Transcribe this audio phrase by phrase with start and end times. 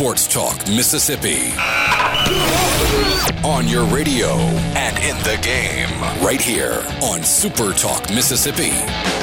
[0.00, 1.52] Sports Talk Mississippi.
[3.44, 4.28] On your radio
[4.74, 9.19] and in the game, right here on Super Talk Mississippi.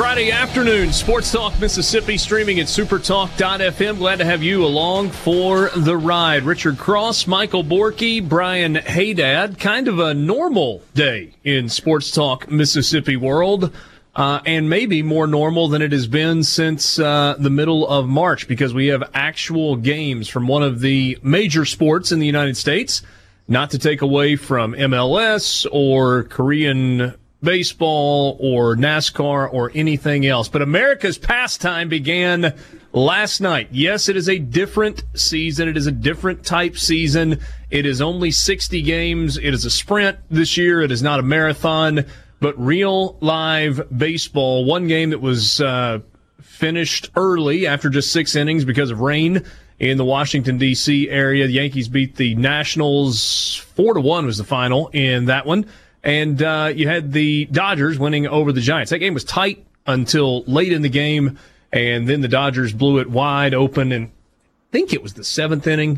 [0.00, 3.98] Friday afternoon, Sports Talk Mississippi streaming at supertalk.fm.
[3.98, 6.44] Glad to have you along for the ride.
[6.44, 9.58] Richard Cross, Michael Borky, Brian Haydad.
[9.58, 13.76] Kind of a normal day in Sports Talk Mississippi world.
[14.16, 18.48] Uh, and maybe more normal than it has been since uh, the middle of March
[18.48, 23.02] because we have actual games from one of the major sports in the United States.
[23.48, 30.48] Not to take away from MLS or Korean baseball or NASCAR or anything else.
[30.48, 32.54] But America's pastime began
[32.92, 33.68] last night.
[33.70, 35.68] Yes, it is a different season.
[35.68, 37.40] It is a different type season.
[37.70, 39.36] It is only 60 games.
[39.36, 40.82] It is a sprint this year.
[40.82, 42.04] It is not a marathon,
[42.40, 44.64] but real live baseball.
[44.64, 46.00] One game that was uh,
[46.40, 49.44] finished early after just six innings because of rain
[49.78, 51.08] in the Washington D.C.
[51.08, 51.46] area.
[51.46, 55.66] The Yankees beat the Nationals four to one was the final in that one.
[56.02, 58.90] And uh, you had the Dodgers winning over the Giants.
[58.90, 61.38] That game was tight until late in the game,
[61.72, 63.92] and then the Dodgers blew it wide open.
[63.92, 65.96] And I think it was the seventh inning.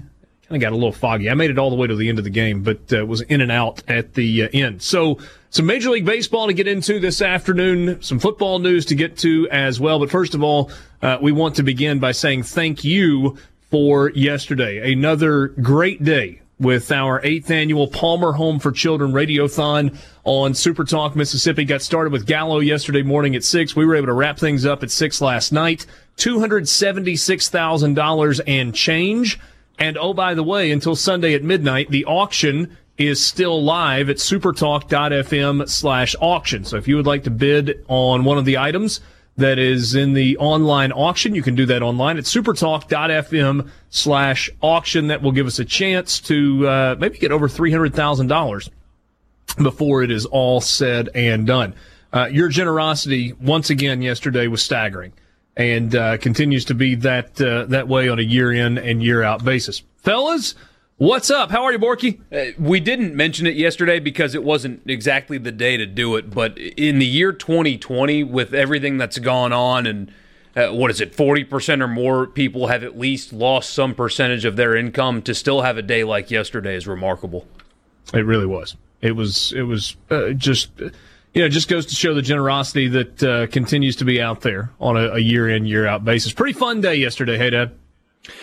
[0.48, 1.30] Kind of got a little foggy.
[1.30, 3.20] I made it all the way to the end of the game, but uh, was
[3.22, 4.82] in and out at the uh, end.
[4.82, 5.18] So
[5.50, 9.48] some Major League Baseball to get into this afternoon, some football news to get to
[9.50, 9.98] as well.
[9.98, 10.70] But first of all,
[11.00, 13.38] uh, we want to begin by saying thank you
[13.70, 14.92] for yesterday.
[14.92, 21.14] Another great day with our eighth annual Palmer Home for Children Radiothon on Super Talk
[21.14, 21.64] Mississippi.
[21.64, 23.76] Got started with Gallo yesterday morning at six.
[23.76, 25.84] We were able to wrap things up at six last night.
[26.16, 29.38] Two hundred seventy-six thousand dollars and change.
[29.78, 34.18] And oh, by the way, until Sunday at midnight, the auction is still live at
[34.18, 36.64] supertalk.fm slash auction.
[36.64, 39.00] So if you would like to bid on one of the items,
[39.36, 41.34] that is in the online auction.
[41.34, 45.08] You can do that online at supertalk.fm slash auction.
[45.08, 48.68] That will give us a chance to uh, maybe get over $300,000
[49.62, 51.74] before it is all said and done.
[52.12, 55.12] Uh, your generosity once again yesterday was staggering
[55.56, 59.22] and uh, continues to be that uh, that way on a year in and year
[59.22, 59.82] out basis.
[59.96, 60.54] Fellas,
[61.02, 61.50] What's up?
[61.50, 62.20] How are you, Borky?
[62.30, 66.30] Uh, we didn't mention it yesterday because it wasn't exactly the day to do it.
[66.30, 70.12] But in the year 2020, with everything that's gone on, and
[70.54, 74.54] uh, what is it, 40% or more people have at least lost some percentage of
[74.54, 77.48] their income, to still have a day like yesterday is remarkable.
[78.14, 78.76] It really was.
[79.00, 79.52] It was.
[79.54, 80.70] It was uh, just.
[81.34, 84.70] You know, just goes to show the generosity that uh, continues to be out there
[84.78, 86.32] on a, a year in, year out basis.
[86.32, 87.72] Pretty fun day yesterday, hey, Dad.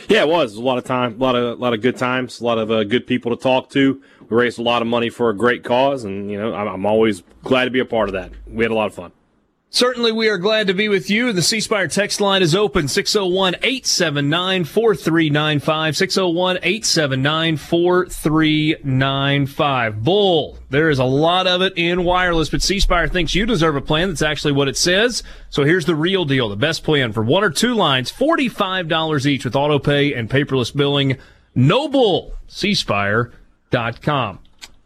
[0.08, 0.56] Yeah, it was.
[0.56, 2.70] a lot of time, a lot of a lot of good times, a lot of
[2.70, 4.02] uh, good people to talk to.
[4.30, 6.86] We raised a lot of money for a great cause, and you know, I'm, I'm
[6.86, 8.32] always glad to be a part of that.
[8.48, 9.12] We had a lot of fun.
[9.72, 11.31] Certainly, we are glad to be with you.
[11.31, 15.96] The C Spire text line is open 601 879 4395.
[15.96, 20.03] 601 879 4395.
[20.03, 20.57] Bull.
[20.72, 23.81] There is a lot of it in wireless, but C Spire thinks you deserve a
[23.81, 24.09] plan.
[24.09, 25.22] That's actually what it says.
[25.52, 26.50] So here's the real deal.
[26.50, 30.75] The best plan for one or two lines, $45 each with auto pay and paperless
[30.75, 31.18] billing.
[31.53, 32.34] No bull.
[32.50, 34.40] CSpire.com.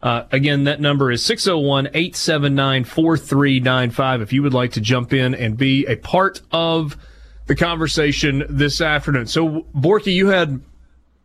[0.04, 5.34] Uh, again, that number is 601 879 4395 if you would like to jump in
[5.34, 6.98] and be a part of
[7.46, 9.26] the conversation this afternoon.
[9.26, 10.60] So, Borky, you had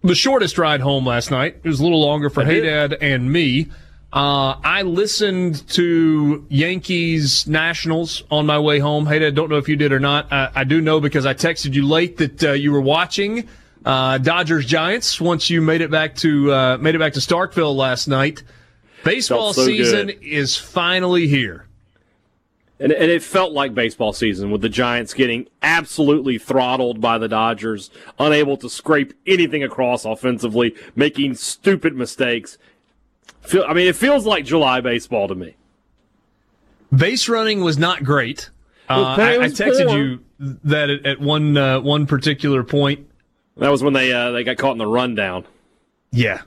[0.02, 1.58] the shortest ride home last night.
[1.62, 3.68] It was a little longer for Hey Dad and me.
[4.14, 9.06] Uh, I listened to Yankees Nationals on my way home.
[9.06, 10.32] Hey Dad, don't know if you did or not.
[10.32, 13.50] Uh, I do know because I texted you late that uh, you were watching
[13.84, 17.76] uh, Dodgers Giants once you made it back to uh, made it back to Starkville
[17.76, 18.42] last night.
[19.04, 20.24] Baseball so season good.
[20.24, 21.66] is finally here.
[22.80, 27.28] And, and it felt like baseball season with the Giants getting absolutely throttled by the
[27.28, 32.58] Dodgers, unable to scrape anything across offensively, making stupid mistakes.
[33.42, 35.56] Feel, I mean, it feels like July baseball to me.
[36.96, 38.50] Base running was not great.
[38.90, 39.98] Uh, I, I, texted poor.
[39.98, 40.20] you
[40.64, 43.08] that at, at one uh, one particular point.
[43.58, 45.46] That was when they uh, they got caught in the rundown.
[46.12, 46.42] Yeah,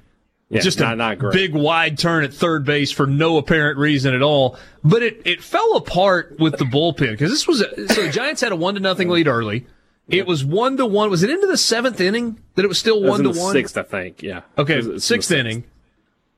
[0.52, 1.32] Yeah, just not, a not great.
[1.32, 4.58] big wide turn at third base for no apparent reason at all.
[4.84, 8.42] But it, it fell apart with the bullpen because this was a, so the Giants
[8.42, 9.66] had a one to nothing lead early.
[10.08, 11.08] It was one to one.
[11.10, 13.52] Was it into the seventh inning that it was still one to one?
[13.52, 14.22] Sixth, I think.
[14.22, 14.42] Yeah.
[14.58, 15.64] Okay, It was- it's in the sixth inning.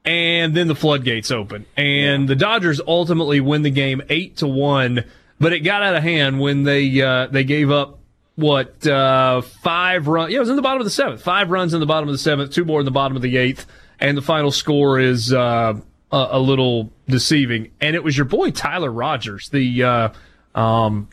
[0.05, 1.65] And then the floodgates open.
[1.77, 5.05] And the Dodgers ultimately win the game eight to one,
[5.41, 7.99] but it got out of hand when they uh, they gave up
[8.37, 10.31] what uh, five runs.
[10.31, 11.23] Yeah, it was in the bottom of the seventh.
[11.23, 13.37] Five runs in the bottom of the seventh, two more in the bottom of the
[13.39, 13.65] eighth,
[14.01, 15.75] and the final score is uh,
[16.13, 17.71] a, a little deceiving.
[17.81, 20.09] And it was your boy Tyler Rogers, the uh,
[20.55, 21.09] um,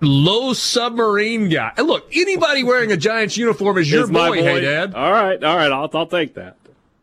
[0.00, 1.72] low submarine guy.
[1.76, 4.94] And look, anybody wearing a Giants uniform is your my boy, hey Dad.
[4.94, 5.72] All right, all right.
[5.72, 6.56] I'll, I'll take that.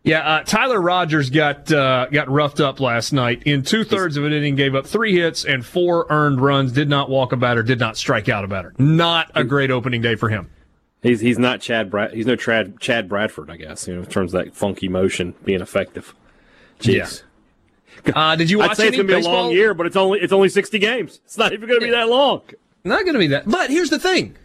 [0.04, 3.44] Yeah, uh, Tyler Rogers got uh, got roughed up last night.
[3.44, 6.72] In two thirds of an inning, gave up three hits and four earned runs.
[6.72, 7.62] Did not walk a batter.
[7.62, 8.74] Did not strike out a batter.
[8.80, 10.50] Not a great opening day for him.
[11.02, 12.14] He's he's not Chad Brad.
[12.14, 13.88] He's no Chad Chad Bradford, I guess.
[13.88, 16.14] You know, in terms of that funky motion being effective.
[16.80, 17.24] Jeez.
[18.16, 20.20] Uh, did you watch I'd say it's gonna be a long year, but it's only
[20.20, 21.20] it's only sixty games.
[21.26, 22.42] It's not even gonna be that long.
[22.84, 23.48] Not going to be that.
[23.48, 24.36] But here's the thing.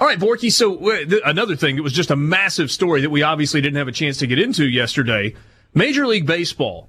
[0.00, 0.52] All right, Borky.
[0.52, 3.76] So uh, th- another thing, it was just a massive story that we obviously didn't
[3.76, 5.34] have a chance to get into yesterday.
[5.72, 6.88] Major League Baseball,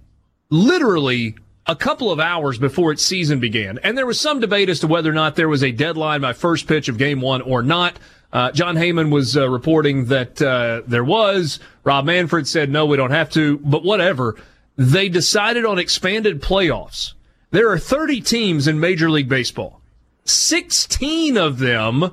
[0.49, 1.35] literally
[1.67, 4.87] a couple of hours before its season began, and there was some debate as to
[4.87, 7.97] whether or not there was a deadline by first pitch of Game One or not.
[8.35, 11.57] Uh, Jon Heyman was uh, reporting that uh, there was.
[11.85, 13.59] Rob Manfred said no, we don't have to.
[13.59, 14.35] But whatever.
[14.75, 17.13] They decided on expanded playoffs.
[17.51, 19.79] There are 30 teams in Major League Baseball.
[20.25, 22.11] 16 of them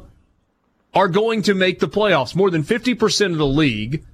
[0.95, 4.05] are going to make the playoffs, more than 50% of the league.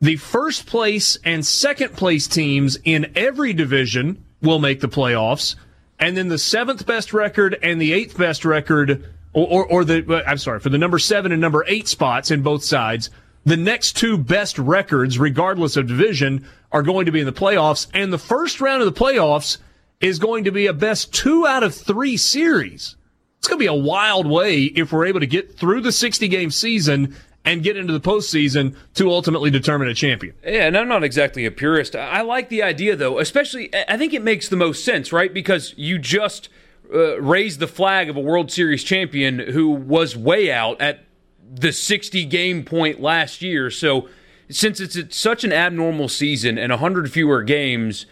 [0.00, 5.54] The first place and second place teams in every division will make the playoffs.
[6.00, 10.24] And then the seventh best record and the eighth best record, or, or, or the,
[10.26, 13.10] I'm sorry, for the number seven and number eight spots in both sides,
[13.44, 17.86] the next two best records, regardless of division, are going to be in the playoffs.
[17.92, 19.58] And the first round of the playoffs
[20.00, 22.96] is going to be a best two out of three series.
[23.38, 26.26] It's going to be a wild way if we're able to get through the 60
[26.28, 30.34] game season and get into the postseason to ultimately determine a champion.
[30.42, 31.94] Yeah, and I'm not exactly a purist.
[31.94, 35.32] I like the idea, though, especially, I think it makes the most sense, right?
[35.32, 36.48] Because you just
[36.92, 41.04] uh, raised the flag of a World Series champion who was way out at
[41.48, 43.70] the 60 game point last year.
[43.70, 44.08] So,
[44.48, 48.06] since it's, it's such an abnormal season and 100 fewer games,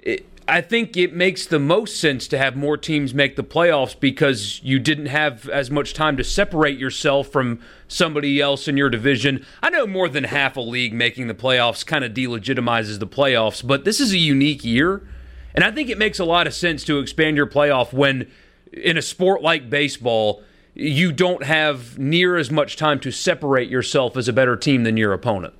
[0.00, 3.98] it, I think it makes the most sense to have more teams make the playoffs
[3.98, 8.90] because you didn't have as much time to separate yourself from somebody else in your
[8.90, 9.46] division.
[9.62, 13.64] I know more than half a league making the playoffs kind of delegitimizes the playoffs,
[13.64, 15.02] but this is a unique year.
[15.54, 18.30] And I think it makes a lot of sense to expand your playoff when,
[18.72, 20.42] in a sport like baseball,
[20.74, 24.96] you don't have near as much time to separate yourself as a better team than
[24.96, 25.54] your opponent.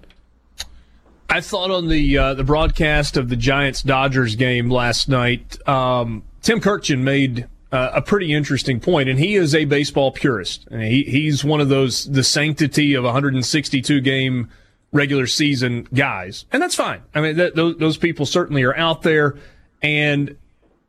[1.28, 6.24] I thought on the uh, the broadcast of the Giants Dodgers game last night, um,
[6.42, 10.66] Tim Kurkjian made uh, a pretty interesting point, and he is a baseball purist.
[10.70, 14.50] And he he's one of those the sanctity of 162 game
[14.92, 17.00] regular season guys, and that's fine.
[17.14, 19.36] I mean, those those people certainly are out there,
[19.82, 20.36] and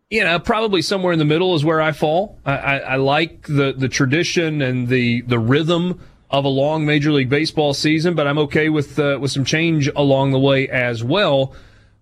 [0.09, 2.37] you know, probably somewhere in the middle is where I fall.
[2.45, 5.99] I, I, I like the the tradition and the the rhythm
[6.29, 9.87] of a long Major League Baseball season, but I'm okay with uh, with some change
[9.95, 11.55] along the way as well.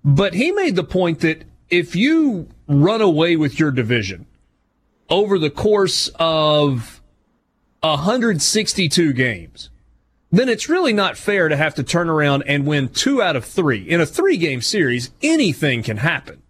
[0.03, 4.25] But he made the point that if you run away with your division
[5.09, 7.01] over the course of
[7.81, 9.69] 162 games,
[10.31, 13.45] then it's really not fair to have to turn around and win two out of
[13.45, 13.83] three.
[13.89, 16.40] In a three game series, anything can happen.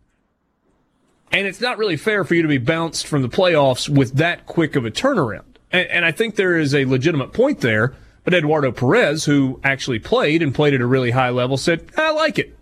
[1.32, 4.46] And it's not really fair for you to be bounced from the playoffs with that
[4.46, 5.44] quick of a turnaround.
[5.72, 7.94] And, and I think there is a legitimate point there.
[8.24, 12.12] But Eduardo Perez, who actually played and played at a really high level, said, I
[12.12, 12.56] like it.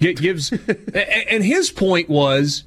[0.00, 0.52] It gives,
[0.94, 2.64] and his point was,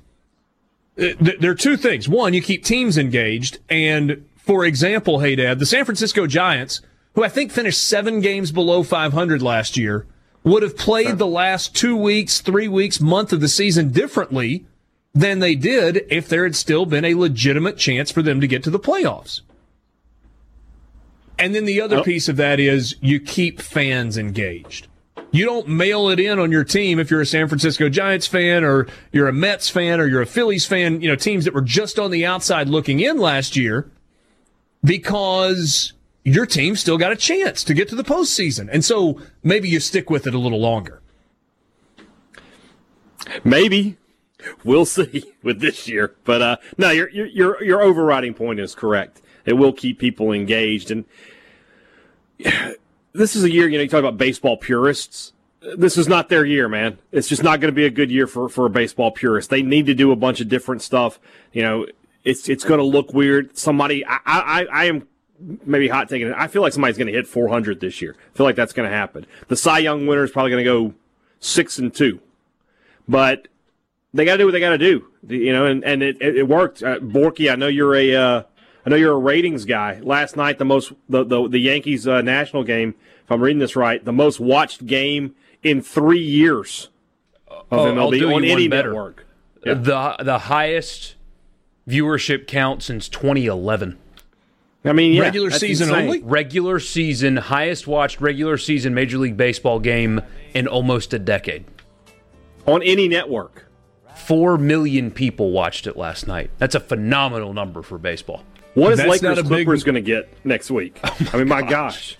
[0.98, 2.08] uh, there are two things.
[2.08, 3.60] One, you keep teams engaged.
[3.70, 6.82] And for example, hey, Dad, the San Francisco Giants,
[7.16, 10.06] who I think finished seven games below 500 last year,
[10.44, 14.66] would have played the last two weeks, three weeks, month of the season differently
[15.14, 18.64] than they did if there had still been a legitimate chance for them to get
[18.64, 19.42] to the playoffs.
[21.38, 22.04] And then the other Oh.
[22.04, 24.88] piece of that is you keep fans engaged.
[25.32, 28.64] You don't mail it in on your team if you're a San Francisco Giants fan
[28.64, 31.62] or you're a Mets fan or you're a Phillies fan, you know, teams that were
[31.62, 33.90] just on the outside looking in last year
[34.84, 38.70] because your team still got a chance to get to the postseason.
[38.72, 41.02] And so maybe you stick with it a little longer.
[43.44, 43.98] Maybe
[44.64, 49.22] we'll see with this year, but uh, no, your your your overriding point is correct.
[49.46, 51.06] It will keep people engaged, and
[53.14, 53.68] this is a year.
[53.68, 55.34] You know, you talk about baseball purists.
[55.78, 56.98] this is not their year, man.
[57.12, 59.50] It's just not going to be a good year for, for a baseball purist.
[59.50, 61.20] They need to do a bunch of different stuff.
[61.54, 61.88] You know,
[62.24, 63.58] it's it's going to look weird.
[63.58, 65.08] Somebody, I, I, I am
[65.66, 66.36] maybe hot taking it.
[66.38, 68.16] I feel like somebody's going to hit 400 this year.
[68.34, 69.26] I feel like that's going to happen.
[69.48, 70.94] The Cy Young winner is probably going to go
[71.40, 72.22] six and two,
[73.08, 73.48] but
[74.14, 75.08] they got to do what they got to do.
[75.28, 76.84] You know, and and it, it worked.
[76.84, 78.44] Uh, Borky, I know you're a uh,
[78.86, 80.00] I know you're a ratings guy.
[80.02, 83.76] Last night, the most the the, the Yankees uh, national game, if I'm reading this
[83.76, 86.90] right, the most watched game in three years
[87.48, 88.90] of oh, MLB on any better.
[88.90, 89.26] network.
[89.66, 89.76] Yeah.
[89.76, 91.16] The the highest
[91.88, 93.98] viewership count since 2011.
[94.84, 96.06] I mean, yeah, regular season insane.
[96.06, 96.24] only.
[96.24, 100.22] Regular season, highest watched regular season Major League Baseball game
[100.56, 101.66] in almost a decade.
[102.66, 103.71] On any network.
[104.16, 106.52] Four million people watched it last night.
[106.58, 108.44] That's a phenomenal number for baseball.
[108.74, 111.00] What is That's Lakers Clippers going to get next week?
[111.12, 112.18] Oh I mean, my gosh.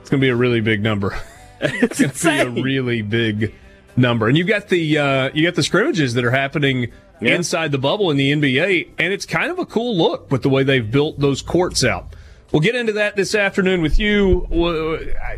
[0.00, 1.16] It's going to be a really big number.
[1.60, 3.54] it's going to be a really big
[3.96, 4.28] number.
[4.28, 7.34] And you got the uh, you got the scrimmages that are happening yeah.
[7.34, 10.48] inside the bubble in the NBA, and it's kind of a cool look with the
[10.48, 12.14] way they've built those courts out.
[12.52, 14.46] We'll get into that this afternoon with you.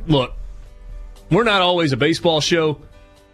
[0.07, 0.33] Look,
[1.31, 2.81] we're not always a baseball show,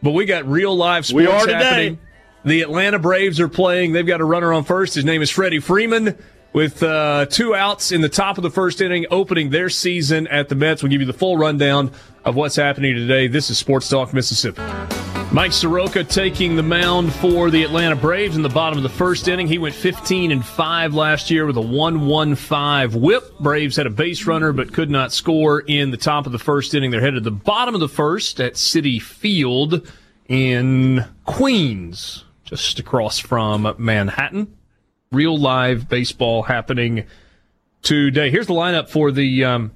[0.02, 1.52] but we got real live sports we are today.
[1.52, 1.98] happening.
[2.44, 3.92] The Atlanta Braves are playing.
[3.92, 4.94] They've got a runner on first.
[4.94, 6.16] His name is Freddie Freeman
[6.52, 10.48] with uh, two outs in the top of the first inning, opening their season at
[10.48, 10.82] the Mets.
[10.82, 11.92] We'll give you the full rundown
[12.28, 13.26] of what's happening today.
[13.26, 14.60] This is Sports Talk Mississippi.
[15.32, 19.28] Mike Soroka taking the mound for the Atlanta Braves in the bottom of the first
[19.28, 19.46] inning.
[19.46, 23.38] He went 15 and 5 last year with a 1-1-5 whip.
[23.38, 26.74] Braves had a base runner but could not score in the top of the first
[26.74, 26.90] inning.
[26.90, 29.90] They're headed to the bottom of the first at Citi Field
[30.28, 34.54] in Queens, just across from Manhattan.
[35.12, 37.06] Real live baseball happening
[37.80, 38.30] today.
[38.30, 39.72] Here's the lineup for the um,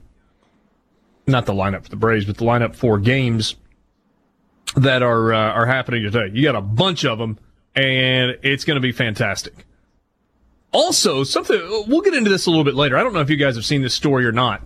[1.32, 3.56] not the lineup for the Braves, but the lineup for games
[4.76, 6.30] that are uh, are happening today.
[6.32, 7.38] You got a bunch of them,
[7.74, 9.66] and it's going to be fantastic.
[10.72, 11.58] Also, something
[11.88, 12.96] we'll get into this a little bit later.
[12.96, 14.62] I don't know if you guys have seen this story or not,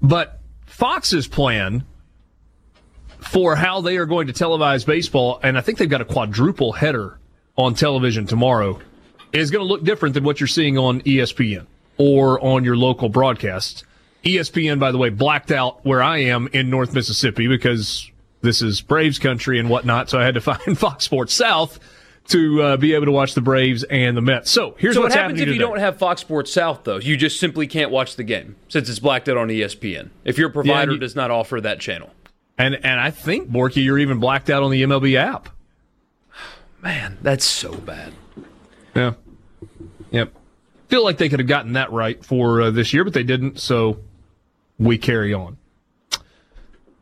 [0.00, 1.84] but Fox's plan
[3.18, 6.72] for how they are going to televise baseball, and I think they've got a quadruple
[6.72, 7.18] header
[7.56, 8.80] on television tomorrow,
[9.32, 11.66] is going to look different than what you're seeing on ESPN
[11.98, 13.84] or on your local broadcasts.
[14.24, 18.10] ESPN, by the way, blacked out where I am in North Mississippi because
[18.40, 20.10] this is Braves country and whatnot.
[20.10, 21.78] So I had to find Fox Sports South
[22.28, 24.50] to uh, be able to watch the Braves and the Mets.
[24.50, 26.98] So here's so what happens if you don't have Fox Sports South though.
[26.98, 30.10] You just simply can't watch the game since it's blacked out on ESPN.
[30.24, 32.10] If your provider yeah, you, does not offer that channel.
[32.58, 35.48] And and I think Borky, you're even blacked out on the MLB app.
[36.82, 38.12] Man, that's so bad.
[38.94, 39.14] Yeah.
[40.10, 40.32] Yep.
[40.88, 43.58] Feel like they could have gotten that right for uh, this year, but they didn't.
[43.58, 43.98] So
[44.78, 45.56] we carry on.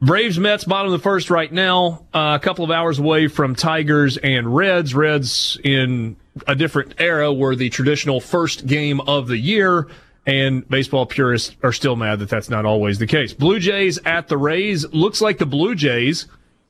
[0.03, 3.55] Braves Mets bottom of the first right now, uh, a couple of hours away from
[3.55, 4.95] Tigers and Reds.
[4.95, 9.89] Reds in a different era were the traditional first game of the year,
[10.25, 13.35] and baseball purists are still mad that that's not always the case.
[13.35, 14.91] Blue Jays at the Rays.
[14.91, 16.27] Looks like the Blue Jays,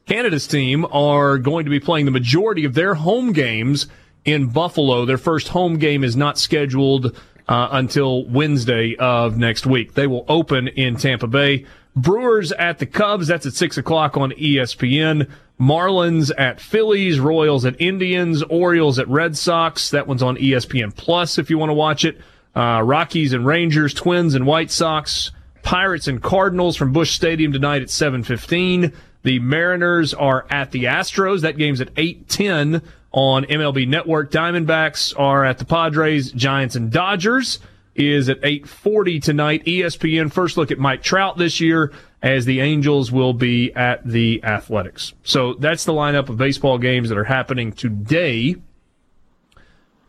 [0.07, 3.87] Canada's team, are going to be playing the majority of their home games
[4.25, 5.05] in Buffalo.
[5.05, 7.17] Their first home game is not scheduled
[7.51, 9.95] uh, until Wednesday of next week.
[9.95, 11.67] They will open in Tampa Bay.
[11.97, 13.27] Brewers at the Cubs.
[13.27, 15.29] That's at six o'clock on ESPN.
[15.61, 17.19] Marlins at Phillies.
[17.19, 18.45] Royals at Indians.
[18.45, 19.91] Orioles at Red Sox.
[19.91, 22.19] That one's on ESPN Plus if you want to watch it.
[22.55, 23.93] Uh, Rockies and Rangers.
[23.93, 25.33] Twins and White Sox.
[25.63, 28.93] Pirates and Cardinals from Busch Stadium tonight at 7:15.
[29.23, 31.41] The Mariners are at the Astros.
[31.41, 32.81] That game's at 8:10
[33.13, 34.31] on MLB Network.
[34.31, 37.59] Diamondbacks are at the Padres, Giants, and Dodgers
[37.95, 39.65] is at 8:40 tonight.
[39.65, 44.43] ESPN first look at Mike Trout this year as the Angels will be at the
[44.45, 45.15] Athletics.
[45.23, 48.57] So that's the lineup of baseball games that are happening today.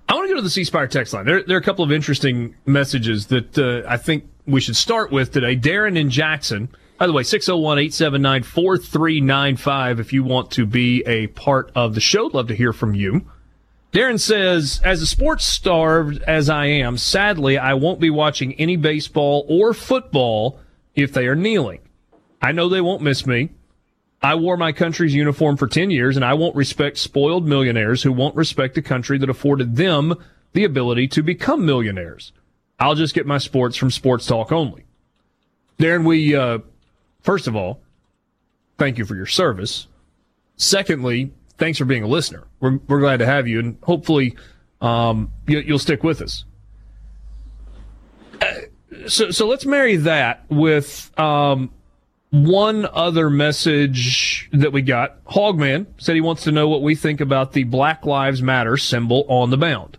[0.07, 1.25] I want to go to the C Spire text line.
[1.25, 5.11] There, there, are a couple of interesting messages that uh, I think we should start
[5.11, 5.55] with today.
[5.55, 6.69] Darren in Jackson.
[7.01, 11.99] By the way, 601 879 4395 if you want to be a part of the
[11.99, 12.27] show.
[12.27, 13.25] Love to hear from you.
[13.91, 18.75] Darren says, as a sports starved as I am, sadly, I won't be watching any
[18.75, 20.59] baseball or football
[20.93, 21.79] if they are kneeling.
[22.39, 23.49] I know they won't miss me.
[24.21, 28.11] I wore my country's uniform for 10 years and I won't respect spoiled millionaires who
[28.11, 30.13] won't respect a country that afforded them
[30.53, 32.31] the ability to become millionaires.
[32.79, 34.85] I'll just get my sports from sports talk only.
[35.79, 36.59] Darren, we, uh,
[37.21, 37.81] first of all,
[38.77, 39.87] thank you for your service.
[40.55, 42.43] Secondly, thanks for being a listener.
[42.59, 44.35] We're, we're glad to have you, and hopefully
[44.81, 46.45] um, you, will stick with us.
[48.41, 48.45] Uh,
[49.07, 51.71] so, so let's marry that with um,
[52.31, 55.23] one other message that we got.
[55.25, 59.25] Hogman said he wants to know what we think about the Black Lives Matter symbol
[59.27, 59.97] on the mound.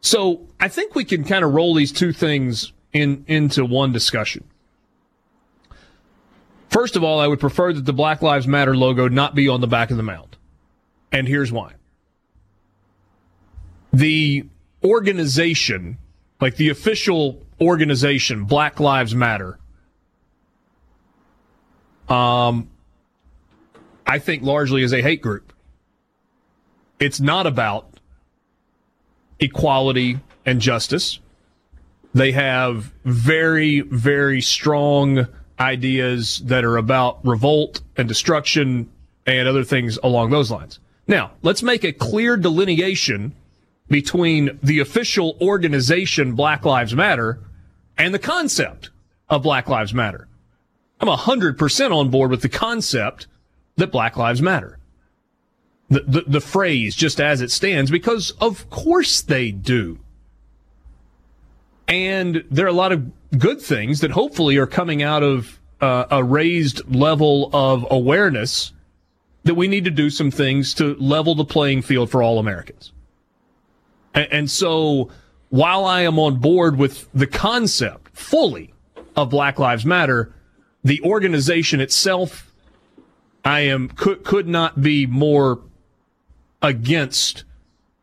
[0.00, 4.44] So I think we can kind of roll these two things in into one discussion.
[6.80, 9.60] First of all, I would prefer that the Black Lives Matter logo not be on
[9.60, 10.38] the back of the mound.
[11.12, 11.74] And here's why.
[13.92, 14.46] The
[14.82, 15.98] organization,
[16.40, 19.58] like the official organization, Black Lives Matter,
[22.08, 22.70] um,
[24.06, 25.52] I think largely is a hate group.
[26.98, 28.00] It's not about
[29.38, 31.18] equality and justice.
[32.14, 35.26] They have very, very strong
[35.60, 38.90] ideas that are about revolt and destruction
[39.26, 40.80] and other things along those lines.
[41.06, 43.34] Now, let's make a clear delineation
[43.88, 47.40] between the official organization Black Lives Matter
[47.98, 48.90] and the concept
[49.28, 50.28] of Black Lives Matter.
[51.00, 53.26] I'm 100% on board with the concept
[53.76, 54.78] that Black Lives Matter.
[55.88, 59.98] The, the, the phrase just as it stands, because of course they do.
[61.90, 66.04] And there are a lot of good things that hopefully are coming out of uh,
[66.10, 68.72] a raised level of awareness
[69.42, 72.92] that we need to do some things to level the playing field for all Americans.
[74.14, 75.10] And, and so
[75.48, 78.72] while I am on board with the concept fully
[79.16, 80.32] of Black Lives Matter,
[80.84, 82.52] the organization itself,
[83.44, 85.60] I am could could not be more
[86.62, 87.44] against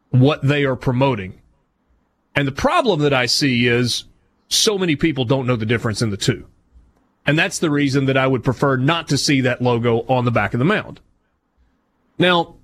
[0.09, 1.39] what they are promoting.
[2.37, 4.03] And the problem that I see is
[4.47, 6.45] so many people don't know the difference in the two.
[7.25, 10.29] And that's the reason that I would prefer not to see that logo on the
[10.29, 10.99] back of the mound.
[12.19, 12.57] Now,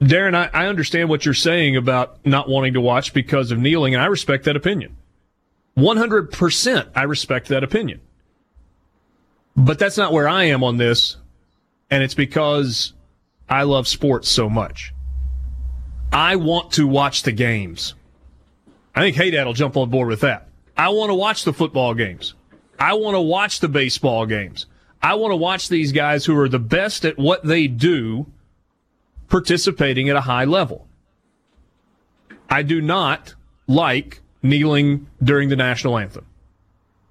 [0.00, 3.94] Darren, I, I understand what you're saying about not wanting to watch because of kneeling,
[3.94, 4.96] and I respect that opinion.
[5.76, 8.00] 100% I respect that opinion.
[9.56, 11.16] But that's not where I am on this.
[11.92, 12.92] And it's because
[13.48, 14.92] I love sports so much.
[16.12, 17.94] I want to watch the games.
[18.94, 20.48] I think Hey Dad will jump on board with that.
[20.76, 22.34] I want to watch the football games.
[22.78, 24.66] I want to watch the baseball games.
[25.02, 28.26] I want to watch these guys who are the best at what they do
[29.28, 30.86] participating at a high level.
[32.48, 33.34] I do not
[33.66, 36.26] like kneeling during the national anthem.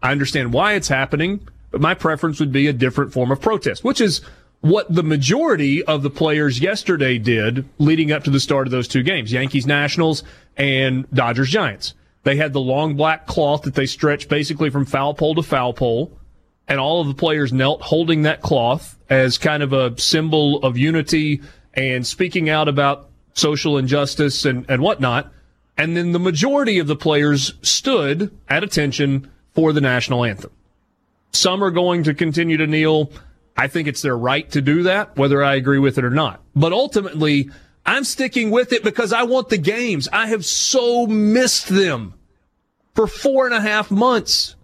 [0.03, 1.47] I understand why it's happening.
[1.71, 4.21] But my preference would be a different form of protest, which is
[4.61, 8.87] what the majority of the players yesterday did leading up to the start of those
[8.87, 10.23] two games Yankees Nationals
[10.55, 11.93] and Dodgers Giants.
[12.23, 15.73] They had the long black cloth that they stretched basically from foul pole to foul
[15.73, 16.11] pole,
[16.67, 20.77] and all of the players knelt holding that cloth as kind of a symbol of
[20.77, 21.41] unity
[21.73, 25.31] and speaking out about social injustice and, and whatnot.
[25.77, 30.51] And then the majority of the players stood at attention for the national anthem.
[31.31, 33.11] Some are going to continue to kneel.
[33.57, 36.41] I think it's their right to do that, whether I agree with it or not.
[36.55, 37.49] But ultimately,
[37.85, 40.07] I'm sticking with it because I want the games.
[40.11, 42.13] I have so missed them
[42.95, 44.55] for four and a half months.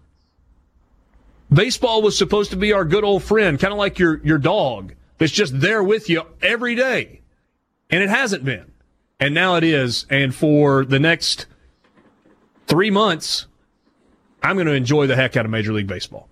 [1.51, 4.93] Baseball was supposed to be our good old friend, kind of like your, your dog
[5.17, 7.21] that's just there with you every day.
[7.89, 8.71] And it hasn't been.
[9.19, 10.05] And now it is.
[10.09, 11.45] And for the next
[12.67, 13.47] three months,
[14.43, 16.29] I'm going to enjoy the heck out of Major League Baseball.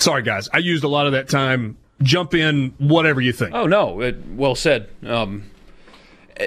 [0.00, 0.48] Sorry, guys.
[0.52, 1.76] I used a lot of that time.
[2.02, 3.54] Jump in, whatever you think.
[3.54, 4.88] Oh no, it, well said.
[5.04, 5.50] Um,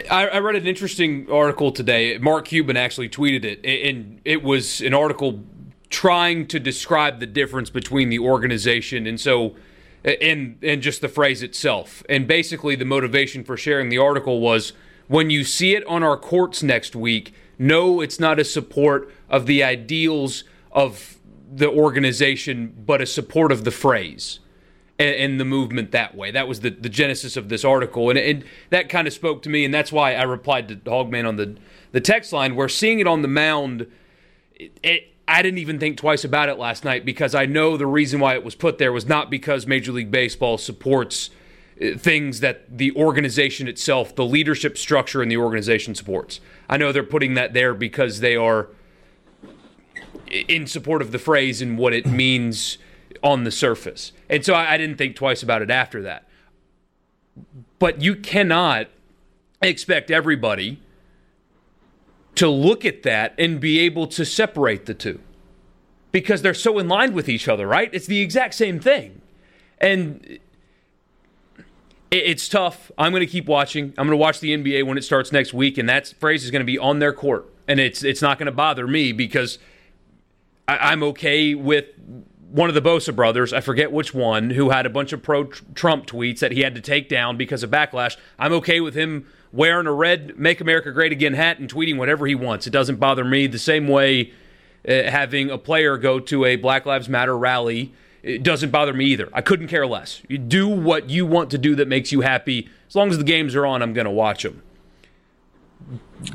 [0.09, 2.17] I, I, read an interesting article today.
[2.17, 5.43] Mark Cuban actually tweeted it, and it was an article
[5.91, 9.55] trying to describe the difference between the organization and so
[10.03, 12.03] and and just the phrase itself.
[12.09, 14.73] And basically, the motivation for sharing the article was
[15.07, 19.45] when you see it on our courts next week, no, it's not a support of
[19.45, 21.17] the ideals of
[21.55, 24.39] the organization, but a support of the phrase
[24.97, 26.31] and, and, the movement that way.
[26.31, 28.09] That was the, the genesis of this article.
[28.09, 29.65] And, and that kind of spoke to me.
[29.65, 31.55] And that's why I replied to Hogman on the,
[31.91, 33.87] the text line, where seeing it on the mound,
[34.55, 37.87] it, it, I didn't even think twice about it last night because I know the
[37.87, 41.29] reason why it was put there was not because Major League Baseball supports
[41.81, 46.39] uh, things that the organization itself, the leadership structure in the organization supports.
[46.67, 48.69] I know they're putting that there because they are–
[50.33, 52.77] in support of the phrase and what it means
[53.21, 54.11] on the surface.
[54.29, 56.27] And so I, I didn't think twice about it after that.
[57.79, 58.87] But you cannot
[59.61, 60.79] expect everybody
[62.35, 65.19] to look at that and be able to separate the two
[66.11, 67.89] because they're so in line with each other, right?
[67.93, 69.21] It's the exact same thing.
[69.79, 70.39] And
[72.11, 72.91] it's tough.
[72.97, 73.85] I'm going to keep watching.
[73.97, 76.51] I'm going to watch the NBA when it starts next week, and that phrase is
[76.51, 77.51] going to be on their court.
[77.67, 79.57] And it's it's not going to bother me because
[80.67, 81.85] I, am okay with
[82.49, 85.45] one of the Bosa brothers, I forget which one, who had a bunch of pro
[85.45, 88.15] Trump tweets that he had to take down because of backlash.
[88.39, 92.25] I'm okay with him wearing a red Make America Great Again hat and tweeting whatever
[92.25, 92.65] he wants.
[92.67, 93.47] It doesn't bother me.
[93.47, 94.31] The same way
[94.87, 97.93] uh, having a player go to a Black Lives Matter rally.
[98.23, 99.29] It doesn't bother me either.
[99.33, 100.21] I couldn't care less.
[100.27, 102.69] You do what you want to do that makes you happy.
[102.87, 104.62] As long as the games are on, I'm going to watch them.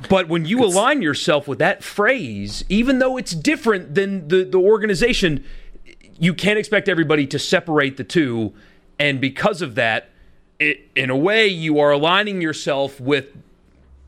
[0.08, 4.44] But when you it's, align yourself with that phrase, even though it's different than the,
[4.44, 5.44] the organization,
[6.18, 8.52] you can't expect everybody to separate the two.
[8.98, 10.10] And because of that,
[10.58, 13.26] it, in a way, you are aligning yourself with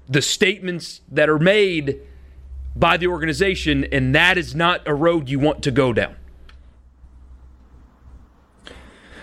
[0.09, 2.01] the statements that are made
[2.75, 6.17] by the organization, and that is not a road you want to go down.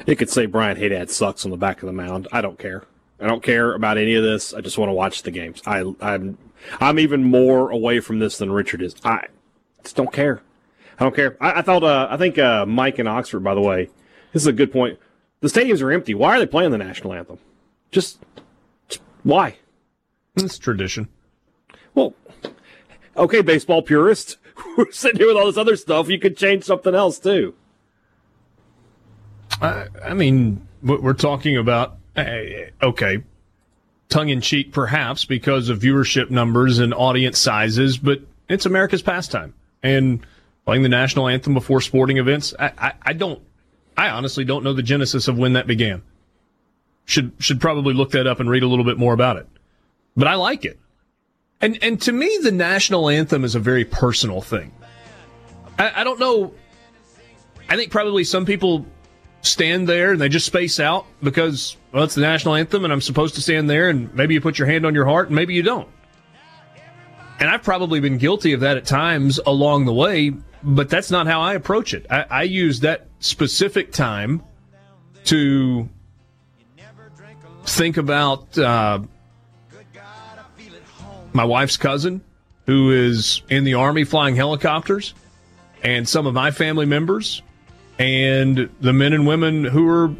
[0.06, 2.28] It could say Brian Haydad sucks on the back of the mound.
[2.32, 2.84] I don't care.
[3.20, 4.54] I don't care about any of this.
[4.54, 5.62] I just want to watch the games.
[5.66, 6.38] I, I'm
[6.80, 8.96] I'm even more away from this than Richard is.
[9.04, 9.28] I
[9.84, 10.42] just don't care.
[11.00, 11.38] I don't care.
[11.42, 11.84] I, I thought.
[11.84, 13.44] Uh, I think uh, Mike in Oxford.
[13.44, 13.90] By the way,
[14.34, 15.00] this is a good point.
[15.40, 16.14] The stadiums are empty.
[16.14, 17.38] Why are they playing the national anthem?
[17.92, 18.20] Just,
[18.90, 19.58] just why?
[20.36, 21.08] It's tradition.
[21.94, 22.14] Well,
[23.16, 24.38] okay, baseball purists.
[24.78, 26.10] We're sitting here with all this other stuff.
[26.10, 27.54] You could change something else too.
[29.62, 33.24] I, I mean, what we're talking about Uh, okay,
[34.10, 39.54] tongue in cheek perhaps because of viewership numbers and audience sizes, but it's America's pastime.
[39.84, 40.26] And
[40.66, 43.42] playing the national anthem before sporting events, I, I, I don't,
[43.96, 46.02] I honestly don't know the genesis of when that began.
[47.06, 49.48] Should should probably look that up and read a little bit more about it.
[50.18, 50.78] But I like it.
[51.62, 54.74] And and to me, the national anthem is a very personal thing.
[55.80, 56.54] I, I don't know.
[57.70, 58.86] I think probably some people
[59.52, 63.02] stand there and they just space out because well, it's the national anthem and I'm
[63.02, 65.54] supposed to stand there and maybe you put your hand on your heart and maybe
[65.54, 65.90] you don't.
[67.40, 70.34] And I've probably been guilty of that at times along the way,
[70.64, 72.06] but that's not how I approach it.
[72.10, 74.42] I, I use that specific time
[75.26, 75.88] to
[77.66, 79.00] think about uh,
[81.34, 82.22] my wife's cousin
[82.66, 85.14] who is in the Army flying helicopters
[85.84, 87.42] and some of my family members
[88.00, 90.14] and the men and women who are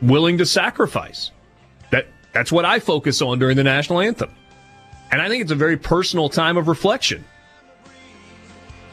[0.00, 1.30] willing to sacrifice.
[1.90, 4.30] That that's what I focus on during the national anthem.
[5.10, 7.24] And I think it's a very personal time of reflection.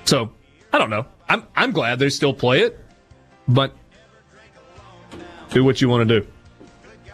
[0.05, 0.31] So,
[0.71, 1.05] I don't know.
[1.29, 2.79] I'm I'm glad they still play it,
[3.47, 3.73] but
[5.49, 6.27] do what you want to do.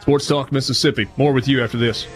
[0.01, 1.08] Sports Talk Mississippi.
[1.17, 2.08] More with you after this.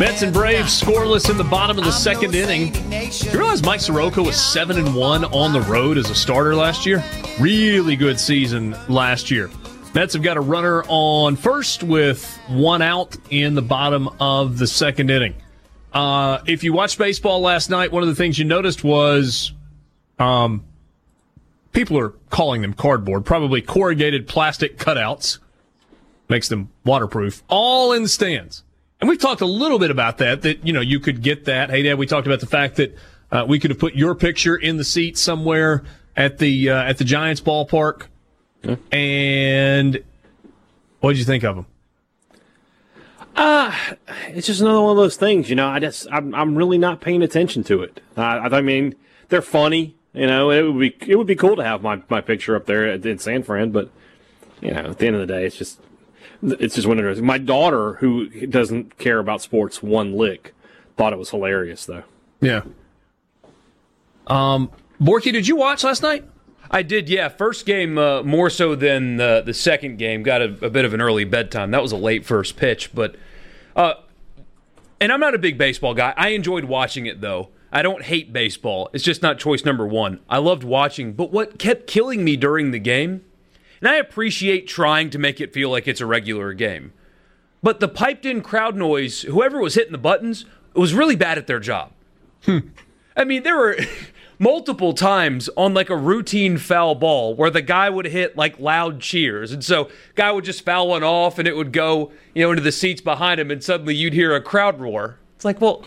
[0.00, 2.74] Mets and Braves scoreless in the bottom of the second inning.
[3.02, 6.86] You realize Mike Soroka was seven and one on the road as a starter last
[6.86, 7.04] year?
[7.38, 9.50] Really good season last year.
[9.94, 14.66] Mets have got a runner on first with one out in the bottom of the
[14.66, 15.34] second inning.
[15.92, 19.52] Uh, if you watched baseball last night, one of the things you noticed was
[20.18, 20.64] um,
[21.72, 25.40] people are calling them cardboard, probably corrugated plastic cutouts.
[26.30, 27.42] Makes them waterproof.
[27.48, 28.64] All in the stands.
[29.00, 31.70] And we've talked a little bit about that, that, you know, you could get that.
[31.70, 32.94] Hey, Dad, we talked about the fact that
[33.32, 35.82] uh, we could have put your picture in the seat somewhere
[36.16, 38.08] at the, uh, at the Giants ballpark.
[38.62, 38.76] Yeah.
[38.92, 40.02] And
[41.00, 41.66] what did you think of them?
[43.34, 43.74] Uh,
[44.28, 45.68] it's just another one of those things, you know.
[45.68, 48.02] I just, I'm, I'm really not paying attention to it.
[48.18, 48.96] Uh, I mean,
[49.30, 50.50] they're funny, you know.
[50.50, 53.18] It would be, it would be cool to have my, my picture up there in
[53.18, 53.88] San Fran, but
[54.60, 55.80] you know, at the end of the day, it's just,
[56.42, 57.26] it's just one interesting.
[57.26, 60.54] My daughter, who doesn't care about sports one lick,
[60.96, 62.04] thought it was hilarious though.
[62.40, 62.62] Yeah.
[64.26, 66.24] Um, Borky, did you watch last night?
[66.70, 67.28] I did, yeah.
[67.28, 70.22] First game uh, more so than the the second game.
[70.22, 71.72] Got a, a, bit of an early bedtime.
[71.72, 73.16] That was a late first pitch, but
[73.74, 73.94] uh,
[75.00, 76.14] and I'm not a big baseball guy.
[76.16, 77.48] I enjoyed watching it though.
[77.72, 78.88] I don't hate baseball.
[78.92, 80.20] It's just not choice number one.
[80.28, 83.24] I loved watching, but what kept killing me during the game
[83.80, 86.92] and I appreciate trying to make it feel like it's a regular game.
[87.62, 91.46] But the piped in crowd noise, whoever was hitting the buttons, was really bad at
[91.46, 91.92] their job.
[92.44, 92.58] Hmm.
[93.16, 93.76] I mean, there were
[94.38, 99.00] multiple times on like a routine foul ball where the guy would hit like loud
[99.00, 99.52] cheers.
[99.52, 102.62] And so guy would just foul one off and it would go, you know, into
[102.62, 105.18] the seats behind him and suddenly you'd hear a crowd roar.
[105.36, 105.84] It's like, well,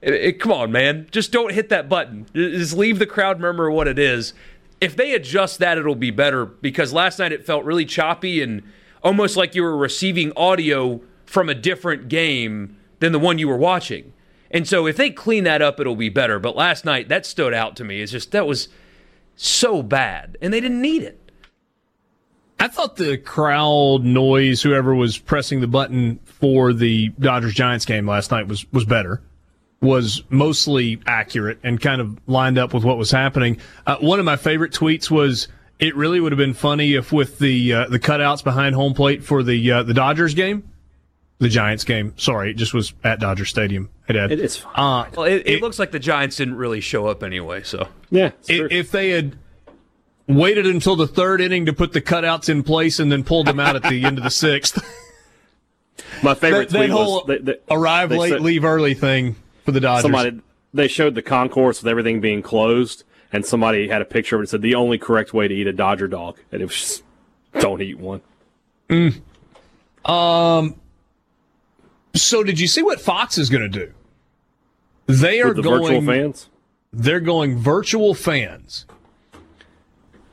[0.00, 1.08] it, it, come on, man.
[1.10, 2.26] Just don't hit that button.
[2.32, 4.34] Just leave the crowd murmur what it is
[4.80, 8.62] if they adjust that, it'll be better because last night it felt really choppy and
[9.02, 13.56] almost like you were receiving audio from a different game than the one you were
[13.56, 14.12] watching.
[14.50, 16.38] And so if they clean that up, it'll be better.
[16.38, 18.00] But last night, that stood out to me.
[18.00, 18.68] It's just, that was
[19.36, 21.28] so bad, and they didn't need it.
[22.60, 28.08] I thought the crowd noise, whoever was pressing the button for the Dodgers Giants game
[28.08, 29.22] last night, was was better.
[29.80, 33.58] Was mostly accurate and kind of lined up with what was happening.
[33.86, 37.38] Uh, one of my favorite tweets was it really would have been funny if with
[37.38, 40.68] the uh, the cutouts behind home plate for the uh, the Dodgers game,
[41.38, 42.12] the Giants game.
[42.16, 43.88] Sorry, it just was at Dodger Stadium.
[44.06, 44.32] Hey, Dad.
[44.32, 44.72] It is fine.
[44.74, 47.62] Uh, Well, it, it, looks like the Giants didn't really show up anyway.
[47.62, 48.68] So yeah, it's i- true.
[48.70, 49.36] if they had
[50.26, 53.60] waited until the third inning to put the cutouts in place and then pulled them
[53.60, 54.76] out at the end of the sixth,
[56.24, 59.36] my favorite that, that tweet whole was they, they, arrive late, said- leave early thing
[59.68, 60.02] for the Dodgers.
[60.02, 60.40] Somebody
[60.72, 64.44] they showed the concourse with everything being closed, and somebody had a picture of it
[64.44, 67.02] that said the only correct way to eat a Dodger dog, and it was just
[67.60, 68.22] don't eat one.
[70.06, 70.80] Um.
[72.14, 73.92] So did you see what Fox is going to do?
[75.06, 76.48] They are the going virtual fans.
[76.90, 78.86] they're going virtual fans.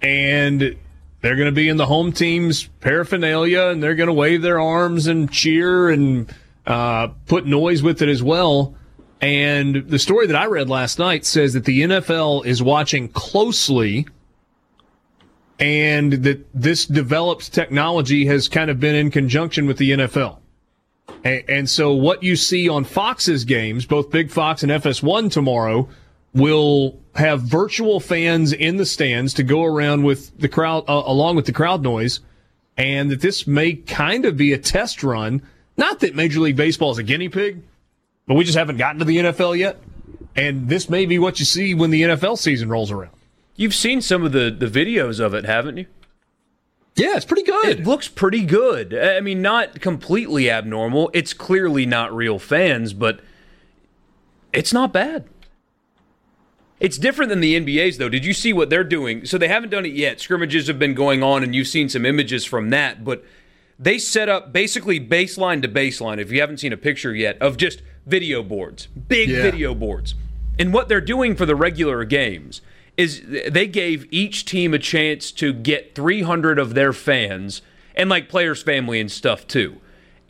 [0.01, 0.77] And
[1.21, 4.59] they're going to be in the home team's paraphernalia and they're going to wave their
[4.59, 6.33] arms and cheer and
[6.67, 8.75] uh, put noise with it as well.
[9.21, 14.05] And the story that I read last night says that the NFL is watching closely
[15.59, 20.39] and that this developed technology has kind of been in conjunction with the NFL.
[21.23, 25.89] And, so what you see on Fox's games, both Big Fox and FS1 tomorrow,
[26.33, 31.35] will have virtual fans in the stands to go around with the crowd, uh, along
[31.35, 32.19] with the crowd noise,
[32.77, 35.41] and that this may kind of be a test run.
[35.77, 37.63] Not that Major League Baseball is a guinea pig,
[38.27, 39.77] but we just haven't gotten to the NFL yet.
[40.35, 43.11] And this may be what you see when the NFL season rolls around.
[43.55, 45.85] you've seen some of the the videos of it, haven't you?
[46.95, 47.67] Yeah, it's pretty good.
[47.67, 48.97] It looks pretty good.
[48.97, 51.11] I mean, not completely abnormal.
[51.13, 53.19] It's clearly not real fans, but
[54.53, 55.25] it's not bad.
[56.79, 58.09] It's different than the NBA's, though.
[58.09, 59.25] Did you see what they're doing?
[59.25, 60.21] So they haven't done it yet.
[60.21, 63.03] Scrimmages have been going on, and you've seen some images from that.
[63.03, 63.25] But
[63.77, 67.57] they set up basically baseline to baseline, if you haven't seen a picture yet, of
[67.57, 69.41] just video boards, big Yeah.
[69.41, 70.15] video boards.
[70.57, 72.61] And what they're doing for the regular games
[72.97, 77.61] is they gave each team a chance to get 300 of their fans
[77.95, 79.75] and like players' family and stuff too.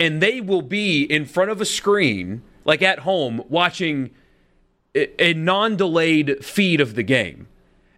[0.00, 4.10] And they will be in front of a screen, like at home, watching
[4.96, 7.46] a a non-delayed feed of the game.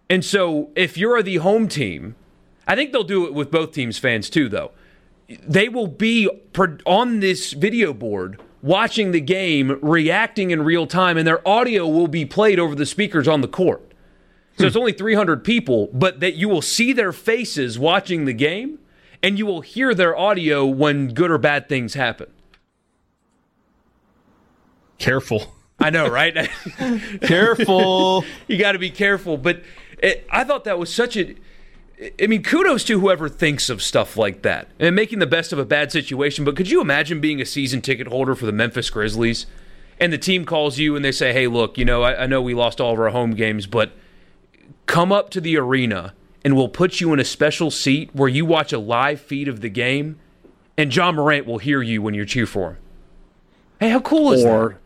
[0.09, 2.15] And so if you're the home team,
[2.67, 4.71] I think they'll do it with both teams fans too though.
[5.47, 6.29] They will be
[6.85, 12.07] on this video board watching the game, reacting in real time and their audio will
[12.07, 13.93] be played over the speakers on the court.
[14.57, 14.79] So it's hmm.
[14.79, 18.79] only 300 people, but that you will see their faces watching the game
[19.21, 22.31] and you will hear their audio when good or bad things happen.
[24.97, 25.53] Careful.
[25.79, 26.49] I know, right?
[27.21, 28.25] Careful.
[28.47, 29.37] you got to be careful.
[29.37, 29.63] But
[29.97, 31.35] it, I thought that was such a.
[32.21, 35.59] I mean, kudos to whoever thinks of stuff like that and making the best of
[35.59, 36.45] a bad situation.
[36.45, 39.45] But could you imagine being a season ticket holder for the Memphis Grizzlies
[39.99, 42.41] and the team calls you and they say, hey, look, you know, I, I know
[42.41, 43.91] we lost all of our home games, but
[44.85, 46.13] come up to the arena
[46.45, 49.59] and we'll put you in a special seat where you watch a live feed of
[49.59, 50.17] the game
[50.77, 52.77] and Ja Morant will hear you when you cheer for him.
[53.81, 54.49] Hey, how cool is that?
[54.49, 54.79] Or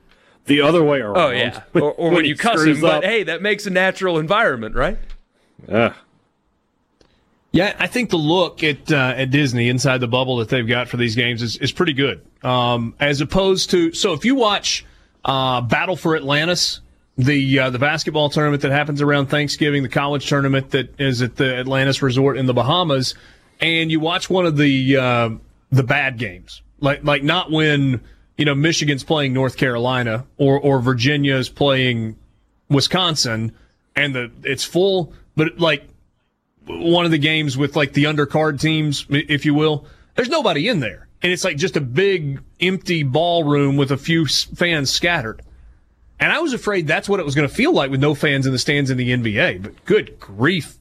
[0.46, 1.18] the other way around.
[1.18, 2.82] Oh yeah, or, or when, he you cuss him.
[2.82, 4.98] But hey, that makes a natural environment, right?
[5.70, 5.94] Ugh.
[7.54, 10.90] Yeah, I think the look at uh, at Disney inside the bubble that they've got
[10.90, 12.26] for these games is, is pretty good.
[12.42, 14.84] Um, as opposed to so if you watch
[15.24, 16.82] uh, Battle for Atlantis,
[17.16, 21.36] the uh, the basketball tournament that happens around Thanksgiving, the college tournament that is at
[21.36, 23.14] the Atlantis Resort in the Bahamas,
[23.62, 25.30] and you watch one of the uh,
[25.72, 28.02] the bad games, like like not when
[28.36, 32.16] you know Michigan's playing North Carolina or or Virginia's playing
[32.68, 33.52] Wisconsin,
[33.96, 35.88] and the it's full, but like
[36.66, 40.80] one of the games with like the undercard teams, if you will, there's nobody in
[40.80, 41.08] there.
[41.22, 45.42] And it's like just a big empty ballroom with a few fans scattered.
[46.20, 48.46] And I was afraid that's what it was going to feel like with no fans
[48.46, 49.64] in the stands in the NBA.
[49.64, 50.78] But good grief.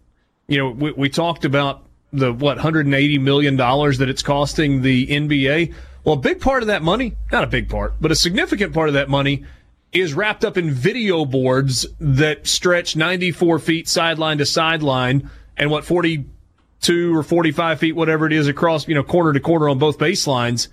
[0.48, 5.72] You know, we, we talked about the, what, $180 million that it's costing the NBA.
[6.04, 8.88] Well, a big part of that money, not a big part, but a significant part
[8.88, 9.44] of that money
[9.92, 15.84] is wrapped up in video boards that stretch 94 feet sideline to sideline and what
[15.84, 19.98] 42 or 45 feet, whatever it is, across, you know, corner to corner on both
[19.98, 20.68] baselines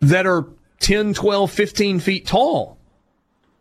[0.00, 0.46] that are
[0.80, 2.76] 10, 12, 15 feet tall.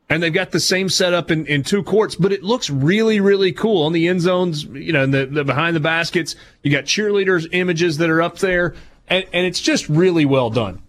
[0.07, 3.51] And they've got the same setup in, in two courts, but it looks really, really
[3.51, 6.35] cool on the end zones, you know, the, the behind the baskets.
[6.61, 8.75] You got cheerleaders images that are up there,
[9.07, 10.83] and, and it's just really well done.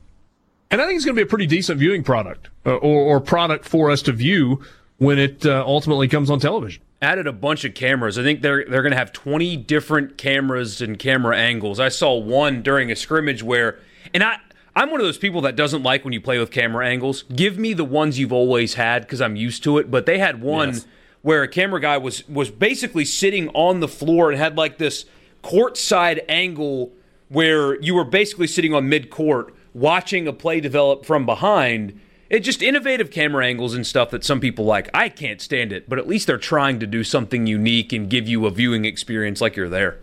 [0.70, 3.20] And I think it's going to be a pretty decent viewing product uh, or, or
[3.20, 4.62] product for us to view
[4.98, 6.82] when it uh, ultimately comes on television.
[7.06, 8.18] Added a bunch of cameras.
[8.18, 11.78] I think they're they're going to have 20 different cameras and camera angles.
[11.78, 13.78] I saw one during a scrimmage where,
[14.12, 14.38] and I
[14.74, 17.22] I'm one of those people that doesn't like when you play with camera angles.
[17.34, 19.88] Give me the ones you've always had because I'm used to it.
[19.88, 20.86] But they had one Yes.
[21.22, 25.04] where a camera guy was was basically sitting on the floor and had like this
[25.44, 26.92] courtside angle
[27.28, 32.00] where you were basically sitting on mid court watching a play develop from behind.
[32.28, 34.90] It just innovative camera angles and stuff that some people like.
[34.92, 38.28] I can't stand it, but at least they're trying to do something unique and give
[38.28, 39.98] you a viewing experience like you're there.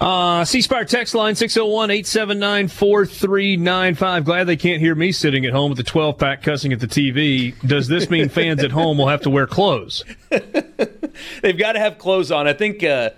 [0.00, 4.24] Uh, C Spire text line 601 879 4395.
[4.24, 6.86] Glad they can't hear me sitting at home with the 12 pack cussing at the
[6.86, 7.54] TV.
[7.66, 10.02] Does this mean fans at home will have to wear clothes?
[10.30, 12.48] They've got to have clothes on.
[12.48, 13.10] I think uh,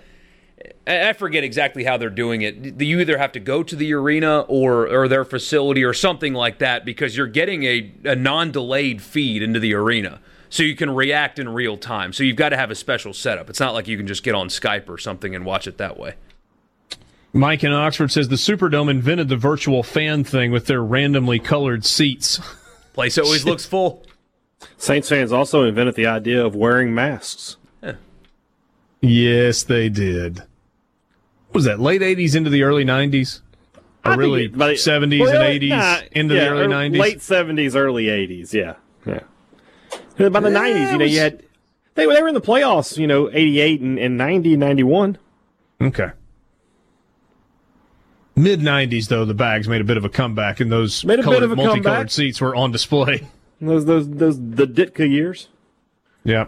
[0.87, 2.81] I I forget exactly how they're doing it.
[2.81, 6.59] You either have to go to the arena or or their facility or something like
[6.59, 10.19] that because you're getting a, a non-delayed feed into the arena.
[10.49, 12.13] So you can react in real time.
[12.13, 13.49] So you've got to have a special setup.
[13.49, 15.97] It's not like you can just get on Skype or something and watch it that
[15.97, 16.13] way.
[17.33, 21.83] Mike in Oxford says the Superdome invented the virtual fan thing with their randomly colored
[21.83, 22.39] seats.
[22.93, 24.05] Place always looks full.
[24.77, 27.57] Saints fans also invented the idea of wearing masks.
[29.01, 30.43] Yes, they did.
[31.53, 33.41] Was that late 80s into the early 90s?
[34.05, 36.97] Or really it- it- 70s well, and 80s nah, into yeah, the early 90s?
[36.99, 38.73] Late 70s, early 80s, yeah.
[39.05, 40.29] Yeah.
[40.29, 41.43] By the Yeah, 90s, you know, was- you had.
[41.95, 45.19] They, they were in the playoffs, you know, 88 and, and 90 91.
[45.79, 46.09] Okay.
[48.35, 51.17] Mid 90s, though, the bags made a bit of a comeback, and those Made a
[51.17, 52.09] bit colored, of a multicolored comeback.
[52.11, 53.27] seats were on display.
[53.61, 55.49] Those, those, those, the Ditka years.
[56.25, 56.47] Yeah.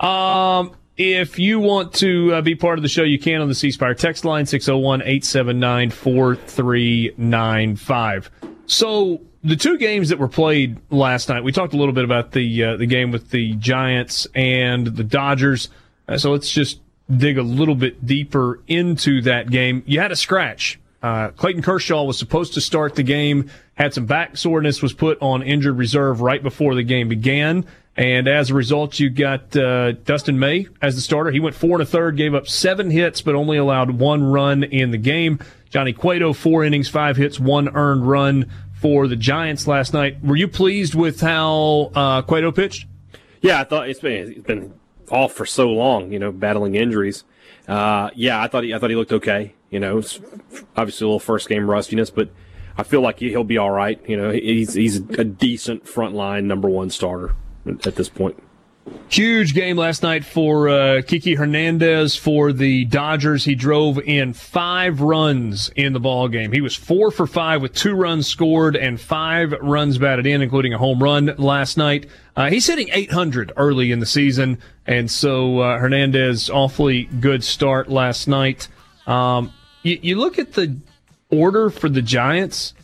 [0.00, 3.54] Um, if you want to uh, be part of the show, you can on the
[3.54, 8.30] C Spire text line 601 879 4395.
[8.66, 12.32] So, the two games that were played last night, we talked a little bit about
[12.32, 15.68] the uh, the game with the Giants and the Dodgers.
[16.08, 16.80] Uh, so, let's just
[17.14, 19.82] dig a little bit deeper into that game.
[19.86, 20.78] You had a scratch.
[21.02, 25.20] Uh, Clayton Kershaw was supposed to start the game, had some back soreness, was put
[25.20, 27.66] on injured reserve right before the game began.
[27.96, 31.30] And as a result, you got uh, Dustin May as the starter.
[31.30, 34.64] He went four and a third, gave up seven hits, but only allowed one run
[34.64, 35.38] in the game.
[35.70, 40.22] Johnny Cueto, four innings, five hits, one earned run for the Giants last night.
[40.24, 42.86] Were you pleased with how uh, Cueto pitched?
[43.40, 44.74] Yeah, I thought it's been, it's been
[45.10, 47.22] off for so long, you know, battling injuries.
[47.68, 49.54] Uh, yeah, I thought he, I thought he looked okay.
[49.70, 50.18] You know, it's
[50.76, 52.30] obviously a little first game rustiness, but
[52.76, 54.00] I feel like he- he'll be all right.
[54.08, 57.34] You know, he's he's a decent frontline number one starter
[57.66, 58.40] at this point.
[59.08, 63.44] Huge game last night for uh, Kiki Hernandez for the Dodgers.
[63.44, 66.52] He drove in five runs in the ball game.
[66.52, 70.74] He was four for five with two runs scored and five runs batted in, including
[70.74, 72.06] a home run last night.
[72.36, 77.88] Uh, he's hitting 800 early in the season, and so uh, Hernandez awfully good start
[77.88, 78.68] last night.
[79.06, 80.76] Um, you, you look at the
[81.30, 82.74] order for the Giants,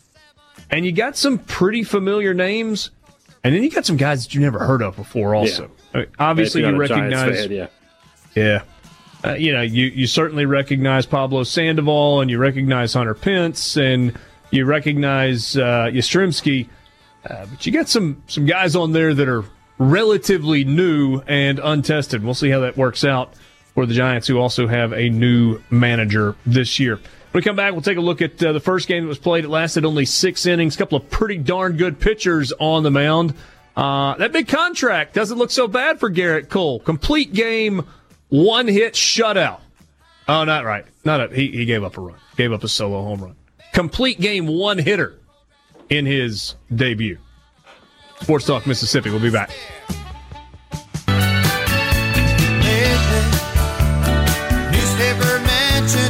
[0.70, 2.90] and you got some pretty familiar names.
[3.42, 5.34] And then you got some guys that you never heard of before.
[5.34, 7.52] Also, I mean, obviously you you're not a Giants recognize, fan,
[8.34, 8.62] yeah.
[9.24, 13.76] yeah, uh, you know, you you certainly recognize Pablo Sandoval, and you recognize Hunter Pence,
[13.76, 14.18] and
[14.50, 16.68] you recognize uh, Yastrzemski,
[17.28, 19.44] uh, but you got some some guys on there that are
[19.78, 22.22] relatively new and untested.
[22.22, 23.34] We'll see how that works out
[23.74, 27.00] for the Giants, who also have a new manager this year.
[27.30, 29.18] When we come back, we'll take a look at uh, the first game that was
[29.18, 29.44] played.
[29.44, 30.74] It lasted only six innings.
[30.74, 33.34] A couple of pretty darn good pitchers on the mound.
[33.76, 36.80] Uh, that big contract doesn't look so bad for Gerrit Cole.
[36.80, 37.86] Complete game,
[38.28, 39.60] one hit shutout.
[40.26, 40.84] Oh, not right.
[41.04, 42.16] Not a, he, he gave up a run.
[42.36, 43.36] Gave up a solo home run.
[43.72, 45.16] Complete game, one hitter
[45.88, 47.18] in his debut.
[48.20, 49.10] Sports Talk Mississippi.
[49.10, 49.50] We'll be back.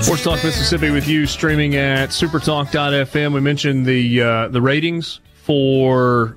[0.01, 3.33] Sports Talk Mississippi with you, streaming at supertalk.fm.
[3.35, 6.37] We mentioned the uh, the ratings for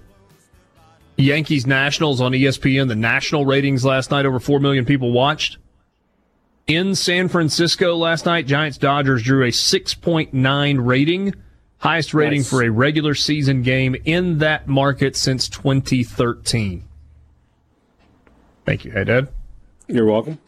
[1.17, 2.87] Yankees Nationals on ESPN.
[2.87, 5.57] The national ratings last night, over 4 million people watched.
[6.67, 11.33] In San Francisco last night, Giants Dodgers drew a 6.9 rating,
[11.79, 12.49] highest rating Nice.
[12.49, 16.83] for a regular season game in that market since 2013.
[18.65, 19.29] Thank you, hey Dad.
[19.87, 20.39] You're welcome.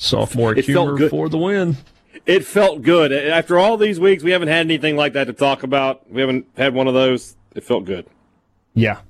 [0.00, 1.10] Sophomore It humor good.
[1.10, 1.76] for the win.
[2.24, 4.22] It felt good after all these weeks.
[4.22, 6.10] We haven't had anything like that to talk about.
[6.10, 7.36] We haven't had one of those.
[7.54, 8.06] It felt good.
[8.74, 9.00] Yeah.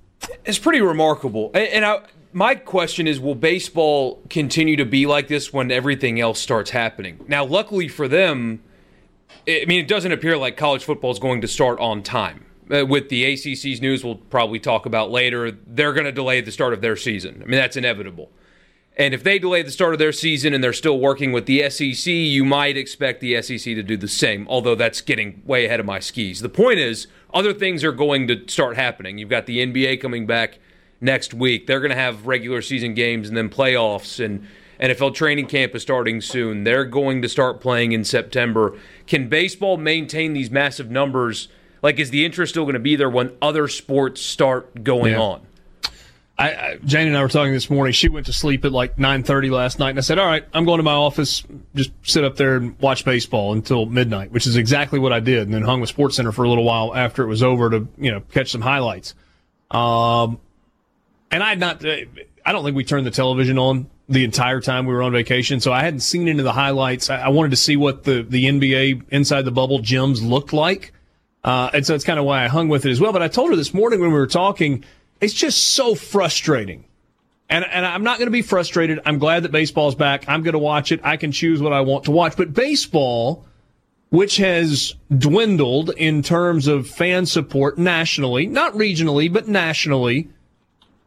[0.45, 1.53] It's pretty remarkable.
[1.55, 2.01] And, and I,
[2.33, 7.25] my question is will baseball continue to be like this when everything else starts happening?
[7.29, 8.61] Now, luckily for them,
[9.47, 12.47] I mean, it doesn't appear like college football is going to start on time.
[12.69, 15.53] Uh, with the ACC's news, we'll probably talk about later.
[15.67, 17.43] They're going to delay the start of their season.
[17.43, 18.31] I mean, that's inevitable.
[19.01, 21.71] And if they delay the start of their season and they're still working with the
[21.71, 25.81] SEC, you might expect the SEC to do the same, although that's getting way ahead
[25.81, 26.41] of my skis.
[26.41, 29.17] The point is, other things are going to start happening.
[29.17, 30.59] You've got the NBA coming back
[31.01, 31.67] next week.
[31.67, 34.47] They're going to have regular season games and then playoffs, and
[34.79, 36.65] NFL training camp is starting soon.
[36.65, 38.77] They're going to start playing in September.
[39.07, 41.49] Can baseball maintain these massive numbers?
[41.81, 45.21] Like, is the interest still going to be there when other sports start going yeah.
[45.21, 45.47] on?
[46.41, 47.93] I, I, Jane and I were talking this morning.
[47.93, 50.65] She went to sleep at like 9:30 last night, and I said, "All right, I'm
[50.65, 54.57] going to my office, just sit up there and watch baseball until midnight," which is
[54.57, 57.23] exactly what I did, and then hung with Sports Center for a little while after
[57.23, 59.15] it was over to you know catch some highlights.
[59.71, 60.41] Um,
[61.31, 61.85] and I had not.
[61.85, 61.97] Uh,
[62.47, 65.61] I don't think we turned the television on the entire time we were on vacation,
[65.61, 67.11] so I hadn't seen any of the highlights.
[67.11, 70.95] I, I wanted to see what the the NBA inside the bubble gyms looked like,
[71.45, 73.13] uh, and so it's kind of why I hung with it as well.
[73.13, 74.87] But I told her this morning when we were talking
[75.21, 76.85] it's just so frustrating.
[77.49, 79.01] And, and I'm not going to be frustrated.
[79.05, 80.25] I'm glad that baseball's back.
[80.29, 81.01] I'm going to watch it.
[81.03, 82.37] I can choose what I want to watch.
[82.37, 83.45] But baseball,
[84.11, 90.31] which has dwindled in terms of fan support nationally, not regionally, but nationally,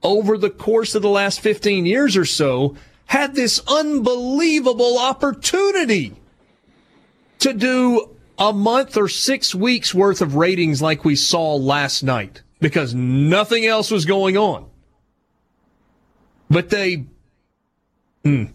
[0.04, 6.14] over the course of the last 15 years or so, had this unbelievable opportunity
[7.40, 12.42] to do a month or six weeks worth of ratings like we saw last night
[12.64, 14.66] because nothing else was going on.
[16.50, 17.06] But they,
[18.24, 18.46] hmm,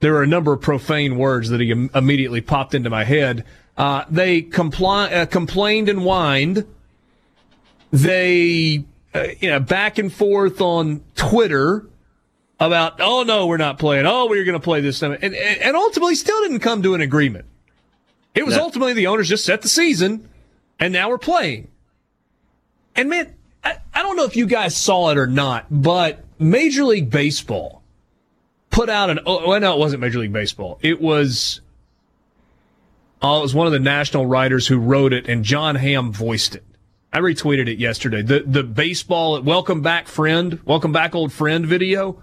[0.00, 3.44] there are a number of profane words that he immediately popped into my head.
[3.78, 6.66] Uh, they compli- uh, complained and whined.
[7.90, 11.86] They, uh, you know, back and forth on Twitter
[12.60, 14.04] about, oh no, we're not playing.
[14.06, 15.16] Oh, we're going to play this time.
[15.22, 17.46] And, and ultimately still didn't come to an agreement.
[18.34, 18.64] It was no.
[18.64, 20.28] ultimately the owners just set the season
[20.78, 21.68] and now we're playing.
[22.96, 26.84] And man, I, I don't know if you guys saw it or not, but Major
[26.84, 27.82] League Baseball
[28.70, 30.78] put out an, oh, well, no, it wasn't Major League Baseball.
[30.82, 31.60] It was,
[33.22, 36.54] oh, it was one of the national writers who wrote it and Jon Hamm voiced
[36.54, 36.64] it.
[37.12, 38.22] I retweeted it yesterday.
[38.22, 42.20] The, the baseball, welcome back friend, welcome back old friend video.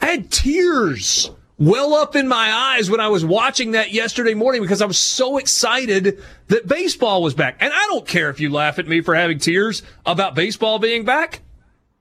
[0.00, 4.62] I had tears well up in my eyes when I was watching that yesterday morning
[4.62, 7.56] because I was so excited that baseball was back.
[7.60, 11.04] And I don't care if you laugh at me for having tears about baseball being
[11.04, 11.40] back.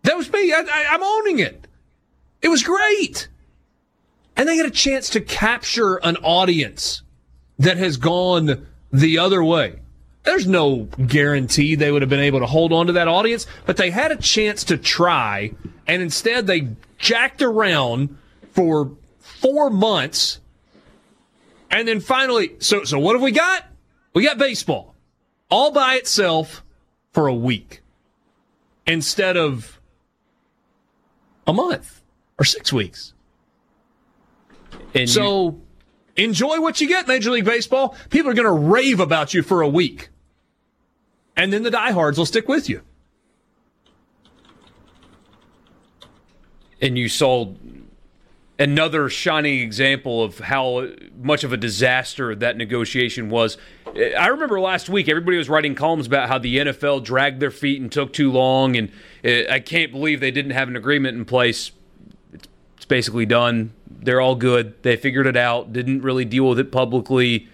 [0.04, 0.54] That was me.
[0.54, 1.68] I, I, I'm owning it.
[2.42, 3.28] It was great.
[4.36, 7.02] And they had a chance to capture an audience
[7.58, 9.80] that has gone the other way.
[10.24, 13.78] There's no guarantee they would have been able to hold on to that audience, but
[13.78, 15.54] they had a chance to try,
[15.88, 18.18] and instead they jacked around
[18.52, 18.92] for
[19.52, 20.40] four months.
[21.70, 23.66] And then finally, so, so what have we got?
[24.14, 24.96] We got baseball
[25.50, 26.64] all by itself
[27.14, 27.82] for a week
[28.86, 29.80] instead of
[31.46, 32.02] a month
[32.38, 33.14] or six weeks.
[34.94, 35.62] And so you-
[36.26, 37.96] enjoy what you get, Major League Baseball.
[38.10, 40.10] People are going to rave about you for a week.
[41.36, 42.82] And then the diehards will stick with you.
[46.82, 47.58] And you sold
[48.60, 50.88] another shining example of how
[51.22, 53.58] much of a disaster that negotiation was.
[53.96, 57.82] I remember last week everybody was writing columns about how the NFL dragged their feet
[57.82, 58.92] and took too long, and
[59.24, 61.72] uh, I can't believe they didn't have an agreement in place.
[62.34, 63.74] It's basically done.
[63.90, 64.82] They're all good.
[64.84, 65.74] They figured it out.
[65.74, 67.48] Didn't really deal with it publicly.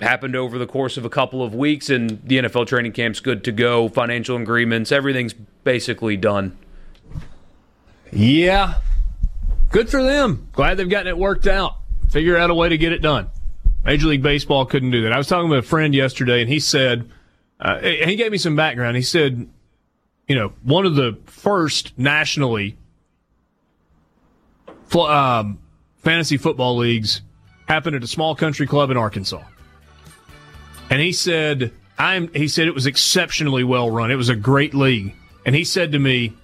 [0.00, 3.42] Happened over the course of a couple of weeks, and the NFL training camp's good
[3.44, 3.88] to go.
[3.88, 6.56] Financial agreements, everything's basically done.
[8.12, 8.74] Yeah,
[9.70, 10.48] good for them.
[10.52, 11.74] Glad they've gotten it worked out.
[12.10, 13.28] Figure out a way to get it done.
[13.84, 15.12] Major League Baseball couldn't do that.
[15.12, 17.08] I was talking with a friend yesterday, and he said,
[17.60, 18.96] uh, and he gave me some background.
[18.96, 19.48] He said,
[20.28, 22.76] you know, one of the first nationally
[24.94, 25.58] um,
[25.98, 27.22] fantasy football leagues
[27.68, 29.42] happened at a small country club in Arkansas.
[30.90, 34.10] And he said, I'm, he said it was exceptionally well run.
[34.10, 35.14] It was a great league.
[35.44, 36.34] And he said to me,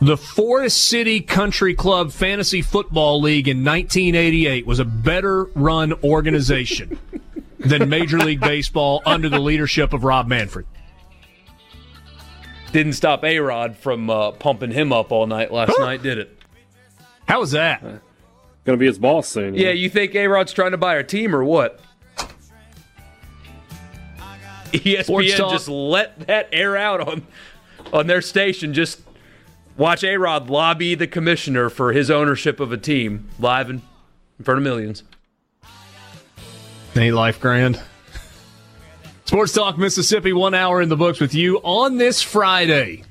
[0.00, 6.98] the Forest City Country Club Fantasy Football League in 1988 was a better run organization
[7.58, 10.66] than Major League Baseball under the leadership of Rob Manfred.
[12.72, 15.84] Didn't stop A Rod from uh, pumping him up all night last huh.
[15.84, 16.38] night, did it?
[17.26, 17.82] How was that?
[17.82, 17.98] Uh,
[18.64, 19.54] Gonna be his boss soon.
[19.54, 21.80] Yeah, you think A Rod's trying to buy our team or what?
[24.72, 27.26] ESPN just let that air out on
[27.92, 29.00] on their station just
[29.76, 33.82] Watch A Rod lobby the commissioner for his ownership of a team live in,
[34.38, 35.02] in front of millions.
[36.94, 37.80] Nate Life Grand.
[39.26, 43.02] Sports Talk Mississippi, one hour in the books with you on this Friday.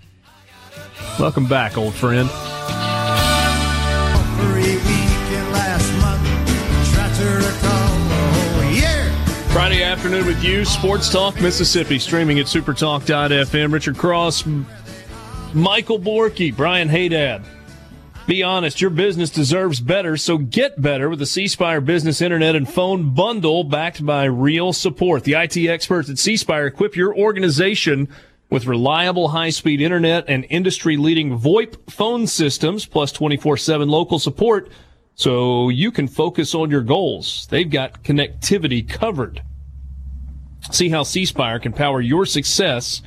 [1.19, 2.29] Welcome back, old friend.
[9.51, 13.71] Friday afternoon with you, Sports Talk Mississippi, streaming at supertalk.fm.
[13.71, 14.45] Richard Cross,
[15.55, 17.41] Michael Borky, Brian Haydad.
[18.27, 22.55] Be honest, your business deserves better, so get better with the C Spire Business Internet
[22.55, 25.23] and Phone Bundle backed by real support.
[25.23, 28.09] The IT experts at C Spire equip your organization
[28.49, 34.69] with reliable high-speed internet and industry-leading VoIP phone systems, plus 24-7 local support,
[35.13, 37.47] so you can focus on your goals.
[37.49, 39.41] They've got connectivity covered.
[40.71, 43.01] See how C Spire can power your success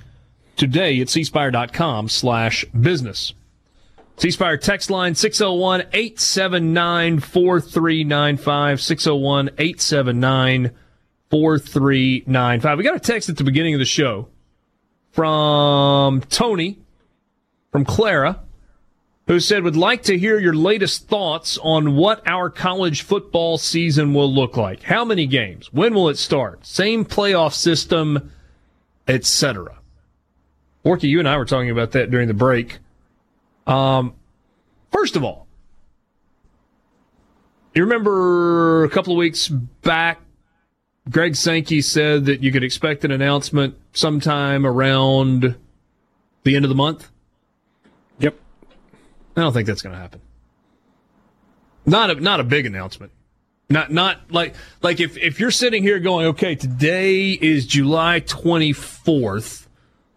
[0.59, 3.33] today at cspire.com slash business.
[4.19, 8.81] C Spire text line 601 879 4395.
[8.81, 10.71] 601 879
[11.31, 12.79] 4395.
[12.79, 14.29] We got a text at the beginning of the show
[15.13, 16.79] from Tony
[17.71, 18.41] from Clara
[19.29, 24.15] who said would like to hear your latest thoughts on what our college football season
[24.15, 24.83] will look like.
[24.83, 25.71] How many games?
[25.71, 26.67] When will it start?
[26.67, 28.33] Same playoff system,
[29.07, 29.78] etc.
[30.89, 32.79] Borky, you and I were talking about that during the break.
[33.67, 34.15] Um,
[34.91, 35.47] first of all,
[37.75, 40.23] you remember a couple of weeks back,
[41.11, 45.57] Greg Sankey said that you could expect an announcement sometime around
[46.45, 47.11] the end of the month.
[48.21, 48.37] Yep.
[49.37, 50.23] I don't think that's going to happen.
[51.85, 53.13] Not a not a big announcement.
[53.69, 59.68] Not not like like if if you're sitting here going, okay, today is July 24th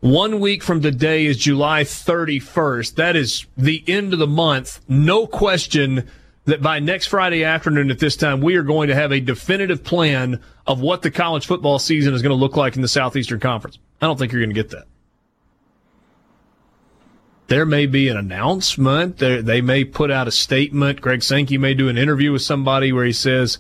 [0.02, 2.96] one week from today is July 31st.
[2.96, 4.82] That is the end of the month.
[4.88, 6.10] No question
[6.46, 9.84] that by next Friday afternoon at this time, we are going to have a definitive
[9.84, 13.40] plan of what the college football season is going to look like in the Southeastern
[13.40, 13.78] Conference.
[14.02, 14.86] I don't think you're going to get that.
[17.46, 19.18] There may be an announcement.
[19.18, 21.02] they may put out a statement.
[21.02, 23.60] Greg Sankey may do an interview with somebody where he says,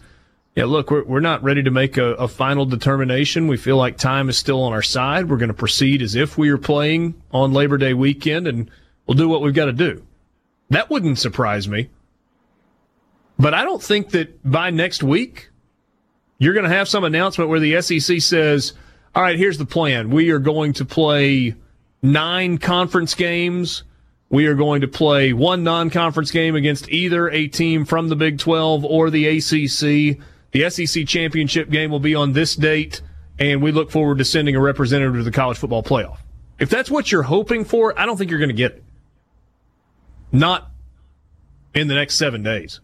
[0.56, 3.48] yeah, look, we're, we're not ready to make a, a, final determination.
[3.48, 5.30] We feel like time is still on our side.
[5.30, 8.70] We're going to proceed as if we are playing on Labor Day weekend, and
[9.08, 10.06] we'll do what we've got to do.
[10.70, 11.90] That wouldn't surprise me.
[13.40, 15.50] But I don't think that by next week,
[16.38, 18.74] you're going to have some announcement where the SEC says,
[19.16, 20.10] all right, here's the plan.
[20.10, 21.56] We are going to play
[22.02, 23.84] nine conference games.
[24.30, 28.16] We are going to play one non conference game against either a team from the
[28.16, 30.20] Big 12 or the ACC
[30.52, 33.02] the SEC championship game will be on this date,
[33.40, 36.18] and we look forward to sending a representative to the college football playoff.
[36.60, 38.84] If that's what you're hoping for, I don't think you're going to get it.
[40.32, 40.70] Not
[41.74, 42.80] in the next seven days.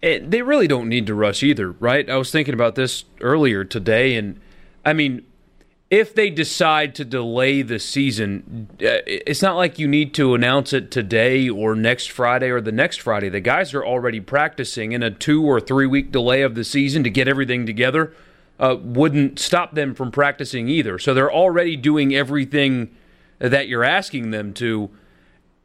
[0.00, 2.08] It, they really don't need to rush either, right?
[2.10, 4.40] I was thinking about this earlier today, and
[4.84, 5.24] I mean,
[5.92, 10.72] if they decide to delay the season, uh, it's not like you need to announce
[10.72, 13.28] it today or next Friday or the next Friday.
[13.28, 17.04] The guys are already practicing, in a two or three week delay of the season
[17.04, 18.14] to get everything together
[18.58, 20.98] uh, wouldn't stop them from practicing either.
[20.98, 22.96] So they're already doing everything
[23.38, 24.88] that you're asking them to.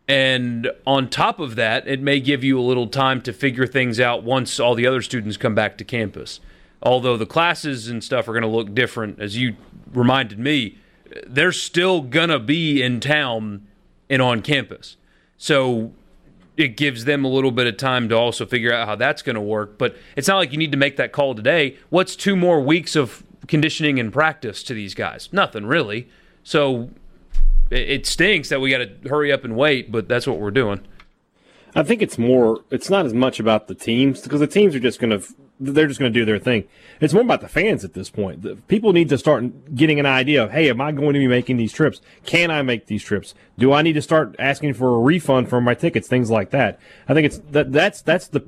[0.10, 3.98] And on top of that, it may give you a little time to figure things
[3.98, 6.42] out once all the other students come back to campus
[6.82, 9.56] although the classes and stuff are going to look different, as you
[9.94, 10.78] reminded me,
[11.26, 13.66] they're still going to be in town
[14.10, 14.98] and on campus.
[15.38, 15.94] So
[16.56, 19.36] it gives them a little bit of time to also figure out how that's going
[19.36, 19.78] to work.
[19.78, 21.78] But it's not like you need to make that call today.
[21.90, 25.30] What's two more weeks of conditioning and practice to these guys?
[25.32, 26.10] Nothing really.
[26.44, 26.90] So
[27.70, 30.82] it stinks that we got to hurry up and wait, but that's what we're doing.
[31.76, 32.64] I think it's more.
[32.72, 35.28] It's not as much about the teams because the teams are just going to
[35.60, 36.66] they're just going to do their thing.
[37.02, 38.42] It's more about the fans at this point.
[38.44, 41.28] The, people need to start getting an idea of, hey, am I going to be
[41.28, 42.02] making these trips?
[42.26, 43.34] Can I make these trips?
[43.58, 46.08] Do I need to start asking for a refund for my tickets?
[46.08, 46.80] Things like that.
[47.08, 48.46] I think it's that that's that's the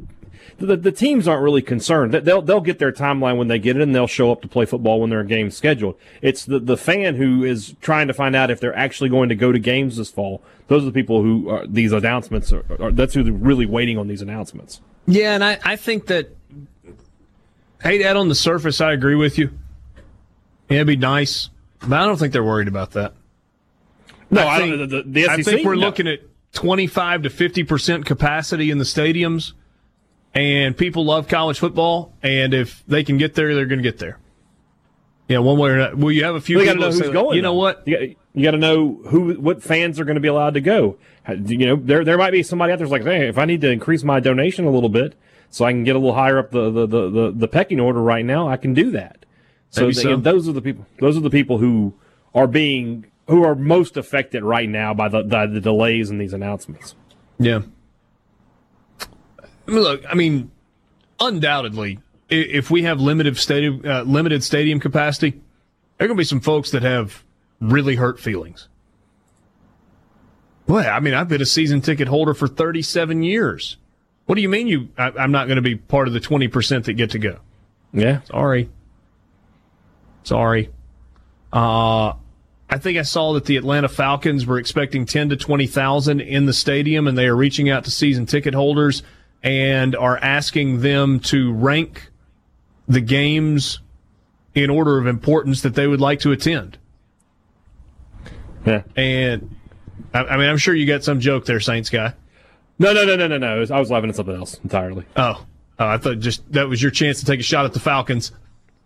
[0.57, 2.13] the, the teams aren't really concerned.
[2.13, 4.65] They'll they'll get their timeline when they get it, and they'll show up to play
[4.65, 5.95] football when their game's scheduled.
[6.21, 9.35] It's the the fan who is trying to find out if they're actually going to
[9.35, 10.41] go to games this fall.
[10.67, 12.91] Those are the people who are, these announcements are, are.
[12.91, 14.81] That's who's really waiting on these announcements.
[15.07, 16.35] Yeah, and I, I think that
[17.81, 19.51] Hey, Dad, on the surface, I agree with you.
[20.69, 21.49] Yeah, it'd be nice,
[21.79, 23.13] but I don't think they're worried about that.
[24.29, 25.81] No, I, think, I the, the, SEC, I think we're no.
[25.81, 26.19] looking at
[26.53, 29.53] 25 to 50 percent capacity in the stadiums,
[30.33, 32.13] and people love college football.
[32.21, 34.19] And if they can get there, they're going to get there.
[35.27, 35.95] Yeah, one way or another.
[35.95, 36.57] Well, you have a few.
[36.57, 37.35] Well, you got to know who's going.
[37.35, 37.87] You know what?
[37.87, 40.97] You got, to know who, what fans are going to be allowed to go.
[41.27, 43.71] You know, there there might be somebody out there's like, hey, if I need to
[43.71, 45.15] increase my donation a little bit,
[45.49, 48.01] so I can get a little higher up the the, the, the, the pecking order
[48.01, 49.25] right now, I can do that.
[49.71, 50.15] So, so.
[50.15, 50.85] those are the people.
[50.99, 51.93] Those are the people who
[52.33, 56.33] are being who are most affected right now by the by the delays in these
[56.33, 56.95] announcements.
[57.37, 57.61] Yeah.
[59.67, 60.51] I mean, Look, I mean,
[61.19, 66.25] undoubtedly, if we have limited stadium uh, limited stadium capacity, there are going to be
[66.25, 67.23] some folks that have
[67.61, 68.67] really hurt feelings.
[70.65, 73.77] Well, I mean, I've been a season ticket holder for 37 years.
[74.29, 74.89] What do you mean you?
[74.95, 77.39] I, I'm not going to be part of the 20 percent that get to go.
[77.91, 78.21] Yeah.
[78.25, 78.69] Sorry.
[80.21, 80.69] Sorry.
[81.51, 82.13] Uh,
[82.69, 86.53] I think I saw that the Atlanta Falcons were expecting 10 to 20,000 in the
[86.53, 89.01] stadium and they are reaching out to season ticket holders
[89.41, 92.11] and are asking them to rank
[92.87, 93.79] the games
[94.53, 96.77] in order of importance that they would like to attend.
[98.63, 98.83] Yeah.
[98.95, 99.55] And
[100.13, 102.13] I, I mean, I'm sure you got some joke there, Saints guy.
[102.79, 103.65] No, no, no, no, no, no.
[103.75, 105.05] I was laughing at something else entirely.
[105.15, 105.45] Oh,
[105.79, 108.31] oh I thought just that was your chance to take a shot at the Falcons.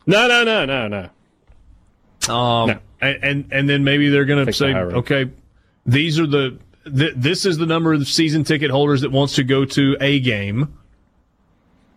[0.08, 2.34] No, no, no, no, no.
[2.34, 2.80] Um, No.
[3.02, 5.32] and, and and then maybe they're going to Take the say, okay,
[5.86, 9.44] these are the th- this is the number of season ticket holders that wants to
[9.44, 10.78] go to a game.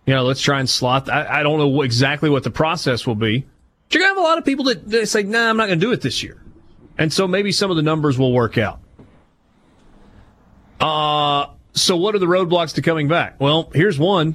[0.05, 1.09] You know, let's try and slot.
[1.11, 3.41] I, I don't know what, exactly what the process will be.
[3.41, 5.67] But you're going to have a lot of people that, that say, "Nah, I'm not
[5.67, 6.43] going to do it this year,"
[6.99, 8.81] and so maybe some of the numbers will work out.
[10.81, 13.39] Uh, so what are the roadblocks to coming back?
[13.39, 14.35] Well, here's one.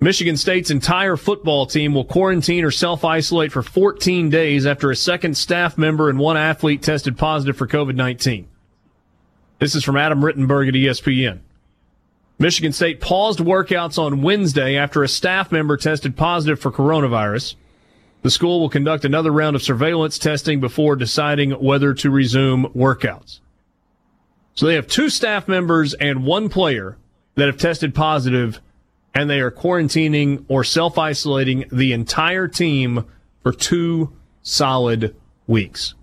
[0.00, 4.96] Michigan State's entire football team will quarantine or self isolate for 14 days after a
[4.96, 8.48] second staff member and one athlete tested positive for COVID 19.
[9.58, 11.40] This is from Adam Rittenberg at ESPN.
[12.38, 17.56] Michigan State paused workouts on Wednesday after a staff member tested positive for coronavirus.
[18.22, 23.40] The school will conduct another round of surveillance testing before deciding whether to resume workouts.
[24.54, 26.96] So they have two staff members and one player
[27.36, 28.60] that have tested positive
[29.14, 33.04] and they are quarantining or self isolating the entire team
[33.42, 35.94] for two solid weeks.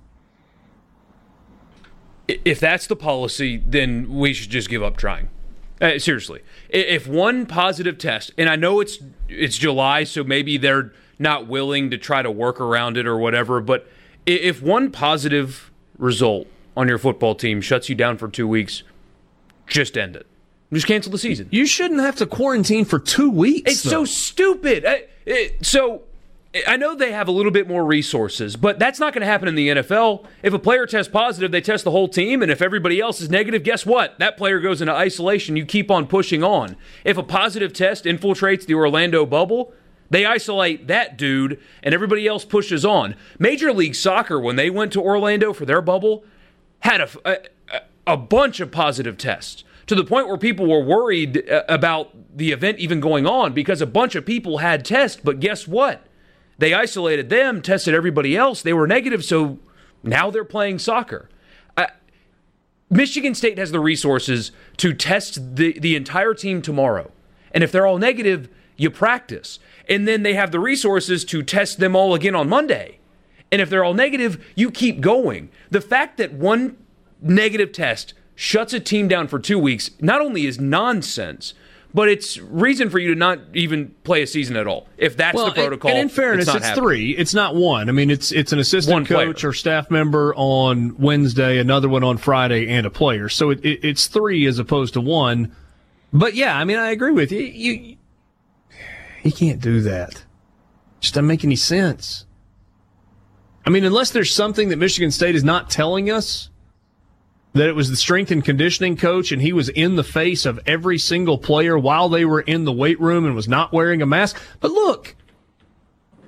[2.27, 5.29] If that's the policy, then we should just give up trying.
[5.79, 8.97] Uh, seriously, if one positive test, and I know it's
[9.29, 13.61] it's July, so maybe they're not willing to try to work around it or whatever,
[13.61, 13.87] but
[14.25, 18.83] if one positive result on your football team shuts you down for two weeks,
[19.65, 20.27] just end it.
[20.71, 21.47] Just cancel the season.
[21.51, 23.71] You shouldn't have to quarantine for two weeks.
[23.71, 24.85] It's so stupid.
[24.85, 26.03] I, it, so
[26.67, 29.47] I know they have a little bit more resources, but that's not going to happen
[29.47, 30.25] in the NFL.
[30.43, 33.29] If a player tests positive, they test the whole team, and if everybody else is
[33.29, 34.19] negative, guess what?
[34.19, 35.55] That player goes into isolation.
[35.55, 36.75] You keep on pushing on.
[37.03, 39.73] If a positive test infiltrates the Orlando bubble,
[40.09, 43.15] they isolate that dude, and everybody else pushes on.
[43.39, 46.23] Major League Soccer, when they went to Orlando for their bubble,
[46.81, 51.49] had a, a, a bunch of positive tests to the point where people were worried
[51.49, 55.19] uh, about the event even going on because a bunch of people had tests.
[55.23, 56.05] But guess what?
[56.57, 58.61] They isolated them, tested everybody else.
[58.61, 59.59] They were negative, so
[60.03, 61.29] now they're playing soccer.
[62.89, 67.11] Michigan State has the resources to test the, the entire team tomorrow.
[67.51, 69.59] And if they're all negative, you practice.
[69.89, 72.96] And then they have the resources to test them all again on Monday.
[73.51, 75.49] And if they're all negative, you keep going.
[75.69, 76.77] The fact that one
[77.21, 81.53] negative test shuts a team down for two weeks not only is nonsense,
[81.93, 84.87] but it's reason for you to not even play a season at all.
[84.97, 87.11] If that's the protocol, And, in fairness, it's, it's, three.
[87.17, 87.89] It's not one.
[87.89, 89.27] I mean, it's it's an assistant One player.
[89.27, 93.29] coach or staff member on Wednesday, another one on Friday, and a player.
[93.29, 95.55] So it, it, it's three as opposed to one.
[96.13, 97.39] But yeah, I mean, I agree with you.
[97.39, 97.97] You
[99.23, 100.09] you can't do that.
[100.11, 100.25] It
[100.99, 102.26] Just doesn't make any sense.
[103.67, 106.49] I mean, unless there's something that Michigan State is not telling us,
[107.51, 110.57] that it was the strength and conditioning coach and he was in the face of
[110.65, 114.05] every single player while they were in the weight room and was not wearing a
[114.05, 114.41] mask.
[114.61, 115.17] But look,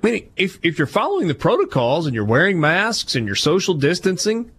[0.02, 3.72] I mean, if, if you're following the protocols and you're wearing masks and you're social
[3.72, 4.50] distancing,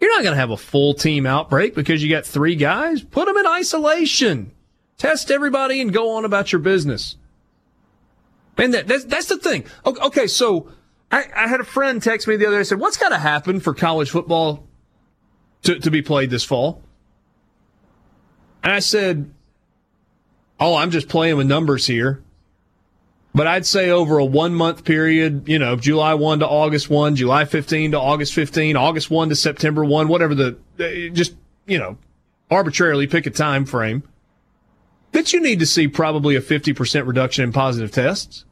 [0.00, 3.02] you're not going to have a full team outbreak because you got three guys.
[3.02, 4.52] Put them in isolation.
[4.98, 7.16] Test everybody and go on about your business.
[8.56, 9.64] And that, that's, that's the thing.
[9.84, 10.70] Okay, so
[11.10, 13.60] I, I had a friend text me the other day said, What's got to happen
[13.60, 14.66] for college football
[15.62, 16.82] to, to be played this fall?
[18.62, 19.32] And I said,
[20.58, 22.22] Oh, I'm just playing with numbers here.
[23.34, 27.16] But I'd say over a one month period, you know, July 1 to August 1,
[27.16, 31.36] July 15 to August 15, August 1 to September 1, whatever the, just,
[31.66, 31.96] you know,
[32.50, 34.02] arbitrarily pick a time frame,
[35.12, 38.44] that you need to see probably a 50% reduction in positive tests.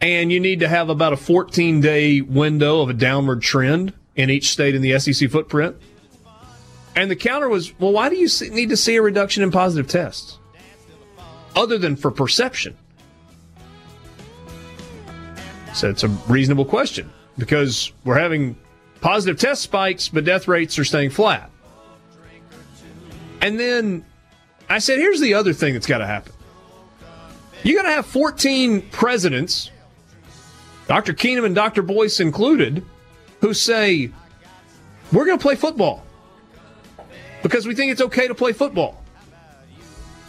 [0.00, 4.30] And you need to have about a 14 day window of a downward trend in
[4.30, 5.76] each state in the SEC footprint.
[6.94, 9.88] And the counter was, well, why do you need to see a reduction in positive
[9.88, 10.38] tests?
[11.54, 12.76] Other than for perception.
[15.74, 18.56] So it's a reasonable question because we're having
[19.00, 21.50] positive test spikes, but death rates are staying flat.
[23.40, 24.04] And then
[24.68, 26.32] I said, here's the other thing that's got to happen.
[27.62, 29.70] You got to have 14 presidents,
[30.88, 31.12] Dr.
[31.12, 31.82] Keenum and Dr.
[31.82, 32.82] Boyce included,
[33.40, 34.10] who say,
[35.12, 36.02] we're going to play football
[37.42, 39.04] because we think it's okay to play football.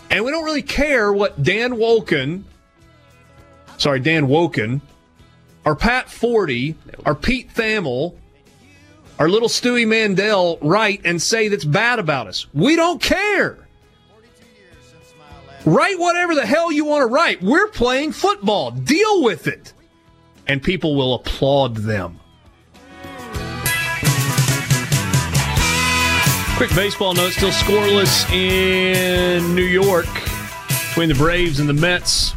[0.10, 2.43] And we don't really care what Dan Wolken,
[3.78, 4.82] sorry, Dan Woken,
[5.66, 8.16] or Pat Forde, or Pete Thamel,
[9.18, 12.47] or little Stewie Mandel write and say that's bad about us.
[12.53, 13.57] We don't care.
[15.66, 17.41] Write whatever the hell you want to write.
[17.41, 18.72] We're playing football.
[18.72, 19.74] Deal with it.
[20.49, 22.19] And people will applaud them.
[26.57, 30.07] Quick baseball note still scoreless in New York
[30.89, 32.33] between the Braves and the Mets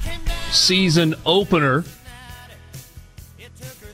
[0.52, 1.84] season opener.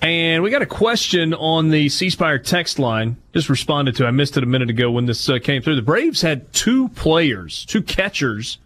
[0.02, 3.16] And we got a question on the C Spire text line.
[3.32, 4.06] Just responded to.
[4.06, 5.76] I missed it a minute ago when this uh, came through.
[5.76, 8.58] The Braves had two players, two catchers,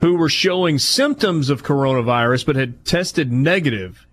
[0.00, 4.07] who were showing symptoms of coronavirus but had tested negative.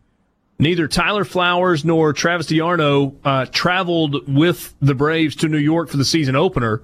[0.57, 5.97] Neither Tyler Flowers nor Travis d'Arnaud uh, traveled with the Braves to New York for
[5.97, 6.81] the season opener.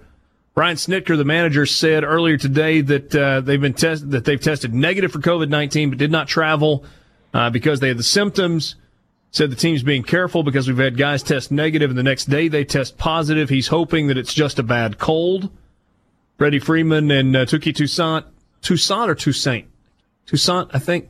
[0.53, 4.73] Brian Snitker, the manager, said earlier today that uh, they've been tested that they've tested
[4.73, 6.83] negative for COVID nineteen, but did not travel
[7.33, 8.75] uh, because they had the symptoms.
[9.33, 12.49] Said the team's being careful because we've had guys test negative, and the next day
[12.49, 13.47] they test positive.
[13.47, 15.49] He's hoping that it's just a bad cold.
[16.37, 18.25] Freddie Freeman and uh, Touki Toussaint,
[18.61, 19.67] Toussaint or Toussaint,
[20.25, 21.07] Toussaint, I think,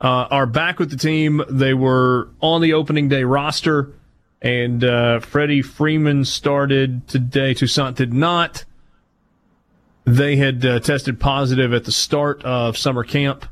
[0.00, 1.42] uh, are back with the team.
[1.48, 3.92] They were on the opening day roster,
[4.42, 7.54] and uh, Freddie Freeman started today.
[7.54, 8.64] Toussaint did not.
[10.04, 13.46] They had uh, tested positive at the start of summer camp.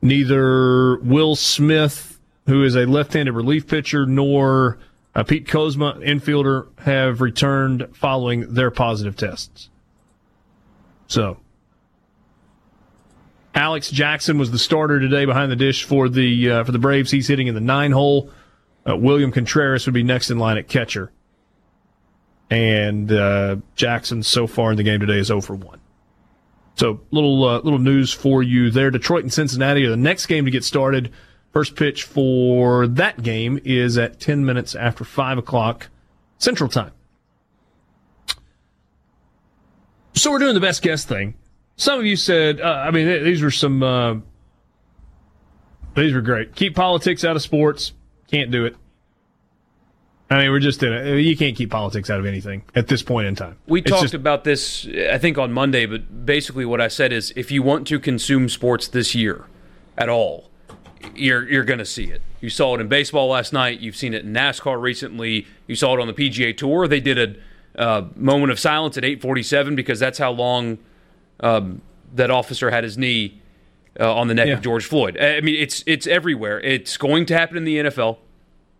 [0.00, 2.16] Neither Will Smith
[2.46, 4.78] who is a left-handed relief pitcher, nor
[5.14, 9.68] uh, Pete Kozma, infielder, have returned following their positive tests.
[11.08, 11.38] So,
[13.56, 17.10] Alex Jackson was the starter today behind the dish for the uh, for the Braves.
[17.10, 18.30] He's hitting in the nine hole.
[18.86, 21.10] Uh, William Contreras would be next in line at catcher.
[22.50, 25.80] And uh, Jackson so far in the game today is 0 for 1.
[26.76, 28.90] So little uh, little news for you there.
[28.90, 31.10] Detroit and Cincinnati are the next game to get started.
[31.54, 35.88] First pitch for that game is at 10 minutes after 5 o'clock
[36.36, 36.92] Central Time.
[40.14, 41.34] So we're doing the best guess thing.
[41.76, 44.16] Some of you said, uh, I mean, these were some, uh,
[45.94, 46.54] these were great.
[46.54, 47.92] Keep politics out of sports.
[48.30, 48.76] Can't do it.
[50.28, 51.20] I mean, we're just in it.
[51.20, 53.56] You can't keep politics out of anything at this point in time.
[53.68, 57.12] We it's talked just, about this, I think, on Monday, but basically what I said
[57.12, 59.44] is if you want to consume sports this year
[59.96, 60.50] at all,
[61.14, 62.22] you're you're going to see it.
[62.40, 63.78] You saw it in baseball last night.
[63.78, 65.46] You've seen it in NASCAR recently.
[65.68, 66.88] You saw it on the PGA Tour.
[66.88, 67.18] They did
[67.76, 70.78] a uh, moment of silence at 8:47 because that's how long
[71.40, 71.82] um,
[72.14, 73.40] that officer had his knee
[73.98, 74.54] uh, on the neck yeah.
[74.54, 75.18] of George Floyd.
[75.18, 76.60] I mean, it's it's everywhere.
[76.60, 78.18] It's going to happen in the NFL.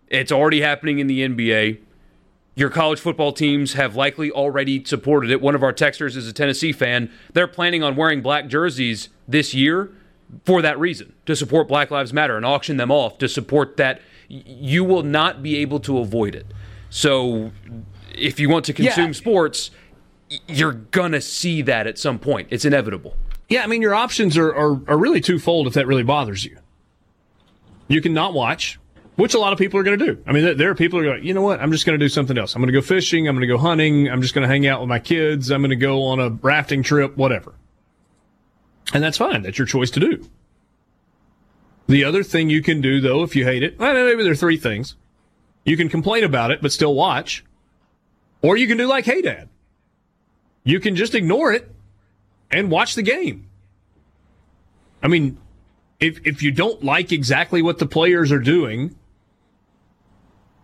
[0.08, 1.78] It's already happening in the NBA.
[2.54, 5.42] Your college football teams have likely already supported it.
[5.42, 7.10] One of our texters is a Tennessee fan.
[7.32, 9.90] They're planning on wearing black jerseys this year
[10.44, 14.00] for that reason to support Black Lives Matter and auction them off to support that.
[14.28, 16.46] You will not be able to avoid it.
[16.88, 17.52] So,
[18.14, 19.12] if you want to consume yeah.
[19.12, 19.70] sports,
[20.48, 22.48] you're gonna see that at some point.
[22.50, 23.16] It's inevitable.
[23.48, 26.58] Yeah, I mean, your options are, are, are really twofold if that really bothers you.
[27.88, 28.80] You can not watch,
[29.14, 30.22] which a lot of people are going to do.
[30.26, 31.60] I mean, there are people who are going, you know what?
[31.60, 32.56] I'm just going to do something else.
[32.56, 33.28] I'm going to go fishing.
[33.28, 34.08] I'm going to go hunting.
[34.10, 35.50] I'm just going to hang out with my kids.
[35.50, 37.54] I'm going to go on a rafting trip, whatever.
[38.92, 39.42] And that's fine.
[39.42, 40.28] That's your choice to do.
[41.86, 44.32] The other thing you can do, though, if you hate it, I well, maybe there
[44.32, 44.96] are three things.
[45.64, 47.44] You can complain about it, but still watch.
[48.42, 49.48] Or you can do like Hey Dad.
[50.66, 51.70] You can just ignore it
[52.50, 53.48] and watch the game.
[55.00, 55.38] I mean,
[56.00, 58.96] if, if you don't like exactly what the players are doing,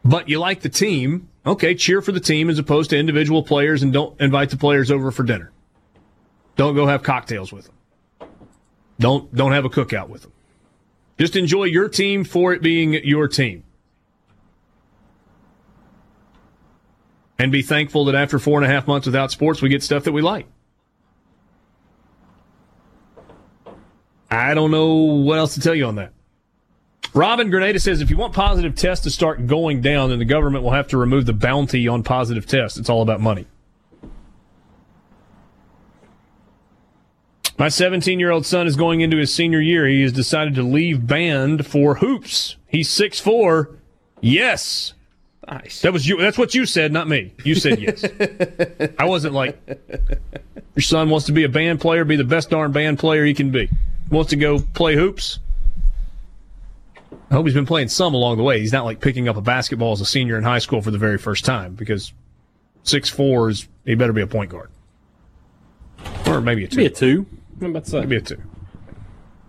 [0.05, 3.85] but you like the team, okay, cheer for the team as opposed to individual players
[3.85, 5.53] and don't invite the players over for dinner.
[6.57, 8.29] Don't go have cocktails with them.
[8.99, 10.33] Don't don't have a cookout with them.
[11.17, 13.63] Just enjoy your team for it being your team.
[17.43, 20.05] And be thankful that after four and a half months without sports, we get stuff
[20.05, 20.47] that we like.
[24.31, 26.13] I don't know what else to tell you on that.
[27.15, 30.63] Robin Grenada says if you want positive tests to start going down, then the government
[30.63, 32.79] will have to remove the bounty on positive tests.
[32.79, 33.49] It's all about money.
[37.59, 39.89] My 17 year old son is going into his senior year.
[39.89, 42.55] He has decided to leave band for hoops.
[42.69, 43.81] He's six four.
[44.21, 44.95] Yes.
[45.49, 45.83] Nice.
[45.83, 46.19] That was you.
[46.19, 47.33] That's what you said, not me.
[47.45, 48.05] You said yes.
[48.99, 49.59] I wasn't like,
[50.77, 53.35] your son wants to be a band player, be the best darn band player he
[53.35, 53.69] can be.
[54.11, 55.41] wants to go play hoops.
[57.31, 58.61] I hope he's been playing some along the way.
[58.61, 60.99] He's not like picking up a basketball as a senior in high school for the
[60.99, 62.13] very first time because
[62.83, 64.71] six four is he better be a point guard.
[66.27, 66.77] Or maybe a two.
[66.77, 67.27] Be a two.
[67.61, 68.01] I'm about to say.
[68.01, 68.41] Maybe a two.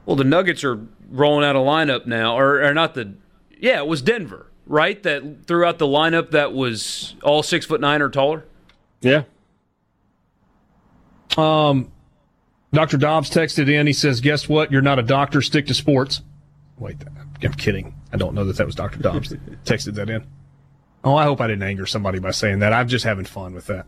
[0.06, 0.80] Well, the Nuggets are
[1.10, 3.14] rolling out a lineup now, or, or not the.
[3.60, 5.02] Yeah, it was Denver, right?
[5.04, 8.46] That threw out the lineup that was all six foot nine or taller.
[9.02, 9.24] Yeah.
[11.38, 11.92] Um,
[12.72, 12.98] Dr.
[12.98, 13.88] Dobbs texted in.
[13.88, 14.72] He says, "Guess what?
[14.72, 15.42] You're not a doctor.
[15.42, 16.22] Stick to sports."
[16.78, 16.98] Wait,
[17.42, 17.96] I'm kidding.
[18.12, 19.00] I don't know that that was Dr.
[19.00, 20.26] Dobbs that texted that in.
[21.04, 22.72] Oh, I hope I didn't anger somebody by saying that.
[22.74, 23.86] I'm just having fun with that.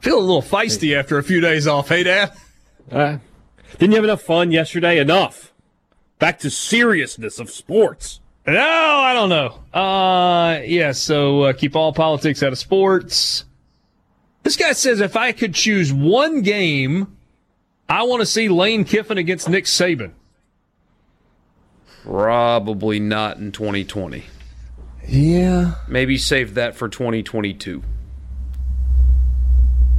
[0.00, 1.88] Feel a little feisty after a few days off.
[1.88, 2.32] Hey, Dad.
[2.90, 3.18] Uh,
[3.72, 4.98] didn't you have enough fun yesterday?
[4.98, 5.49] Enough.
[6.20, 8.20] Back to seriousness of sports.
[8.46, 9.78] No, I don't know.
[9.78, 10.92] Uh, yeah.
[10.92, 13.44] So uh, keep all politics out of sports.
[14.42, 17.16] This guy says if I could choose one game,
[17.88, 20.12] I want to see Lane Kiffin against Nick Saban.
[22.04, 24.24] Probably not in 2020.
[25.06, 25.74] Yeah.
[25.88, 27.82] Maybe save that for 2022.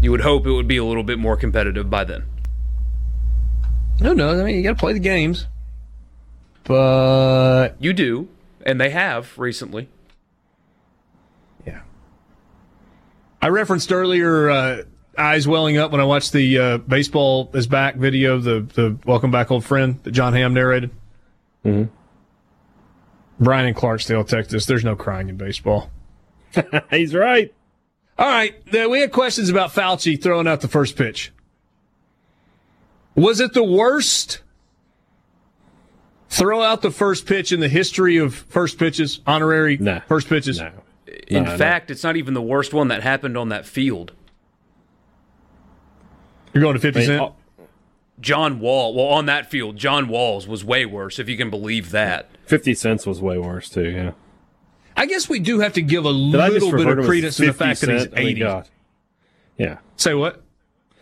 [0.01, 2.25] You would hope it would be a little bit more competitive by then.
[3.99, 4.39] No, no.
[4.39, 5.47] I mean, you got to play the games.
[6.71, 8.29] But You do,
[8.65, 9.89] and they have recently.
[11.67, 11.81] yeah,
[13.41, 14.83] I referenced earlier uh,
[15.17, 19.31] eyes welling up when I watched the uh, baseball is back video, the the welcome
[19.31, 20.91] back old friend that Jon Hamm narrated.
[21.65, 21.93] Mm-hmm.
[23.43, 24.65] Brian in Clarksdale, Texas.
[24.65, 25.91] There's no crying in baseball.
[26.89, 27.53] He's right.
[28.17, 31.33] All right, we had questions about Fauci throwing out the first pitch.
[33.13, 34.39] Was it the worst
[36.31, 40.01] throw out the first pitch in the history of first pitches, honorary No.
[40.07, 40.59] first pitches?
[40.59, 40.71] No.
[41.27, 41.57] In No, no.
[41.57, 44.13] fact, it's not even the worst one that happened on that field.
[46.53, 47.21] You're going to 50 I mean, Cent?
[47.21, 47.35] oh,
[48.19, 51.91] John Wall, well, on that field, John Walls was way worse, if you can believe
[51.91, 52.29] that.
[52.45, 54.11] 50 cents was way worse, too, yeah.
[54.95, 57.45] I guess we do have to give a Did little bit of to credence to
[57.47, 58.13] the 50 fact that he's cent?
[58.17, 58.39] 80.
[58.39, 58.69] God.
[59.57, 59.77] Yeah.
[59.95, 60.43] Say what?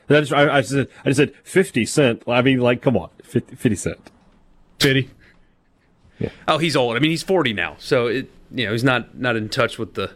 [0.07, 2.23] Did I just, I, I, just said, I just said 50 cent.
[2.27, 3.09] I mean, like, come on.
[3.23, 4.11] 50, 50 cent.
[4.79, 5.09] 50.
[6.47, 6.95] Oh, he's old.
[6.95, 9.93] I mean, he's 40 now, so it, you know, he's not not in touch with
[9.95, 10.11] the.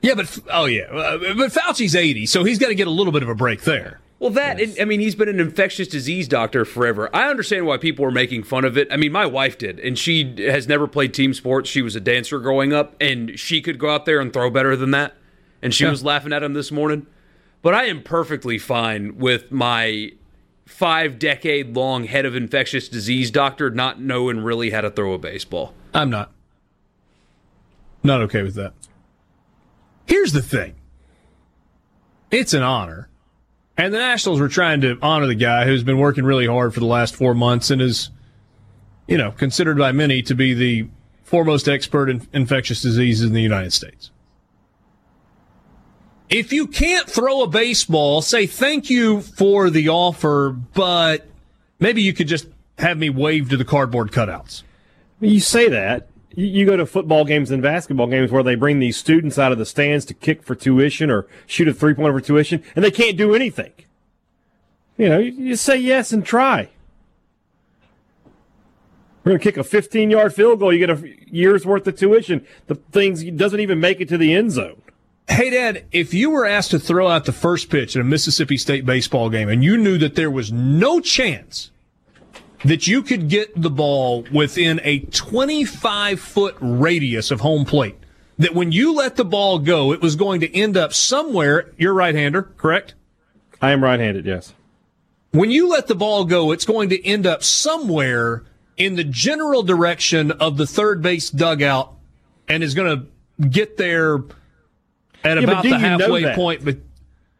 [0.00, 3.12] Yeah, but oh yeah, uh, but Fauci's 80, so he's got to get a little
[3.12, 4.00] bit of a break there.
[4.18, 7.10] Well, that and, I mean, he's been an infectious disease doctor forever.
[7.14, 8.86] I understand why people were making fun of it.
[8.90, 11.68] I mean, my wife did, and she has never played team sports.
[11.68, 14.76] She was a dancer growing up, and she could go out there and throw better
[14.76, 15.14] than that.
[15.60, 15.90] And she Yeah.
[15.90, 17.06] was laughing at him this morning.
[17.62, 20.12] But I am perfectly fine with my
[20.66, 25.18] five decade long head of infectious disease doctor not knowing really how to throw a
[25.18, 25.74] baseball.
[25.92, 26.32] I'm not.
[28.02, 28.72] Not okay with that.
[30.06, 30.74] Here's the thing.
[32.30, 33.08] It's an honor.
[33.76, 36.80] And the Nationals were trying to honor the guy who's been working really hard for
[36.80, 38.10] the last four months and is,
[39.06, 40.88] you know, considered by many to be the
[41.24, 44.11] foremost expert in infectious diseases in the United States.
[46.32, 51.26] If you can't throw a baseball, say thank you for the offer, but
[51.78, 52.46] maybe you could just
[52.78, 54.62] have me wave to the cardboard cutouts.
[55.20, 56.08] You say that.
[56.34, 59.58] You, go to football games and basketball games where they bring these students out of
[59.58, 62.90] the stands to kick for tuition or shoot a three pointer for tuition, and they
[62.90, 63.72] can't do anything.
[64.96, 66.70] You know, you, you say yes and try.
[69.22, 70.72] We're going to kick a 15 yard field goal.
[70.72, 72.46] You get a year's worth of tuition.
[72.68, 74.81] The thing doesn't even make it to the end zone.
[75.28, 78.56] Hey, Dad, if you were asked to throw out the first pitch in a Mississippi
[78.56, 81.70] State baseball game and you knew that there was no chance
[82.64, 87.96] that you could get the ball within a 25 foot radius of home plate,
[88.38, 91.94] that when you let the ball go, it was going to end up somewhere, you're
[91.94, 92.94] right hander, correct?
[93.60, 94.52] I am right handed, yes.
[95.30, 98.44] When you let the ball go, it's going to end up somewhere
[98.76, 101.94] in the general direction of the third base dugout
[102.48, 102.98] and is going
[103.38, 104.22] to get there
[105.24, 106.64] at but about the you know halfway point.
[106.64, 106.78] But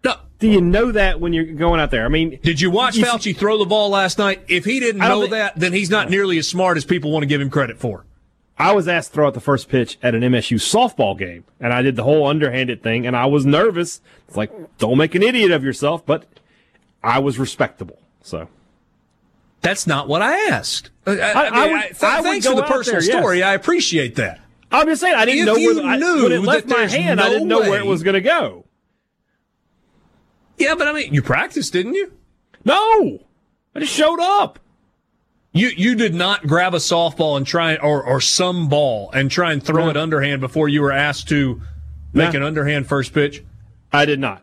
[0.05, 2.05] no, Do you know that when you're going out there?
[2.05, 4.43] I mean, did you watch You- Fauci throw the ball last night?
[4.49, 7.23] If he didn't know think- that, then he's not nearly as smart as people want
[7.23, 8.05] to give him credit for.
[8.59, 11.73] I was asked to throw out the first pitch at an MSU softball game, and
[11.73, 14.01] I did the whole underhanded thing, and I was nervous.
[14.29, 16.27] It's like, don't make an idiot of yourself, but
[17.03, 17.99] I was respectable.
[18.23, 18.49] So
[19.63, 20.91] That's not what I asked.
[21.07, 23.19] Uh, uh, I, I, I mean, I- would thanks go for the personal there, yes.
[23.19, 23.43] story.
[23.43, 24.41] I appreciate that.
[24.73, 27.21] I'm just saying, I didn't If know where I, knew when it left my hand.
[27.21, 28.65] I no didn't know where it way- was going to go.
[30.59, 32.13] Yeah, but I mean, you practiced, didn't you?
[32.65, 33.19] No,
[33.75, 34.59] I just showed up.
[35.53, 39.53] You you did not grab a softball and try or or some ball and try
[39.53, 39.91] and throw No.
[39.91, 41.61] it underhand before you were asked to
[42.15, 42.39] make No.
[42.39, 43.43] an underhand first pitch.
[43.93, 44.43] I did not.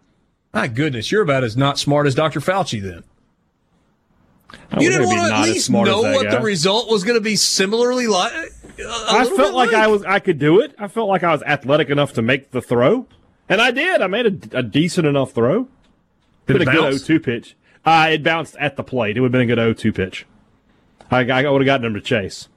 [0.53, 2.39] My goodness, you're about as not smart as Dr.
[2.41, 3.03] Fauci then.
[4.80, 6.36] You didn't want to at least know what guy.
[6.38, 8.51] the result was going to be similarly like.
[8.88, 10.75] I felt like, like, I was I could do it.
[10.77, 13.07] I felt like I was athletic enough to make the throw,
[13.47, 14.01] and I did.
[14.01, 15.67] I made a, a decent enough throw.
[16.47, 17.03] Did it a bounce?
[17.03, 17.55] good 0-2 pitch.
[17.86, 19.17] Uh, it bounced at the plate.
[19.17, 20.25] It would have been a good 0-2 pitch.
[21.11, 22.49] I, I would have gotten him to chase.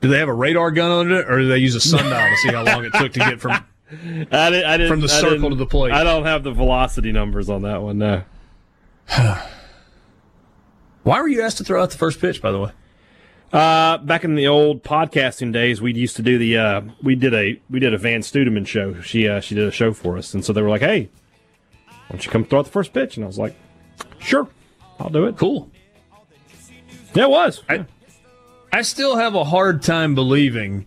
[0.00, 2.36] Do they have a radar gun on it, or do they use a sundial to
[2.36, 3.52] see how long it took to get from
[3.90, 5.92] I didn't, I didn't, from the circle to the plate?
[5.92, 7.98] I don't have the velocity numbers on that one.
[7.98, 8.22] No.
[11.02, 12.42] Why were you asked to throw out the first pitch?
[12.42, 12.72] By the way.
[13.52, 17.32] Uh, back in the old podcasting days, we used to do the uh, we did
[17.32, 19.00] a we did a Van Studeman show.
[19.00, 21.08] She uh, she did a show for us, and so they were like, "Hey,
[21.86, 23.54] why don't you come throw out the first pitch?" And I was like,
[24.18, 24.48] "Sure,
[24.98, 25.70] I'll do it." Cool.
[27.14, 27.62] Yeah, it was.
[27.68, 27.86] I,
[28.72, 30.86] I still have a hard time believing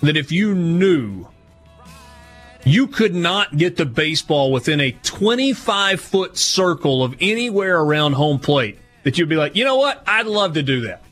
[0.00, 1.26] that if you knew
[2.64, 8.38] you could not get the baseball within a 25 foot circle of anywhere around home
[8.38, 8.78] plate,
[9.08, 10.02] that you'd be like, you know what?
[10.06, 11.02] I'd love to do that.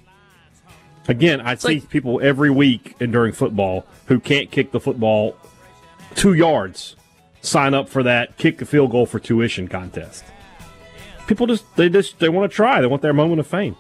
[1.08, 4.80] Again, I it's see like, people every week and during football who can't kick the
[4.80, 5.34] football
[6.14, 6.94] two yards
[7.40, 10.24] sign up for that kick the field goal for tuition contest.
[11.26, 12.82] People just they just they want to try.
[12.82, 13.76] They want their moment of fame.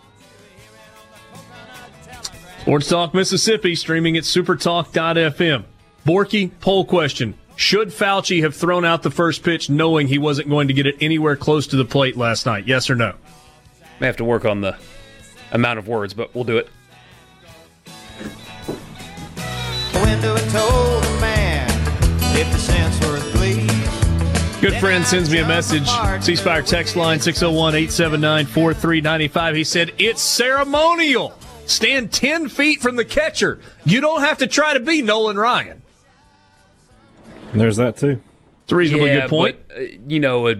[2.62, 5.64] Sports Talk Mississippi, streaming at supertalk.fm.
[6.06, 7.34] Borky, poll question.
[7.54, 10.96] Should Fauci have thrown out the first pitch knowing he wasn't going to get it
[11.02, 12.66] anywhere close to the plate last night?
[12.66, 13.14] Yes or no?
[14.00, 14.76] May have to work on the
[15.52, 16.68] amount of words, but we'll do it.
[24.60, 25.88] Good friend sends me a message.
[26.20, 29.54] C Spire text line 601 879 4395.
[29.54, 31.38] He said, It's ceremonial.
[31.66, 33.60] Stand 10 feet from the catcher.
[33.84, 35.82] You don't have to try to be Nolan Ryan.
[37.52, 38.20] There's that too.
[38.64, 39.56] It's a reasonably yeah, good point.
[39.68, 40.56] But, uh, you know, a,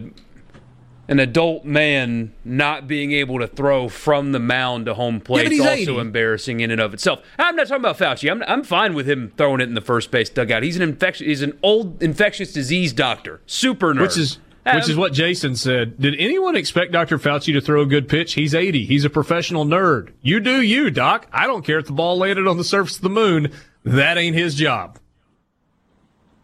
[1.08, 5.54] an adult man not being able to throw from the mound to home plate yeah,
[5.54, 5.98] is also 80.
[5.98, 7.20] embarrassing in and of itself.
[7.38, 8.30] I'm not talking about Fauci.
[8.30, 10.62] I'm, I'm fine with him throwing it in the first base dugout.
[10.62, 14.02] He's an infectious, he's an old infectious disease doctor, super nerd.
[14.02, 14.38] Which is
[14.74, 16.00] which is what Jason said.
[16.00, 17.18] Did anyone expect Dr.
[17.18, 18.34] Fauci to throw a good pitch?
[18.34, 18.84] He's 80.
[18.84, 20.12] He's a professional nerd.
[20.22, 21.28] You do you, Doc.
[21.32, 23.52] I don't care if the ball landed on the surface of the moon.
[23.84, 24.98] That ain't his job.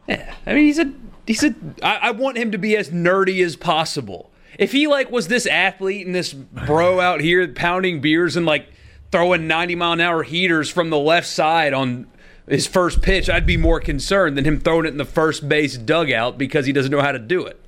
[0.06, 0.92] Yeah, I mean, he's a
[1.26, 1.54] he's a.
[1.82, 4.31] I, I want him to be as nerdy as possible.
[4.58, 8.68] If he like was this athlete and this bro out here pounding beers and like
[9.10, 12.06] throwing 90 mile an hour heaters from the left side on
[12.48, 15.76] his first pitch, I'd be more concerned than him throwing it in the first base
[15.76, 17.58] dugout because he doesn't know how to do it.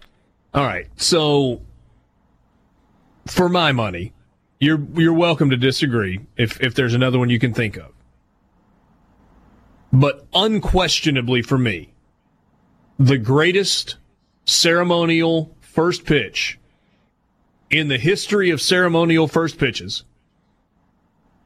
[0.52, 0.86] All right.
[0.96, 1.62] So
[3.26, 4.12] for my money,
[4.60, 7.92] you're you're welcome to disagree if if there's another one you can think of.
[9.92, 11.92] But unquestionably for me,
[12.98, 13.96] the greatest
[14.44, 16.58] ceremonial first pitch
[17.74, 20.04] in the history of ceremonial first pitches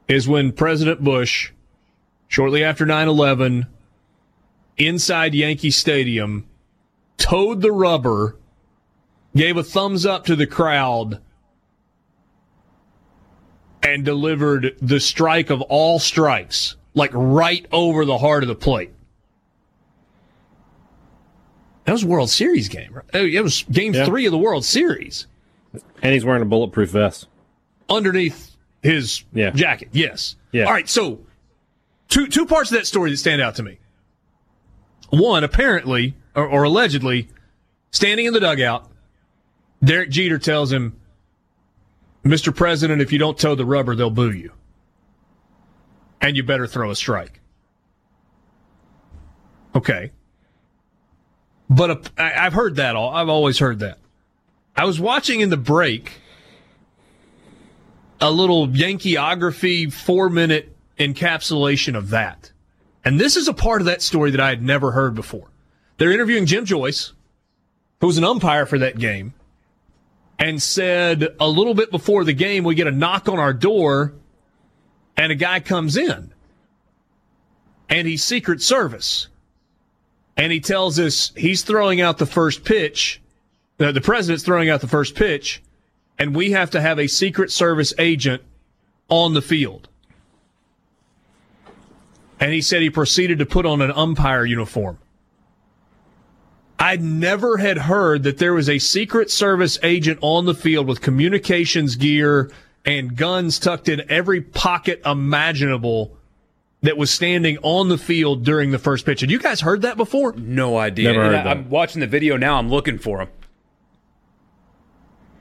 [0.09, 1.53] is when President Bush,
[2.27, 3.67] shortly after 9 11,
[4.77, 6.47] inside Yankee Stadium,
[7.17, 8.37] toed the rubber
[9.35, 11.19] gave a thumbs up to the crowd
[13.83, 18.93] and delivered the strike of all strikes, like right over the heart of the plate.
[21.85, 22.93] That was World Series game.
[22.93, 23.05] Right?
[23.15, 24.05] Oh, it was game yeah.
[24.05, 25.27] three of the World Series.
[26.03, 27.27] And he's wearing a bulletproof vest.
[27.89, 29.51] Underneath his yeah.
[29.51, 30.37] jacket, yes.
[30.53, 30.65] Yeah.
[30.65, 31.21] All right, so
[32.09, 33.79] two two parts of that story that stand out to me.
[35.11, 37.29] One, apparently, or, or allegedly,
[37.91, 38.91] standing in the dugout,
[39.83, 40.99] Derek Jeter tells him,
[42.25, 42.55] Mr.
[42.55, 44.53] President, if you don't toe the rubber, they'll boo you.
[46.21, 47.41] And you better throw a strike.
[49.75, 50.13] Okay.
[51.71, 53.15] But uh, I've heard that all.
[53.15, 53.99] I've always heard that.
[54.79, 56.21] I was watching in the break
[58.21, 62.53] a little Yankeeography four minute encapsulation of that.
[63.05, 65.49] And this is a part of that story that I had never heard before.
[65.97, 67.13] They're interviewing Jim Joyce,
[68.01, 69.35] who was an umpire for that game
[70.39, 74.15] and said a little bit before the game, we get a knock on our door
[75.17, 76.33] and a guy comes in
[77.89, 79.27] and he's Secret Service.
[80.37, 83.21] And he tells us he's throwing out the first pitch.
[83.81, 85.63] Uh, the president's throwing out the first pitch
[86.19, 88.43] and we have to have a Secret Service agent
[89.09, 89.89] on the field.
[92.41, 94.99] And he said he proceeded to put on an umpire uniform.
[96.79, 101.01] I never had heard that there was a Secret Service agent on the field with
[101.01, 102.51] communications gear
[102.85, 106.17] and guns tucked in every pocket imaginable
[106.83, 109.21] that was standing on the field during the first pitch.
[109.21, 110.33] Had you guys heard that before?
[110.35, 111.13] No idea.
[111.13, 112.57] Never heard I, am watching the video now.
[112.57, 113.29] I'm looking for him.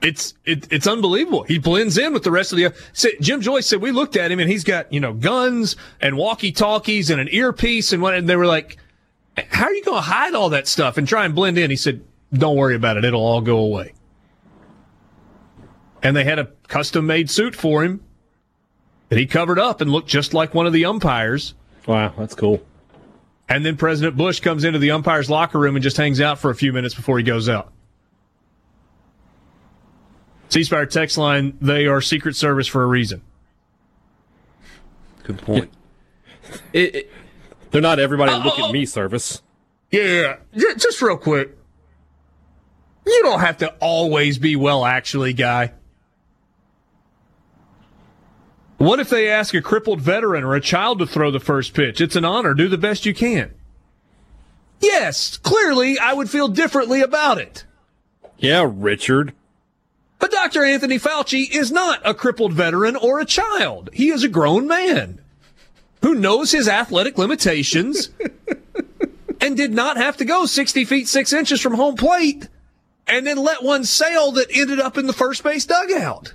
[0.01, 1.43] It's it, it's unbelievable.
[1.43, 2.73] He blends in with the rest of the.
[3.19, 6.51] Jim Joyce said we looked at him and he's got you know guns and walkie
[6.51, 8.77] talkies and an earpiece and what, and they were like,
[9.49, 11.75] "How are you going to hide all that stuff and try and blend in?" He
[11.75, 13.05] said, "Don't worry about it.
[13.05, 13.93] It'll all go away."
[16.03, 18.03] And they had a custom made suit for him
[19.09, 21.55] that he covered up and looked just like one of the umpires.
[21.87, 22.63] Wow, that's cool.
[23.49, 26.51] And then President Bush comes into the umpire's locker room and just hangs out for
[26.51, 27.71] a few minutes before he goes out.
[30.49, 33.21] C Spire text line, they are Secret Service for a reason.
[35.23, 35.69] Good point.
[36.73, 37.11] it, it,
[37.71, 39.41] They're not everybody uh, look at me service.
[39.91, 41.57] Yeah, Yeah, just real quick.
[43.05, 45.73] You don't have to always be well actually, guy.
[48.77, 51.99] What if they ask a crippled veteran or a child to throw the first pitch?
[51.99, 52.53] It's an honor.
[52.53, 53.53] Do the best you can.
[54.79, 57.65] Yes, clearly I would feel differently about it.
[58.37, 59.33] Yeah, Richard.
[60.20, 60.63] But Dr.
[60.63, 63.89] Anthony Fauci is not a crippled veteran or a child.
[63.93, 65.22] He is a grown man
[66.01, 68.09] who knows his athletic limitations
[69.41, 72.47] and did not have to go 60 feet 6 inches from home plate
[73.07, 76.34] and then let one sail that ended up in the first base dugout.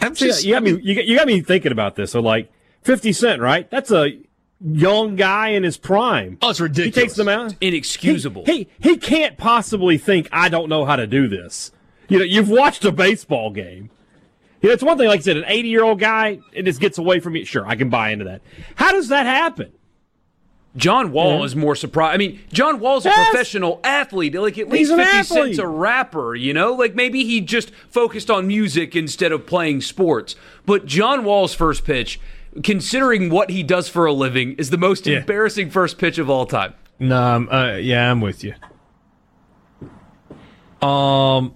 [0.00, 2.12] I'm just, you got I mean, me, you got, you got me thinking about this.
[2.12, 3.70] So like 50 Cent, right?
[3.70, 4.18] That's a
[4.60, 6.38] young guy in his prime.
[6.42, 6.94] Oh, it's ridiculous.
[6.94, 7.54] He takes them out.
[7.60, 8.44] Inexcusable.
[8.46, 11.72] He, he, he can't possibly think I don't know how to do this.
[12.08, 13.90] You know, you've watched a baseball game.
[14.60, 16.80] You know, it's one thing, like I said, an 80 year old guy and just
[16.80, 17.44] gets away from you.
[17.44, 18.42] Sure, I can buy into that.
[18.76, 19.72] How does that happen?
[20.76, 21.44] John Wall yeah.
[21.44, 22.14] is more surprised.
[22.14, 23.28] I mean, John Wall's a yes.
[23.30, 24.34] professional athlete.
[24.34, 25.26] Like at least 50 athlete.
[25.26, 26.72] Cent's a rapper, you know?
[26.72, 30.34] Like maybe he just focused on music instead of playing sports.
[30.66, 32.18] But John Wall's first pitch
[32.62, 35.18] considering what he does for a living, is the most yeah.
[35.18, 36.74] embarrassing first pitch of all time.
[36.98, 38.54] No, um, uh, yeah, I'm with you.
[40.86, 41.54] Um,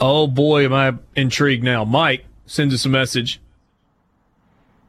[0.00, 1.84] oh boy, am I intrigued now.
[1.84, 3.40] Mike sends us a message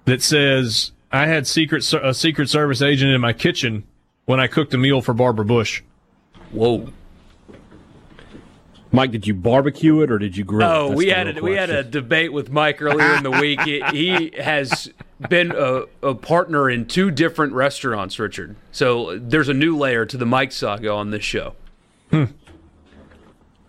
[0.05, 3.84] that says I had secret a Secret Service agent in my kitchen
[4.26, 5.82] when I cooked a meal for Barbara Bush.
[6.51, 6.91] Whoa.
[8.92, 10.94] Mike, did you barbecue it or did you grill oh, it?
[10.94, 13.62] Oh, we had a, we had a debate with Mike earlier in the week.
[13.62, 14.92] He, he has
[15.30, 18.56] been a, a, partner in two different restaurants, Richard.
[18.72, 21.54] So there's a new layer to the Mike saga on this show.
[22.10, 22.26] Hmm.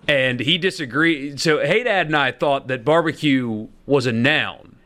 [0.08, 1.38] And he disagreed.
[1.38, 4.76] So Hey Dad and I thought that barbecue was a noun.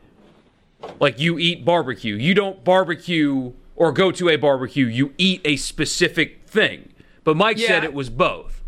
[0.99, 2.15] Like you eat barbecue.
[2.15, 4.85] You don't barbecue or go to a barbecue.
[4.85, 6.91] You eat a specific thing.
[7.23, 7.67] But Mike yeah.
[7.67, 8.63] said it was both.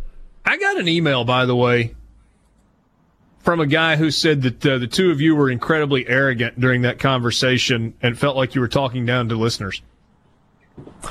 [0.48, 1.94] I got an email, by the way,
[3.40, 6.84] from a guy who said that uh, the two of you were incredibly arrogant during
[6.84, 9.82] that conversation and felt like you were talking down to listeners.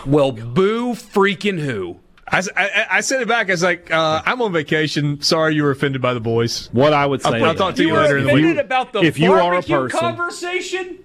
[0.06, 1.98] Well, boo freaking who.
[2.28, 3.50] I, I, I sent it back.
[3.50, 5.20] I was like, uh, I'm on vacation.
[5.20, 6.70] Sorry you were offended by the boys.
[6.72, 7.28] What I would say.
[7.28, 8.56] I'll, I'll talk to you, you later in the week.
[8.56, 11.04] about the if you are a person, conversation?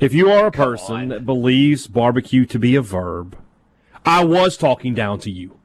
[0.00, 3.38] If you are a person that believes barbecue to be a verb,
[4.04, 5.58] I was talking down to you.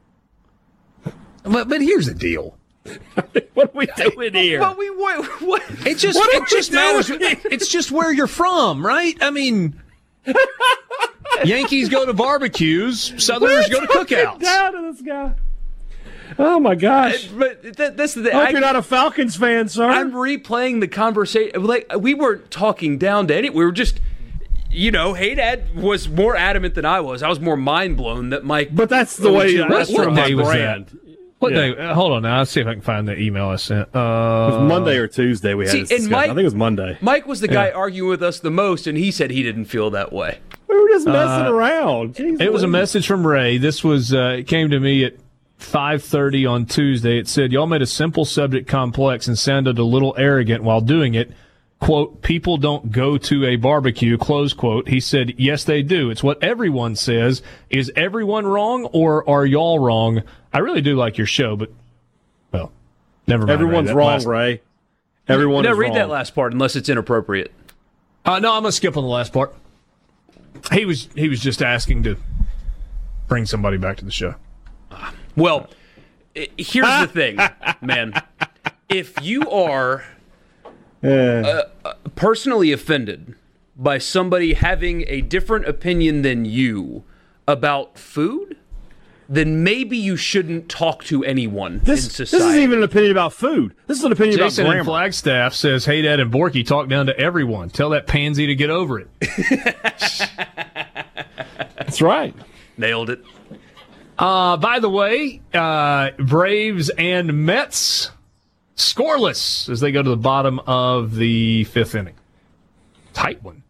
[1.47, 2.57] But but here's the deal.
[3.53, 4.59] what are we doing here?
[4.59, 5.41] But we what?
[5.41, 7.09] what it just what it just matters.
[7.09, 9.17] It's just where you're from, right?
[9.21, 9.81] I mean.
[11.43, 13.13] Yankees go to barbecues.
[13.23, 14.41] Southerners go to cookouts.
[14.41, 15.35] Down to this guy.
[16.39, 17.27] Oh my gosh!
[17.27, 18.31] Uh, but th- this is the.
[18.31, 19.87] I hope I, you're not a Falcons fan, sir.
[19.87, 21.63] I'm replaying the conversation.
[21.63, 23.49] Like we weren't talking down to any.
[23.49, 23.99] We were just,
[24.69, 27.23] you know, Hey Dad was more adamant than I was.
[27.23, 28.75] I was more mind blown that Mike.
[28.75, 29.55] But that's the way.
[29.55, 30.99] That's from my brand.
[31.39, 31.57] What yeah.
[31.57, 31.77] day?
[31.77, 32.39] Uh, hold on now.
[32.39, 33.95] Let's see if I can find the email I sent.
[33.95, 36.55] Uh, it was Monday or Tuesday we had see, this Mike, I think it was
[36.55, 36.97] Monday.
[36.99, 37.73] Mike was the guy yeah.
[37.73, 40.39] arguing with us the most, and he said he didn't feel that way.
[40.67, 42.15] We were just messing uh, around.
[42.15, 43.59] Jeez, it was a message from Ray.
[43.59, 45.13] This was uh, it came to me at
[45.59, 47.19] 5:30 on Tuesday.
[47.19, 51.13] It said, "Y'all made a simple subject complex and sounded a little arrogant while doing
[51.13, 51.31] it."
[51.79, 54.87] Quote, people don't go to a barbecue, close quote.
[54.87, 56.09] He said, yes, they do.
[56.09, 57.41] It's what everyone says.
[57.69, 60.23] Is everyone wrong or are y'all wrong?
[60.53, 61.71] I really do like your show, but,
[62.51, 62.71] well,
[63.27, 63.51] never mind.
[63.51, 63.95] Everyone's Ray.
[63.95, 64.25] wrong, last...
[64.25, 64.61] Ray.
[65.27, 65.95] Everyone no, read wrong.
[65.95, 67.51] that last part unless it's inappropriate.
[68.25, 69.53] Uh, no, I'm going to skip on the last part.
[70.71, 72.17] He was, he was just asking to
[73.27, 74.35] bring somebody back to the show.
[75.35, 75.69] Well,
[76.33, 77.37] here's the thing,
[77.81, 78.13] man.
[78.89, 80.05] If you are
[81.07, 83.35] uh, personally offended
[83.75, 87.03] by somebody having a different opinion than you
[87.47, 88.57] about food,
[89.29, 92.43] then maybe you shouldn't talk to anyone this, in society.
[92.43, 93.75] This isn't even an opinion about food.
[93.85, 94.79] This is an opinion Jason about grammar.
[94.79, 97.69] in Flagstaff says, "Hey, Dad and Borky talk down to everyone.
[97.69, 99.09] Tell that pansy to get over it."
[101.77, 102.33] That's right.
[102.77, 103.23] Nailed it.
[104.17, 108.11] Uh, by the way, uh, Braves and Mets
[108.77, 112.15] scoreless as they go to the bottom of the fifth inning.
[113.13, 113.63] Tight one.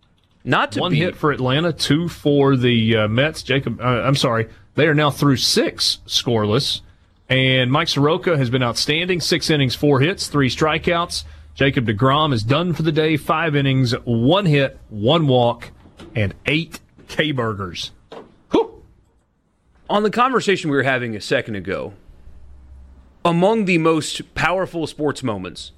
[0.44, 3.44] Not to one be hit for Atlanta, two for the uh, Mets.
[3.44, 6.82] Jacob, uh, I'm sorry, they are now through six scoreless,
[7.28, 9.20] and Mike Soroka has been outstanding.
[9.20, 11.24] Six innings, four hits, three strikeouts.
[11.56, 13.18] Jacob Degrom is done for the day.
[13.18, 15.72] Five innings, one hit, one walk,
[16.16, 17.92] and eight K burgers.
[19.90, 21.94] on the conversation we were having a second ago,
[23.28, 25.74] among the most powerful sports moments,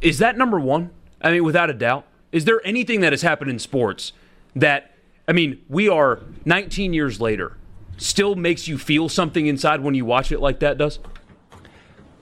[0.00, 0.90] is that number one?
[1.20, 2.06] I mean, without a doubt.
[2.30, 4.12] Is there anything that has happened in sports
[4.54, 4.92] that,
[5.26, 7.56] I mean, we are 19 years later,
[7.96, 11.00] still makes you feel something inside when you watch it like that does?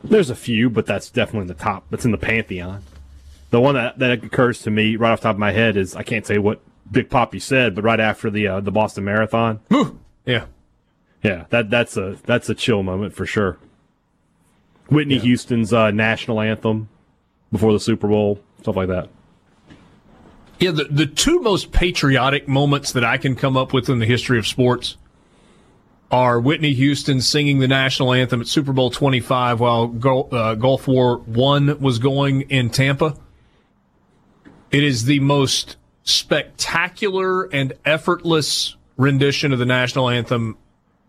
[0.03, 1.85] There's a few, but that's definitely the top.
[1.91, 2.83] That's in the pantheon.
[3.51, 5.95] The one that, that occurs to me right off the top of my head is
[5.95, 6.61] I can't say what
[6.91, 9.61] Big Poppy said, but right after the uh, the Boston Marathon,
[10.24, 10.47] Yeah.
[11.23, 13.59] yeah, that that's a that's a chill moment for sure.
[14.88, 16.88] Whitney Houston's uh, national anthem
[17.52, 19.08] before the Super Bowl, stuff like that.
[20.58, 24.06] Yeah, the, the two most patriotic moments that I can come up with in the
[24.06, 24.96] history of sports
[26.10, 29.94] are Whitney Houston singing the national anthem at Super Bowl 25 while
[30.32, 33.16] uh, Gulf War One was going in Tampa.
[34.70, 40.56] It is the most spectacular and effortless rendition of the national anthem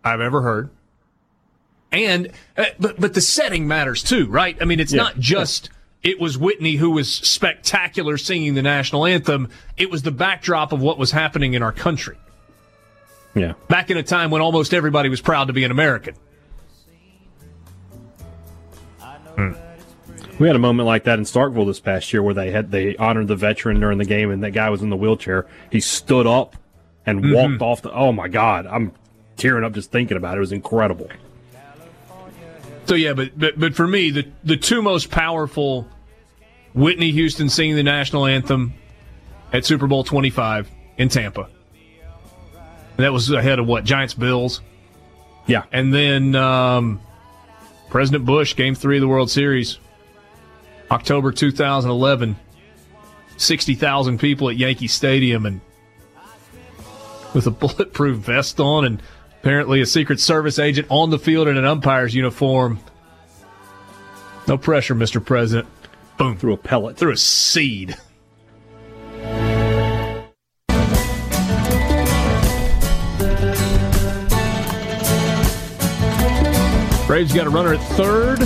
[0.03, 0.69] I've ever heard.
[1.91, 4.57] And uh, but but the setting matters too, right?
[4.61, 5.03] I mean, it's Yeah.
[5.03, 5.69] not just
[6.03, 9.49] it was Whitney who was spectacular singing the national anthem.
[9.77, 12.17] It was the backdrop of what was happening in our country
[13.35, 16.15] Yeah, back in a time when almost everybody was proud to be an American.
[20.39, 22.95] we had a moment like that in Starkville this past year where they had they
[22.97, 25.47] honored the veteran during the game, and that guy was in the wheelchair.
[25.71, 26.55] He stood up
[27.05, 27.91] and walked off the.
[27.91, 28.91] Oh my God, I'm
[29.35, 30.37] tearing up just thinking about it.
[30.37, 31.09] It was incredible.
[32.87, 35.87] So yeah, but but but for me, the the two most powerful
[36.73, 38.73] Whitney Houston singing the national anthem
[39.51, 41.49] at Super Bowl 25 in Tampa.
[42.97, 44.61] And that was ahead of what Giants Bills,
[45.45, 46.99] Yeah, and then um,
[47.89, 49.79] President Bush Game Three of the World Series,
[50.89, 52.37] October 2011.
[53.39, 55.61] Sixty thousand people at Yankee Stadium, and
[57.35, 59.03] with a bulletproof vest on, and
[59.47, 62.77] apparently a Secret Service agent on the field in an umpire's uniform.
[64.45, 65.23] No pressure, Mr.
[65.23, 65.69] President.
[66.17, 66.35] Boom.
[66.35, 66.97] threw a pellet.
[66.97, 67.95] Threw a seed.
[77.07, 78.39] Braves got a runner at third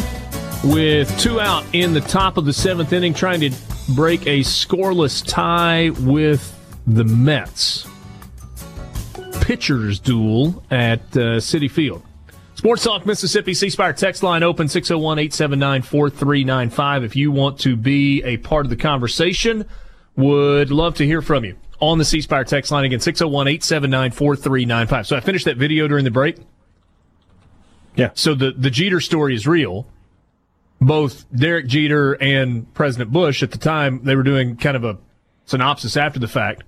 [0.64, 3.49] with two out in the top of the seventh inning, trying to
[3.95, 6.56] break a scoreless tie with
[6.86, 7.90] the Mets.
[9.41, 12.03] Pitchers duel at uh, Citi Field.
[12.55, 17.03] Sports Talk Mississippi C Spire text line open 601 879 4395.
[17.03, 19.65] If you want to be a part of the conversation,
[20.15, 24.11] would love to hear from you on the C Spire text line again 601 879
[24.11, 25.07] 4395.
[25.07, 26.38] So I finished that video during the break.
[27.95, 28.11] Yeah.
[28.13, 29.88] So the, the Jeter story is real.
[30.80, 34.97] Both Derek Jeter and President Bush at the time, they were doing kind of a
[35.45, 36.63] synopsis after the fact.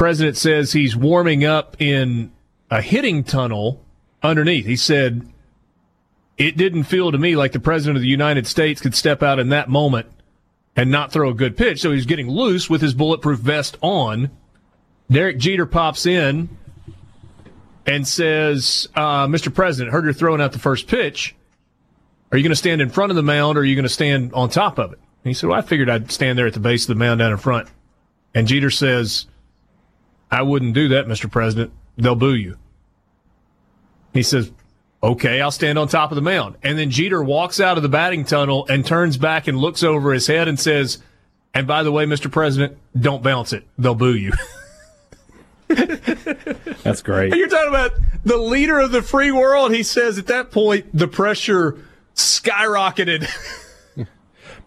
[0.00, 2.32] President says he's warming up in
[2.70, 3.84] a hitting tunnel
[4.22, 4.64] underneath.
[4.64, 5.30] He said,
[6.38, 9.38] It didn't feel to me like the President of the United States could step out
[9.38, 10.06] in that moment
[10.74, 11.82] and not throw a good pitch.
[11.82, 14.30] So he's getting loose with his bulletproof vest on.
[15.10, 16.48] Derek Jeter pops in
[17.84, 19.54] and says, uh, Mr.
[19.54, 21.36] President, heard you're throwing out the first pitch.
[22.32, 23.90] Are you going to stand in front of the mound or are you going to
[23.90, 24.98] stand on top of it?
[24.98, 27.18] And he said, Well, I figured I'd stand there at the base of the mound
[27.18, 27.68] down in front.
[28.34, 29.26] And Jeter says,
[30.30, 31.30] I wouldn't do that, Mr.
[31.30, 31.72] President.
[31.96, 32.56] They'll boo you.
[34.12, 34.52] He says,
[35.02, 36.56] Okay, I'll stand on top of the mound.
[36.62, 40.12] And then Jeter walks out of the batting tunnel and turns back and looks over
[40.12, 40.98] his head and says,
[41.54, 42.30] And by the way, Mr.
[42.30, 43.64] President, don't bounce it.
[43.78, 44.32] They'll boo you.
[45.68, 47.34] That's great.
[47.34, 47.92] You're talking about
[48.24, 49.72] the leader of the free world.
[49.72, 51.78] He says at that point, the pressure
[52.14, 53.26] skyrocketed.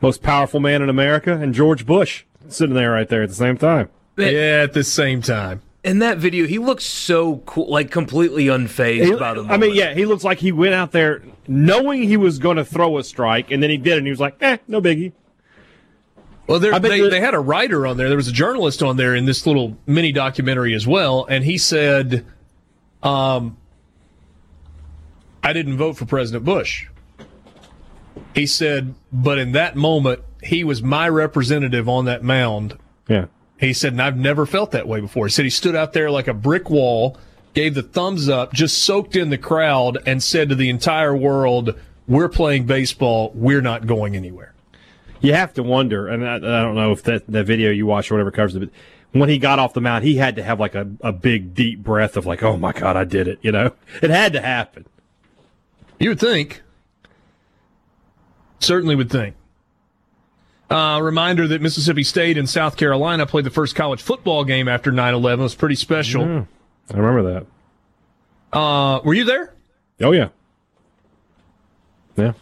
[0.02, 3.57] Most powerful man in America, and George Bush sitting there right there at the same
[3.57, 3.90] time.
[4.18, 5.61] Yeah, at the same time.
[5.84, 9.76] In that video, he looks so cool, like completely unfazed He- by the I mean,
[9.76, 13.03] yeah, he looks like he went out there knowing he was going to throw a
[13.03, 15.11] strike, and then he did, it, and he was like, "Eh, no biggie."
[16.48, 18.07] Well, there, I bet they, the- they had a writer on there.
[18.07, 21.57] There was a journalist on there in this little mini documentary as well, and he
[21.57, 22.26] said,
[23.02, 23.57] um,
[25.44, 26.88] "I didn't vote for President Bush."
[28.35, 32.77] He said, "But in that moment, he was my representative on that mound."
[33.07, 33.26] Yeah,
[33.64, 35.26] He said, and I've never felt that way before.
[35.26, 37.18] He said he stood out there like a brick wall,
[37.53, 41.73] gave the thumbs up, just soaked in the crowd, and said to the entire world,
[42.07, 43.31] "We're playing baseball.
[43.34, 44.53] We're not going anywhere."
[45.22, 48.11] You have to wonder, and I, I don't know if that that video you watch
[48.11, 48.69] or whatever covers it, but
[49.14, 51.81] when he got off the mound, he had to have like a, a big deep
[51.81, 53.72] breath of like, "Oh my god, I did it!" You know,
[54.02, 54.85] it had to happen.
[55.99, 56.61] You would think.
[58.60, 59.35] Certainly would think.
[60.73, 64.91] Uh, reminder that Mississippi State and South Carolina played the first college football game after
[64.91, 65.39] 9 11.
[65.39, 66.25] It was pretty special.
[66.25, 66.45] Yeah,
[66.91, 68.57] I remember that.
[68.57, 69.53] Uh, were you there?
[70.01, 70.29] Oh, yeah.
[72.15, 72.33] Yeah.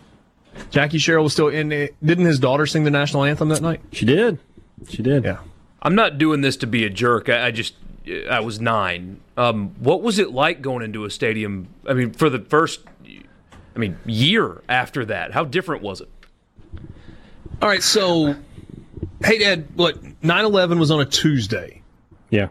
[0.69, 1.71] Jackie Sherrill was still in.
[1.71, 1.95] It.
[2.03, 3.81] Didn't his daughter sing the national anthem that night?
[3.91, 4.39] She did.
[4.87, 5.23] She did.
[5.25, 5.39] Yeah.
[5.81, 7.27] I'm not doing this to be a jerk.
[7.29, 7.75] I, I just,
[8.29, 9.19] I was nine.
[9.35, 11.67] Um, what was it like going into a stadium?
[11.87, 12.81] I mean, for the first,
[13.75, 16.09] I mean, year after that, how different was it?
[17.61, 18.35] All right, so,
[19.23, 21.83] hey, Dad, what, 9 11 was on a Tuesday.
[22.31, 22.47] Yeah.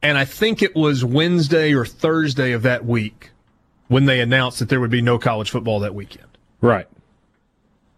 [0.00, 3.30] And I think it was Wednesday or Thursday of that week
[3.88, 6.28] when they announced that there would be no college football that weekend.
[6.60, 6.86] Right.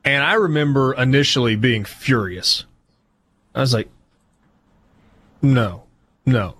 [0.04, 2.64] And I remember initially being furious.
[3.54, 3.88] I was like,
[5.42, 5.84] no,
[6.24, 6.56] no.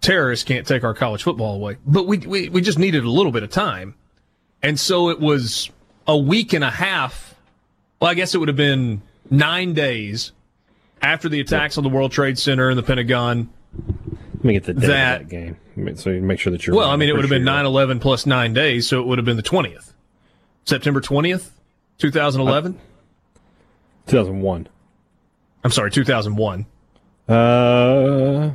[0.00, 1.76] Terrorists can't take our college football away.
[1.86, 3.94] But we, we, we just needed a little bit of time.
[4.62, 5.70] And so it was
[6.08, 7.23] a week and a half.
[8.00, 10.32] Well, I guess it would have been nine days
[11.00, 13.50] after the attacks on the World Trade Center and the Pentagon.
[14.34, 15.96] Let me get the date that, of that game.
[15.96, 16.76] So you make sure that you're.
[16.76, 19.18] Well, I mean, it would have been 9 11 plus nine days, so it would
[19.18, 19.92] have been the 20th.
[20.64, 21.50] September 20th,
[21.98, 22.78] 2011?
[24.06, 24.68] 2001.
[25.62, 26.66] I'm sorry, 2001.
[27.28, 28.50] Uh,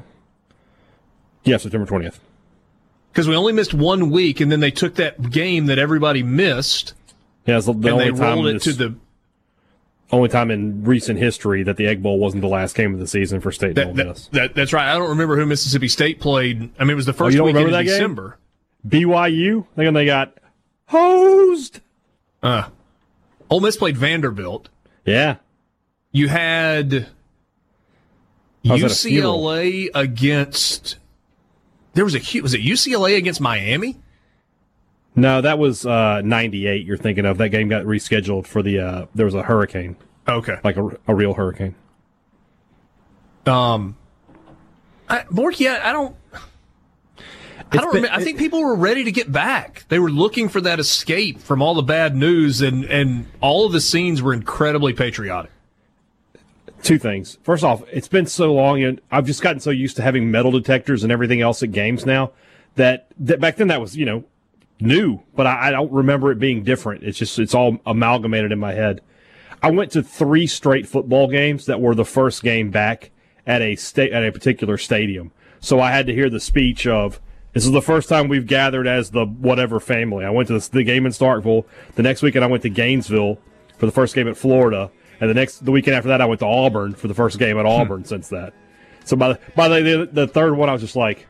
[1.44, 2.20] yeah, September 20th.
[3.12, 6.94] Because we only missed one week, and then they took that game that everybody missed.
[7.46, 8.96] Yeah, the, the and only they time rolled it this, to the
[10.12, 13.08] only time in recent history that the Egg Bowl wasn't the last game of the
[13.08, 14.90] season for State that, that, that, that's right.
[14.90, 16.72] I don't remember who Mississippi State played.
[16.80, 18.38] I mean, it was the first oh, weekend in December.
[18.88, 19.04] Game?
[19.04, 19.66] BYU.
[19.74, 20.38] I think they got
[20.88, 21.82] hosed.
[22.42, 22.70] Uh,
[23.50, 24.70] Ole Miss played Vanderbilt.
[25.06, 25.38] Yeah.
[26.12, 27.08] You had
[28.64, 30.98] UCLA against.
[31.94, 33.98] There was a was it UCLA against Miami?
[35.20, 36.86] No, that was uh, '98.
[36.86, 38.80] You're thinking of that game got rescheduled for the.
[38.80, 39.96] Uh, there was a hurricane.
[40.28, 41.76] Okay, like a, a real hurricane.
[43.46, 43.98] Um,
[45.10, 46.16] I, Borky, I, I don't.
[47.72, 48.22] I don't been, remember.
[48.22, 49.86] I think people were ready to get back.
[49.90, 53.72] They were looking for that escape from all the bad news, and and all of
[53.72, 55.52] the scenes were incredibly patriotic.
[56.82, 57.38] Two things.
[57.44, 60.52] First off, it's been so long, and I've just gotten so used to having metal
[60.52, 62.32] detectors and everything else at games now
[62.76, 64.24] that that back then that was you know
[64.80, 67.04] new, but I, I don't remember it being different.
[67.04, 69.02] It's just it's all amalgamated in my head.
[69.62, 73.12] I went to three straight football games that were the first game back
[73.46, 75.32] at a state at a particular stadium.
[75.60, 77.20] So I had to hear the speech of
[77.54, 80.24] this is the first time we've gathered as the whatever family.
[80.24, 81.66] I went to the, the game in Starkville.
[81.96, 83.40] The next weekend I went to Gainesville
[83.78, 86.40] for the first game at Florida, and the next the weekend after that I went
[86.40, 87.72] to Auburn for the first game at hmm.
[87.72, 88.06] Auburn.
[88.06, 88.54] since that,
[89.04, 91.28] so by the, by the, the the third one I was just like,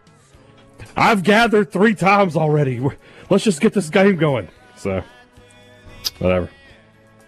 [0.96, 2.80] I've gathered three times already.
[3.30, 4.48] Let's just get this game going.
[4.76, 5.04] So,
[6.20, 6.50] whatever.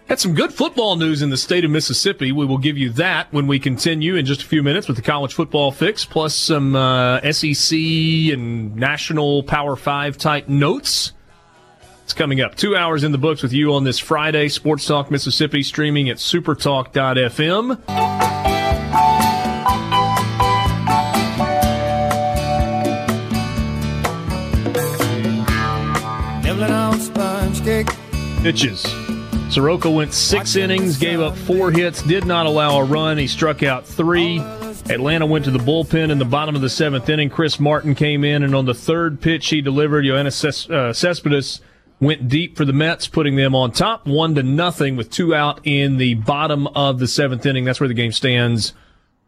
[0.08, 2.32] Had some good football news in the state of Mississippi.
[2.32, 5.02] We will give you that when we continue in just a few minutes with the
[5.02, 11.12] college football fix, plus some uh, SEC and national Power Five type notes.
[12.04, 12.56] It's coming up.
[12.56, 14.48] Two hours in the books with you on this Friday.
[14.48, 18.41] Sports Talk Mississippi streaming at supertalk.fm.
[28.42, 28.82] Pitches.
[29.50, 33.16] Soroka went six innings, gave up four hits, did not allow a run.
[33.16, 34.40] He struck out three.
[34.90, 37.30] Atlanta went to the bullpen in the bottom of the seventh inning.
[37.30, 41.60] Chris Martin came in, and on the third pitch he delivered, Yoenis uh, Cespedes
[42.00, 45.60] went deep for the Mets, putting them on top, one to nothing, with two out
[45.62, 47.64] in the bottom of the seventh inning.
[47.64, 48.74] That's where the game stands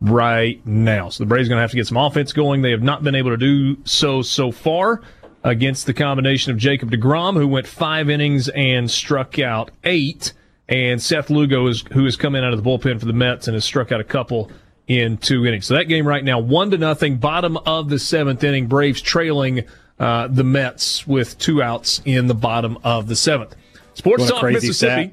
[0.01, 1.09] right now.
[1.11, 2.63] So the Braves are going to have to get some offense going.
[2.63, 5.03] They have not been able to do so so far
[5.45, 10.33] against the combination of Jacob DeGrom, who went five innings and struck out eight,
[10.69, 13.47] and Seth Lugo, is, who has come in out of the bullpen for the Mets
[13.47, 14.51] and has struck out a couple
[14.89, 15.67] in two innings.
[15.67, 18.67] So that game right now, one to nothing, bottom of the seventh inning.
[18.67, 19.65] Braves trailing
[19.99, 23.55] uh, the Mets with two outs in the bottom of the seventh.
[23.93, 25.05] Sports Talk Mississippi.
[25.05, 25.13] Stat?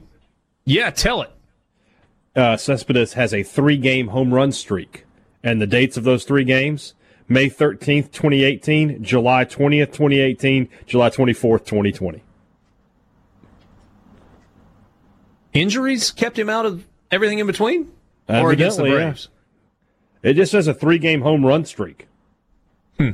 [0.63, 1.31] Yeah, tell it.
[2.35, 5.05] Uh, Cespedes has a three-game home run streak,
[5.43, 6.93] and the dates of those three games
[7.31, 12.21] May 13th, 2018, July 20th, 2018, July 24th, 2020.
[15.53, 17.89] Injuries kept him out of everything in between?
[18.27, 19.29] Evidently, or against the Braves?
[20.21, 20.31] Yeah.
[20.31, 22.09] It just says a three game home run streak.
[22.97, 23.11] Hmm.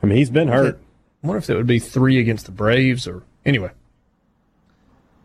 [0.00, 0.78] I mean, he's been hurt.
[1.24, 3.72] I wonder if that would be three against the Braves or anyway.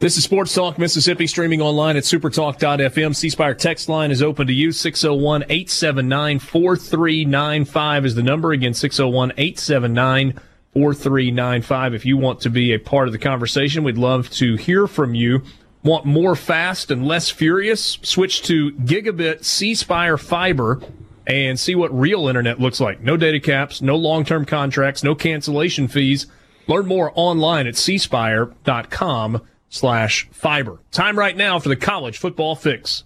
[0.06, 3.15] This is Sports Talk Mississippi, streaming online at supertalk.fm.
[3.15, 4.72] C Spire text line is open to you.
[4.72, 8.52] 601 879 4395 is the number.
[8.52, 10.34] Again, 601 879
[10.73, 11.94] 4395.
[11.95, 15.15] If you want to be a part of the conversation, we'd love to hear from
[15.15, 15.41] you.
[15.82, 17.98] Want more fast and less furious?
[18.03, 20.84] Switch to gigabit C Spire fiber
[21.26, 23.02] and see what real internet looks like.
[23.02, 26.27] No data caps, no long term contracts, no cancellation fees.
[26.68, 29.41] Learn more online at cspire.com
[29.76, 30.80] slash fiber.
[30.92, 33.04] Time right now for the college football fix.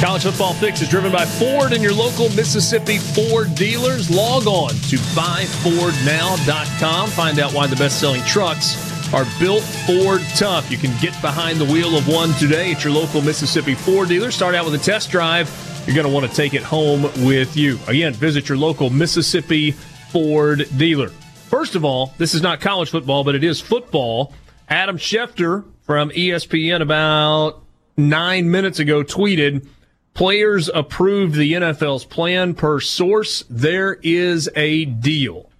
[0.00, 4.10] College Football Fix is driven by Ford and your local Mississippi Ford dealers.
[4.10, 7.08] Log on to buyfordnow.com.
[7.08, 8.76] Find out why the best selling trucks
[9.14, 10.70] are built Ford tough.
[10.70, 14.30] You can get behind the wheel of one today at your local Mississippi Ford dealer.
[14.30, 15.48] Start out with a test drive.
[15.86, 17.78] You're going to want to take it home with you.
[17.86, 19.74] Again, visit your local Mississippi
[20.14, 21.08] Ford dealer.
[21.08, 24.32] First of all, this is not college football, but it is football.
[24.68, 27.64] Adam Schefter from ESPN about
[27.96, 29.66] nine minutes ago tweeted
[30.14, 33.42] Players approved the NFL's plan per source.
[33.50, 35.50] There is a deal.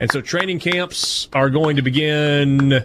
[0.00, 2.84] And so training camps are going to begin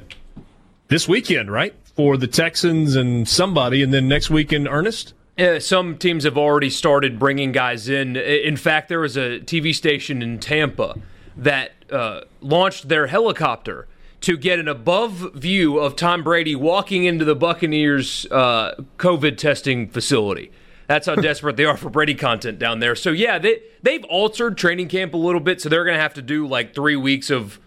[0.90, 1.74] this weekend, right?
[1.95, 5.15] For the Texans and somebody, and then next week in earnest?
[5.38, 8.15] Yeah, some teams have already started bringing guys in.
[8.15, 10.95] In fact, there was a TV station in Tampa
[11.35, 13.88] that uh, launched their helicopter
[14.22, 19.89] to get an above view of Tom Brady walking into the Buccaneers' uh, COVID testing
[19.89, 20.51] facility.
[20.88, 22.95] That's how desperate they are for Brady content down there.
[22.95, 26.14] So yeah, they they've altered training camp a little bit, so they're going to have
[26.14, 27.60] to do like three weeks of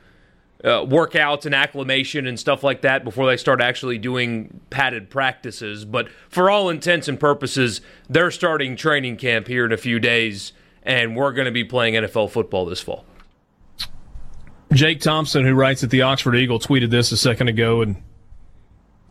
[0.65, 5.85] uh, workouts and acclimation and stuff like that before they start actually doing padded practices.
[5.85, 10.53] But for all intents and purposes, they're starting training camp here in a few days,
[10.83, 13.05] and we're going to be playing NFL football this fall.
[14.73, 17.97] Jake Thompson, who writes at the Oxford Eagle, tweeted this a second ago and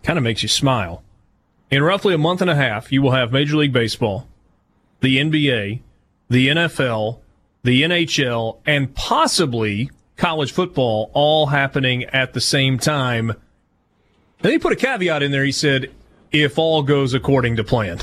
[0.04, 1.04] kind of makes you smile.
[1.72, 4.28] In roughly a month and a half, you will have Major League Baseball,
[5.02, 5.82] the NBA,
[6.30, 7.22] the NFL,
[7.64, 13.34] the NHL, and possibly college football all happening at the same time.
[14.42, 15.44] Then he put a caveat in there.
[15.44, 15.92] He said,
[16.32, 18.00] if all goes according to plan.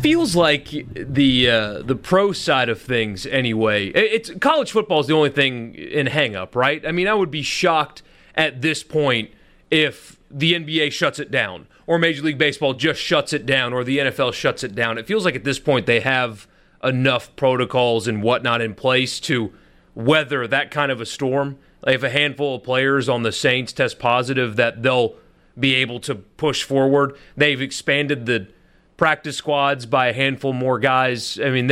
[0.00, 3.88] Feels like the uh, the pro side of things, anyway.
[3.88, 6.86] It's college football is the only thing in hang up, right?
[6.86, 8.02] I mean, I would be shocked
[8.36, 9.32] at this point
[9.72, 13.82] if the NBA shuts it down or Major League Baseball just shuts it down or
[13.82, 14.98] the NFL shuts it down.
[14.98, 16.46] It feels like at this point they have
[16.84, 19.52] enough protocols and whatnot in place to
[19.98, 21.58] weather that kind of a storm.
[21.86, 25.14] Have a handful of players on the Saints test positive that they'll
[25.58, 27.16] be able to push forward.
[27.36, 28.48] They've expanded the
[28.96, 31.38] practice squads by a handful more guys.
[31.38, 31.70] I mean,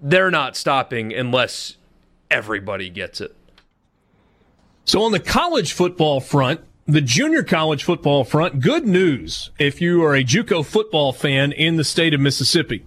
[0.00, 1.76] they're not stopping unless
[2.30, 3.36] everybody gets it.
[4.84, 10.02] So on the college football front, the junior college football front, good news if you
[10.02, 12.84] are a JUCO football fan in the state of Mississippi.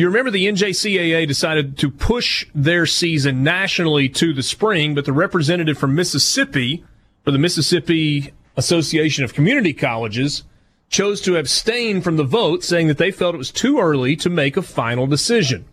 [0.00, 5.12] You remember the NJCAA decided to push their season nationally to the spring, but the
[5.12, 6.82] representative from Mississippi
[7.22, 10.44] for the Mississippi Association of Community Colleges
[10.88, 14.30] chose to abstain from the vote, saying that they felt it was too early to
[14.30, 15.66] make a final decision.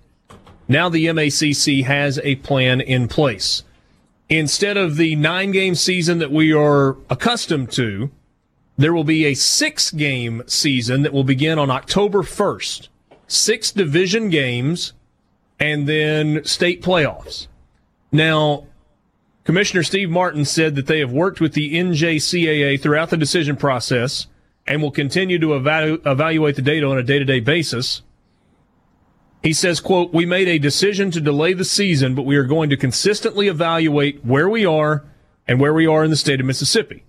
[0.67, 3.63] Now the MACC has a plan in place
[4.27, 8.11] instead of the nine game season that we are accustomed to,
[8.77, 12.89] there will be a six game season that will begin on October 1st.
[13.27, 14.93] Six division games
[15.59, 17.47] and then state playoffs.
[18.11, 18.67] Now,
[19.43, 24.27] Commissioner Steve Martin said that they have worked with the NJCAA throughout the decision process
[24.67, 28.01] and will continue to evalu- evaluate the data on a day to day basis.
[29.43, 32.69] He says, quote, we made a decision to delay the season, but we are going
[32.69, 35.05] to consistently evaluate where we are
[35.47, 37.05] and where we are in the state of Mississippi.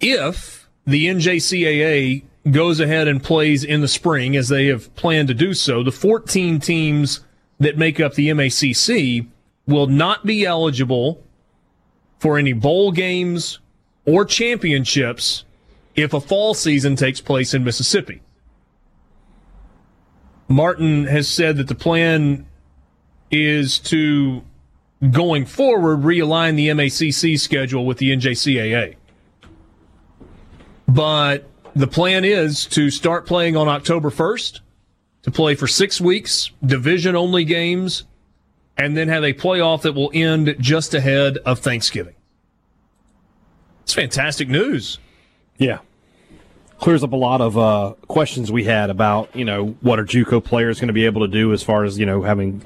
[0.00, 5.34] If the NJCAA goes ahead and plays in the spring, as they have planned to
[5.34, 7.20] do so, the 14 teams
[7.58, 9.26] that make up the MACC
[9.66, 11.22] will not be eligible
[12.18, 13.58] for any bowl games
[14.06, 15.44] or championships
[15.94, 18.22] if a fall season takes place in Mississippi.
[20.48, 22.46] Martin has said that the plan
[23.30, 24.42] is to,
[25.10, 28.94] going forward, realign the MACC schedule with the NJCAA.
[30.86, 31.46] But
[31.78, 34.60] the plan is to start playing on October 1st,
[35.22, 38.04] to play for six weeks, division only games,
[38.76, 42.14] and then have a playoff that will end just ahead of Thanksgiving.
[43.82, 44.98] It's fantastic news.
[45.56, 45.78] Yeah.
[46.78, 50.44] clears up a lot of uh, questions we had about you know what are JUCO
[50.44, 52.62] players going to be able to do as far as you know having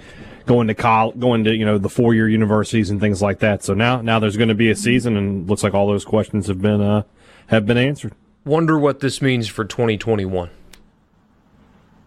[0.47, 3.63] going to college, going to you know the four year universities and things like that.
[3.63, 6.49] So now now there's going to be a season, and looks like all those questions
[6.49, 7.03] have been uh,
[7.47, 8.15] have been answered.
[8.45, 10.51] Wonder what this means for 2021.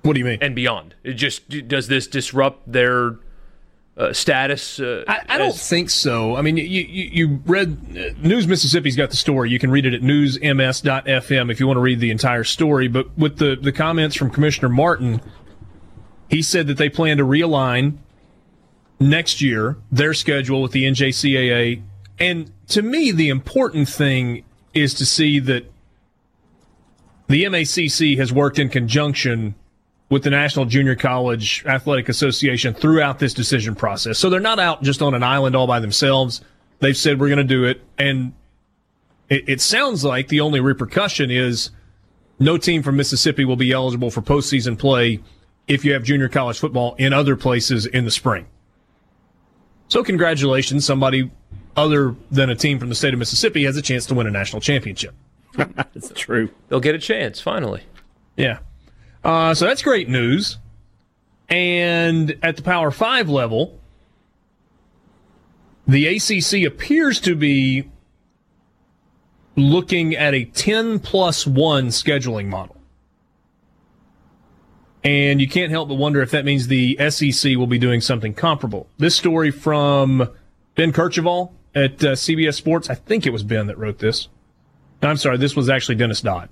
[0.02, 0.38] What do you mean?
[0.42, 0.96] And beyond.
[1.04, 3.18] It just does this disrupt their
[3.98, 4.80] uh, status?
[4.80, 5.70] Uh, I, I, don't as...
[5.70, 6.36] think so.
[6.36, 9.50] I mean, you, you, you read uh, News Mississippi's got the story.
[9.50, 12.88] You can read it at newsms.fm if you want to read the entire story.
[12.88, 15.22] But with the, the comments from Commissioner Martin,
[16.30, 17.98] he said that they plan to realign
[19.00, 21.82] next year their schedule with the NJCAA.
[22.20, 24.44] And to me, the important thing
[24.74, 25.72] is to see that
[27.28, 29.56] the MACC has worked in conjunction
[30.10, 34.20] with the National Junior College Athletic Association throughout this decision process.
[34.20, 36.42] So they're not out just on an island all by themselves.
[36.80, 37.82] They've said we're going to do it.
[37.98, 38.34] And
[39.30, 41.72] it, it, sounds like the only repercussion is
[42.38, 45.22] no team from Mississippi will be eligible for postseason play
[45.68, 48.46] if you have junior college football in other places in the spring.
[49.88, 51.32] So congratulations, somebody
[51.76, 54.32] other than a team from the state of Mississippi has a chance to win a
[54.32, 55.16] national championship.
[55.94, 56.50] That's true.
[56.70, 57.84] They'll get a chance finally.
[58.36, 58.60] Yeah.
[59.24, 60.58] Uh, so that's great news.
[61.50, 63.80] And at the Power 5 level,
[65.88, 67.90] the ACC appears to be
[69.56, 72.76] looking at a 10 plus 1 scheduling model.
[75.04, 78.34] And you can't help but wonder if that means the SEC will be doing something
[78.34, 78.88] comparable.
[78.98, 80.30] This story from
[80.74, 82.90] Ben Kercheval at uh, CBS Sports.
[82.90, 84.30] I think it was Ben that wrote this.
[85.02, 86.50] I'm sorry, this was actually Dennis Dodd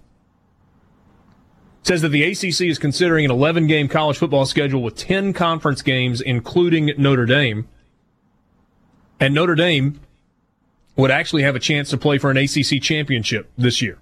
[1.84, 5.82] says that the ACC is considering an 11 game college football schedule with 10 conference
[5.82, 7.68] games, including Notre Dame.
[9.20, 10.00] And Notre Dame
[10.96, 13.98] would actually have a chance to play for an ACC championship this year.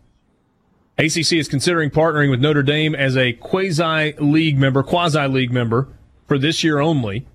[0.98, 5.88] ACC is considering partnering with Notre Dame as a quasi league member, quasi league member
[6.28, 7.26] for this year only,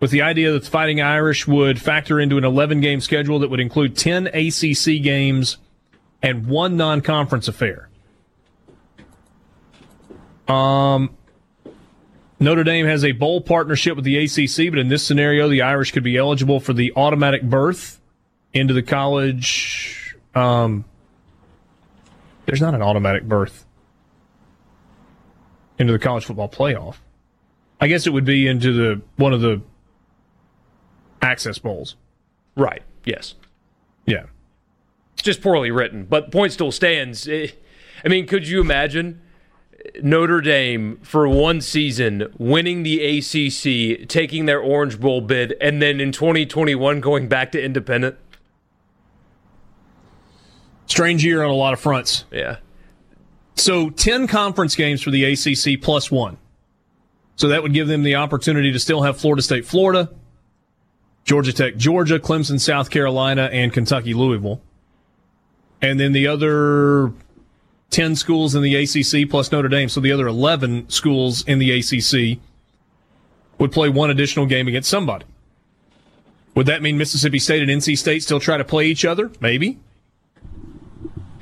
[0.00, 3.50] with the idea that the Fighting Irish would factor into an 11 game schedule that
[3.50, 5.58] would include 10 ACC games
[6.22, 7.88] and one non conference affair.
[10.46, 11.16] Um,
[12.40, 15.92] Notre Dame has a bowl partnership with the ACC, but in this scenario, the Irish
[15.92, 18.00] could be eligible for the automatic berth
[18.52, 20.16] into the college.
[20.34, 20.84] Um,
[22.46, 23.66] there's not an automatic berth
[25.78, 26.96] into the college football playoff.
[27.80, 29.62] I guess it would be into the one of the
[31.20, 31.96] access bowls.
[32.56, 32.82] Right.
[33.04, 33.34] Yes.
[34.06, 34.24] Yeah.
[35.22, 37.28] Just poorly written, but point still stands.
[37.28, 37.48] Eh,
[38.04, 39.20] I mean, could you imagine?
[40.02, 46.00] Notre Dame for one season, winning the ACC, taking their Orange Bowl bid, and then
[46.00, 48.16] in 2021 going back to independent?
[50.86, 52.24] Strange year on a lot of fronts.
[52.30, 52.56] Yeah.
[53.54, 56.38] So 10 conference games for the ACC plus one.
[57.36, 60.10] So that would give them the opportunity to still have Florida State, Florida,
[61.24, 64.60] Georgia Tech, Georgia, Clemson, South Carolina, and Kentucky, Louisville.
[65.80, 67.12] And then the other
[67.90, 71.70] 10 schools in the ACC plus Notre Dame, so the other 11 schools in the
[71.70, 72.38] ACC
[73.58, 75.24] would play one additional game against somebody.
[76.54, 79.30] Would that mean Mississippi State and NC State still try to play each other?
[79.40, 79.78] Maybe.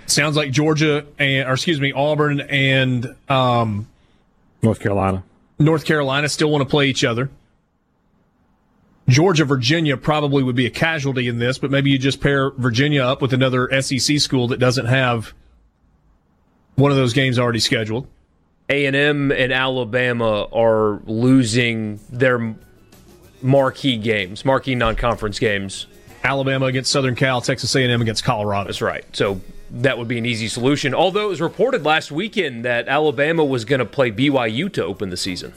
[0.06, 3.88] Sounds like Georgia and, or excuse me, Auburn and um,
[4.62, 5.24] North Carolina.
[5.58, 7.30] North Carolina still want to play each other.
[9.08, 13.04] Georgia, Virginia probably would be a casualty in this, but maybe you just pair Virginia
[13.04, 15.32] up with another SEC school that doesn't have
[16.74, 18.06] one of those games already scheduled.
[18.68, 22.56] A&M and Alabama are losing their
[23.40, 25.86] marquee games, marquee non-conference games.
[26.24, 28.64] Alabama against Southern Cal, Texas A&M against Colorado.
[28.64, 29.04] That's right.
[29.12, 30.94] So that would be an easy solution.
[30.94, 35.10] Although it was reported last weekend that Alabama was going to play BYU to open
[35.10, 35.52] the season.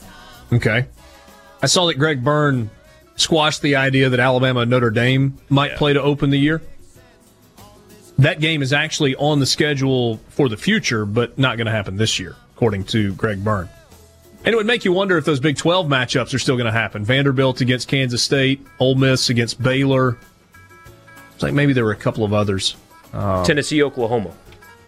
[0.52, 0.86] Okay.
[1.60, 2.70] I saw that Greg Byrne
[3.20, 5.78] squashed the idea that Alabama and Notre Dame might yeah.
[5.78, 6.62] play to open the year.
[8.18, 11.96] That game is actually on the schedule for the future, but not going to happen
[11.96, 13.68] this year, according to Greg Byrne.
[14.44, 16.72] And it would make you wonder if those Big 12 matchups are still going to
[16.72, 17.04] happen.
[17.04, 20.18] Vanderbilt against Kansas State, Ole Miss against Baylor.
[21.34, 22.76] It's like maybe there were a couple of others.
[23.12, 24.32] Um, Tennessee, Oklahoma.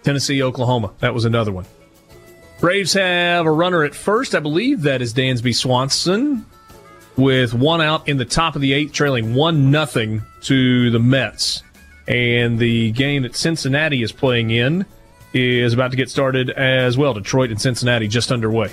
[0.02, 0.92] Tennessee, Oklahoma.
[1.00, 1.66] That was another one.
[2.60, 4.34] Braves have a runner at first.
[4.34, 6.46] I believe that is Dansby Swanson
[7.16, 11.62] with one out in the top of the eighth, trailing one nothing to the Mets.
[12.08, 14.84] And the game that Cincinnati is playing in
[15.32, 17.14] is about to get started as well.
[17.14, 18.72] Detroit and Cincinnati just underway.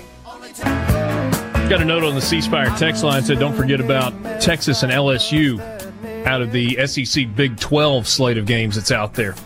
[0.62, 4.90] Got a note on the C Spire text line said don't forget about Texas and
[4.90, 5.60] LSU
[6.26, 9.36] out of the SEC Big 12 slate of games that's out there.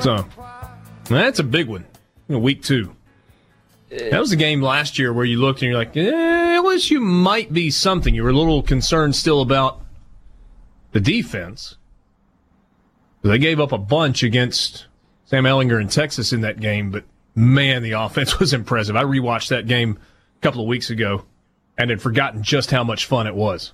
[0.00, 0.26] So,
[1.04, 1.84] That's a big one.
[2.28, 2.94] week two.
[4.10, 7.52] That was a game last year where you looked and you're like, eh, LSU might
[7.52, 8.14] be something.
[8.14, 9.80] You were a little concerned still about
[10.92, 11.76] the defense.
[13.22, 14.86] They gave up a bunch against
[15.26, 17.04] Sam Ehlinger in Texas in that game, but
[17.34, 18.96] man, the offense was impressive.
[18.96, 19.98] I rewatched that game
[20.38, 21.24] a couple of weeks ago
[21.78, 23.72] and had forgotten just how much fun it was.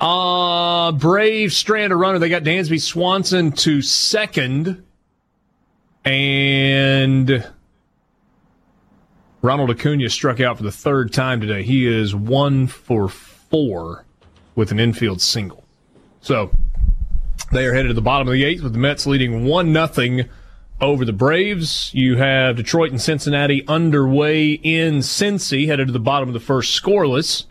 [0.00, 2.18] Uh, Brave strand a runner.
[2.18, 4.84] They got Dansby Swanson to second.
[6.04, 7.48] And
[9.42, 11.64] Ronald Acuna struck out for the third time today.
[11.64, 14.04] He is one for four
[14.54, 15.64] with an infield single.
[16.20, 16.52] So
[17.50, 20.28] they are headed to the bottom of the eighth with the Mets leading one nothing
[20.80, 21.90] over the Braves.
[21.92, 26.80] You have Detroit and Cincinnati underway in Cincy, headed to the bottom of the first
[26.80, 27.46] scoreless.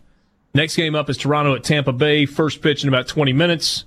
[0.53, 2.25] Next game up is Toronto at Tampa Bay.
[2.25, 3.83] First pitch in about 20 minutes.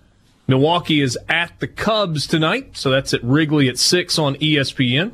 [0.46, 5.12] Milwaukee is at the Cubs tonight, so that's at Wrigley at 6 on ESPN.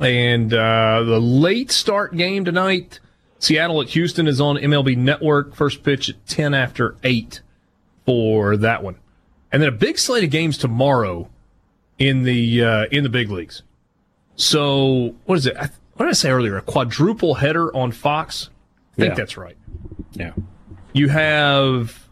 [0.00, 3.00] And uh, the late start game tonight,
[3.38, 5.54] Seattle at Houston is on MLB Network.
[5.54, 7.40] First pitch at 10 after 8
[8.04, 8.96] for that one.
[9.52, 11.30] And then a big slate of games tomorrow
[11.98, 13.62] in the uh, in the big leagues.
[14.34, 15.56] So what is it?
[15.56, 16.56] What did I say earlier?
[16.58, 18.50] A quadruple header on Fox.
[18.92, 19.14] I think yeah.
[19.14, 19.56] that's right.
[20.12, 20.32] Yeah.
[20.92, 22.06] You have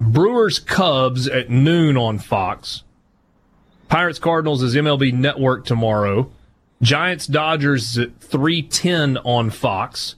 [0.00, 2.82] Brewers Cubs at noon on Fox.
[3.88, 6.30] Pirates Cardinals is MLB Network tomorrow.
[6.82, 10.16] Giants Dodgers at 310 on Fox.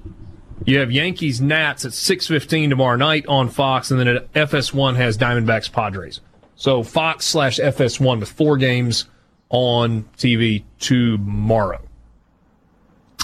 [0.65, 5.19] You have Yankees Nats at 615 tomorrow night on Fox, and then at FS1 has
[5.19, 6.21] Diamondbacks Padres.
[6.55, 9.07] So Fox slash FS1 with four games
[9.49, 11.81] on TV tomorrow.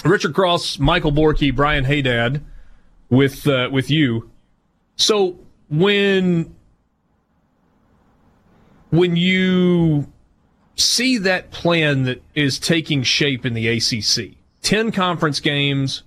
[0.03, 2.43] Richard Cross, Michael Borky, Brian Hadad
[3.09, 4.29] with uh, with you.
[4.95, 5.39] So
[5.69, 6.55] when
[8.89, 10.11] when you
[10.79, 14.37] see that plan that is taking shape in the ACC.
[14.61, 16.03] 10 conference games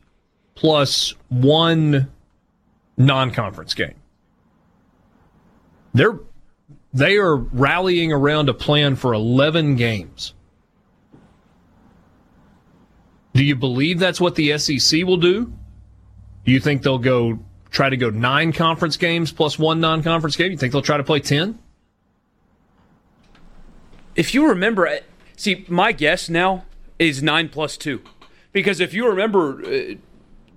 [0.55, 2.11] plus one
[2.97, 3.95] non-conference game.
[5.95, 6.19] They're
[6.95, 10.35] they are rallying around a plan for 11 games.
[13.33, 15.51] Do you believe that's what the SEC will do?
[16.45, 17.39] Do you think they'll go
[17.71, 20.53] try to go 9 conference games plus one non-conference game?
[20.53, 21.59] You think they'll try to play 10?
[24.15, 25.01] If you remember,
[25.37, 26.65] see, my guess now
[26.99, 28.03] is nine plus two,
[28.53, 29.95] because if you remember, uh,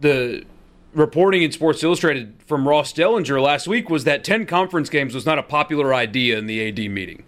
[0.01, 0.45] the
[0.93, 5.25] reporting in Sports Illustrated from Ross Dellenger last week was that ten conference games was
[5.25, 7.23] not a popular idea in the AD meeting.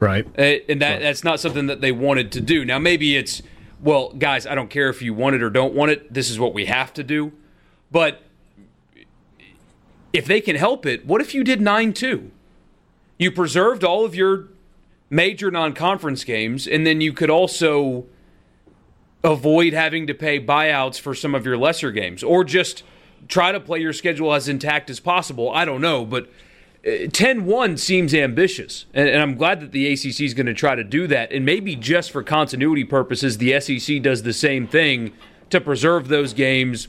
[0.00, 1.00] Right, uh, and that right.
[1.00, 2.64] that's not something that they wanted to do.
[2.64, 3.42] Now maybe it's
[3.80, 6.12] well, guys, I don't care if you want it or don't want it.
[6.12, 7.32] This is what we have to do.
[7.90, 8.22] But
[10.12, 12.30] if they can help it, what if you did 9 2?
[13.18, 14.48] You preserved all of your
[15.10, 18.06] major non-conference games, and then you could also
[19.24, 22.82] avoid having to pay buyouts for some of your lesser games, or just
[23.26, 25.50] try to play your schedule as intact as possible.
[25.50, 26.30] I don't know, but
[26.84, 30.84] 10-1 uh, seems ambitious, and, I'm glad that the ACC is going to try to
[30.84, 31.32] do that.
[31.32, 35.12] And maybe just for continuity purposes, the SEC does the same thing
[35.50, 36.88] to preserve those games.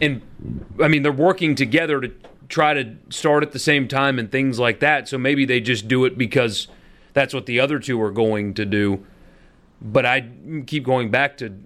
[0.00, 0.22] And
[0.82, 2.12] I mean, they're working together to
[2.48, 5.08] try to start at the same time and things like that.
[5.08, 6.66] So maybe they just do it because–
[7.12, 9.04] that's what the other two are going to do.
[9.80, 10.28] But I
[10.66, 11.58] keep going back to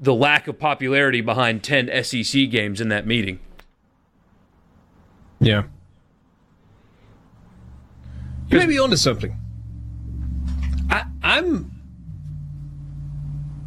[0.00, 3.38] the lack of popularity behind 10 SEC games in that meeting.
[5.40, 5.64] Yeah.
[8.48, 9.36] You may be onto something.
[10.90, 11.72] I, I'm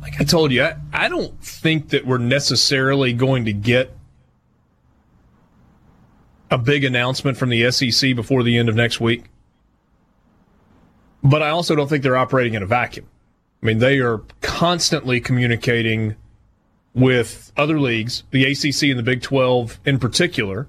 [0.02, 3.94] like I told you, I, I don't think that we're necessarily going to get
[6.50, 9.26] a big announcement from the SEC before the end of next week.
[11.24, 13.08] But I also don't think they're operating in a vacuum.
[13.62, 16.16] I mean, they are constantly communicating
[16.94, 20.68] with other leagues, the ACC and the Big 12 in particular.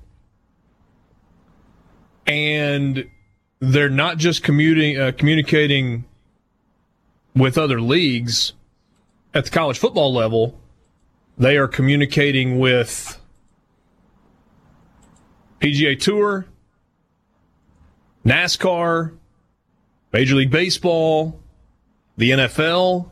[2.27, 3.09] And
[3.61, 6.05] they're not just commuting, uh, communicating
[7.35, 8.53] with other leagues
[9.35, 10.59] at the college football level,
[11.37, 13.21] they are communicating with
[15.61, 16.47] PGA Tour,
[18.25, 19.18] NASCAR,
[20.13, 21.41] Major League Baseball,
[22.17, 23.11] the NFL.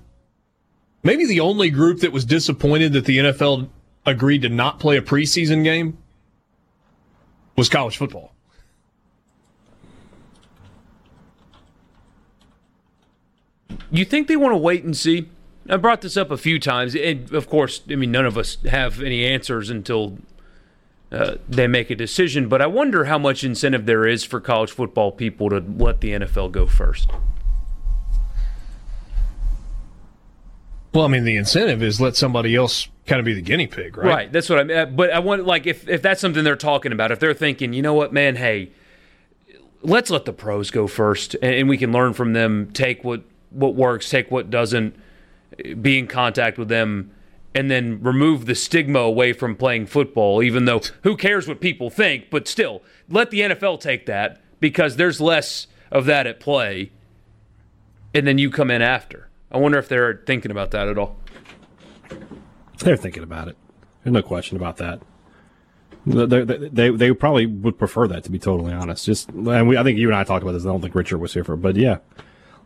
[1.02, 3.68] Maybe the only group that was disappointed that the NFL
[4.05, 5.98] agreed to not play a preseason game
[7.56, 8.32] was college football.
[13.90, 15.28] You think they want to wait and see?
[15.68, 18.56] I brought this up a few times, and of course, I mean, none of us
[18.64, 20.18] have any answers until
[21.12, 22.49] uh, they make a decision.
[22.49, 26.11] But I wonder how much incentive there is for college football people to let the
[26.11, 27.11] NFL go first.
[30.93, 33.99] Well, I mean, the incentive is let somebody else kind of be the guinea pig,
[33.99, 34.07] right?
[34.07, 34.33] Right.
[34.33, 34.97] That's what I mean.
[34.97, 37.83] But I want like if if that's something they're talking about, if they're thinking, you
[37.83, 38.70] know what, man, hey,
[39.83, 42.70] let's let the pros go first, and we can learn from them.
[42.73, 44.97] Take what what works, take what doesn't.
[45.81, 47.12] Be in contact with them,
[47.57, 50.43] and then remove the stigma away from playing football.
[50.43, 54.97] Even though who cares what people think, but still let the NFL take that because
[54.97, 56.93] there's less of that at play,
[58.15, 59.31] and then you come in after.
[59.51, 61.16] I wonder if they're thinking about that at all.
[62.81, 63.57] They're thinking about it.
[64.05, 65.01] There's no question about that.
[66.05, 69.07] They, they, they probably would prefer that, to be totally honest.
[69.07, 70.65] Just and we, I think you and I talked about this.
[70.65, 71.99] I don't think Richard was here for, it, but yeah,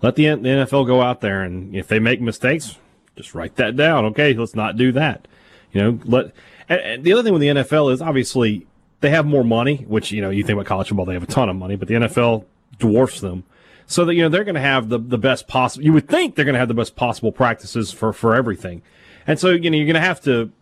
[0.02, 2.76] let the, the NFL go out there and if they make mistakes,
[3.20, 4.06] just write that down.
[4.06, 5.28] Okay, let's not do that.
[5.72, 6.32] You know, let.
[6.68, 8.66] And, and the other thing with the NFL is obviously
[9.00, 11.26] they have more money, which you know you think about college football, they have a
[11.26, 12.44] ton of money, but the NFL
[12.78, 13.44] dwarfs them
[13.90, 15.84] so that you know they're going to have the the best possible.
[15.84, 18.82] You would think they're going to have the best possible practices for for everything,
[19.26, 20.52] and so you know you're going to have to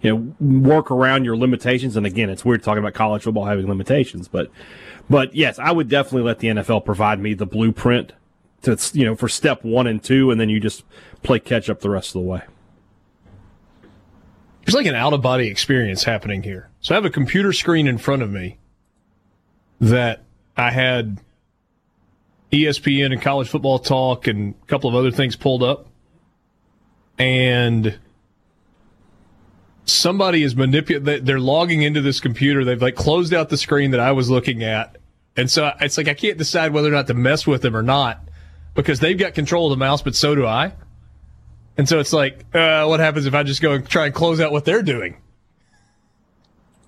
[0.00, 1.96] you know work around your limitations.
[1.96, 4.50] And again, it's weird talking about college football having limitations, but
[5.08, 8.12] but yes, I would definitely let the NFL provide me the blueprint
[8.62, 10.84] to you know for step one and two, and then you just
[11.22, 12.42] play catch up the rest of the way.
[14.62, 16.70] It's like an out of body experience happening here.
[16.80, 18.58] So I have a computer screen in front of me
[19.80, 20.22] that
[20.56, 21.20] I had
[22.52, 25.88] ESPN and college football talk and a couple of other things pulled up.
[27.18, 27.98] And
[29.84, 32.64] somebody is manipulating, they're logging into this computer.
[32.64, 34.96] They've like closed out the screen that I was looking at.
[35.36, 37.82] And so it's like I can't decide whether or not to mess with them or
[37.82, 38.22] not
[38.74, 40.72] because they've got control of the mouse, but so do I.
[41.76, 44.40] And so it's like, uh, what happens if I just go and try and close
[44.40, 45.16] out what they're doing?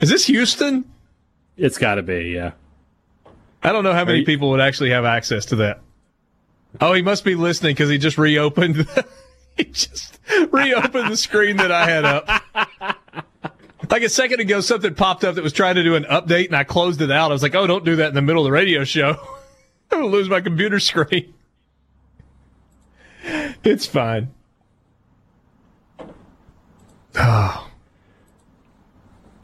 [0.01, 0.85] Is this Houston?
[1.57, 2.53] It's got to be, yeah.
[3.63, 5.81] I don't know how many you, people would actually have access to that.
[6.81, 8.87] Oh, he must be listening because he just reopened.
[9.57, 10.19] he just
[10.51, 12.95] reopened the screen that I had up.
[13.91, 16.57] Like a second ago, something popped up that was trying to do an update, and
[16.57, 17.31] I closed it out.
[17.31, 19.11] I was like, "Oh, don't do that in the middle of the radio show.
[19.91, 21.34] I'm gonna lose my computer screen."
[23.65, 24.33] It's fine.
[27.17, 27.61] Oh.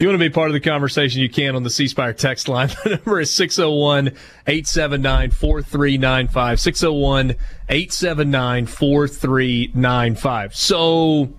[0.00, 2.14] If you want to be part of the conversation, you can on the C Spire
[2.14, 2.70] text line.
[2.84, 4.16] The number is 601
[4.46, 6.58] 879 4395.
[6.58, 7.30] 601
[7.68, 10.56] 879 4395.
[10.56, 11.34] So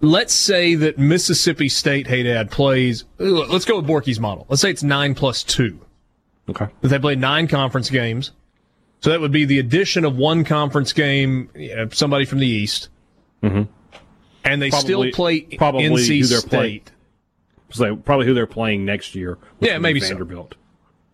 [0.00, 4.46] let's say that Mississippi State, hey dad, plays, let's go with Borky's model.
[4.48, 5.76] Let's say it's 9 plus 2.
[6.50, 6.68] Okay.
[6.82, 8.30] They play nine conference games.
[9.00, 12.46] So that would be the addition of one conference game, you know, somebody from the
[12.46, 12.90] East.
[13.42, 13.62] Mm-hmm.
[14.44, 16.48] And they probably, still play probably NC State.
[16.48, 16.82] Playing
[17.70, 19.38] so probably who they're playing next year.
[19.60, 20.54] Yeah, maybe Vanderbilt.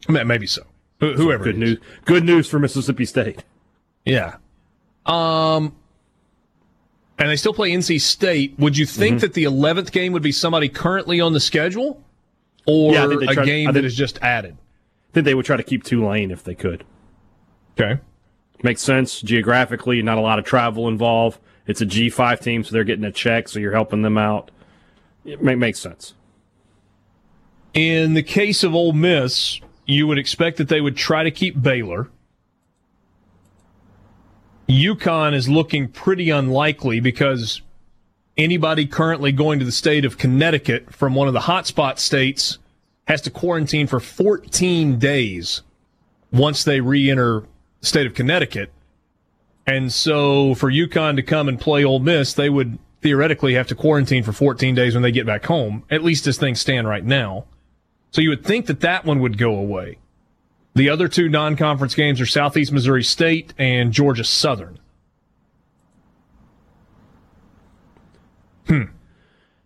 [0.06, 0.24] So.
[0.24, 0.62] Maybe so.
[1.00, 1.44] whoever.
[1.44, 1.78] So good news.
[2.04, 3.44] Good news for Mississippi State.
[4.04, 4.36] Yeah.
[5.04, 5.76] Um.
[7.18, 8.58] And they still play NC State.
[8.58, 9.20] Would you think mm-hmm.
[9.20, 12.02] that the 11th game would be somebody currently on the schedule,
[12.66, 14.56] or yeah, a game that is just added?
[15.10, 16.84] I think they would try to keep Tulane if they could.
[17.78, 18.00] Okay.
[18.62, 20.00] Makes sense geographically.
[20.02, 21.38] Not a lot of travel involved.
[21.66, 24.50] It's a G5 team, so they're getting a check, so you're helping them out.
[25.24, 26.14] It makes sense.
[27.74, 31.60] In the case of Ole Miss, you would expect that they would try to keep
[31.60, 32.08] Baylor.
[34.68, 37.60] UConn is looking pretty unlikely because
[38.36, 42.58] anybody currently going to the state of Connecticut from one of the hotspot states
[43.06, 45.62] has to quarantine for 14 days
[46.32, 47.46] once they re-enter the
[47.86, 48.70] state of Connecticut.
[49.66, 53.74] And so for UConn to come and play Ole Miss, they would theoretically have to
[53.74, 57.04] quarantine for 14 days when they get back home, at least as things stand right
[57.04, 57.46] now.
[58.10, 59.98] So you would think that that one would go away.
[60.74, 64.78] The other two non-conference games are Southeast Missouri State and Georgia Southern.
[68.66, 68.82] Hmm.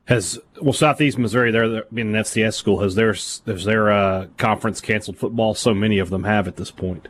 [0.04, 2.80] Has well Southeast Missouri, they're being an FCS school.
[2.80, 5.54] Has their has their uh, conference canceled football?
[5.54, 7.08] So many of them have at this point.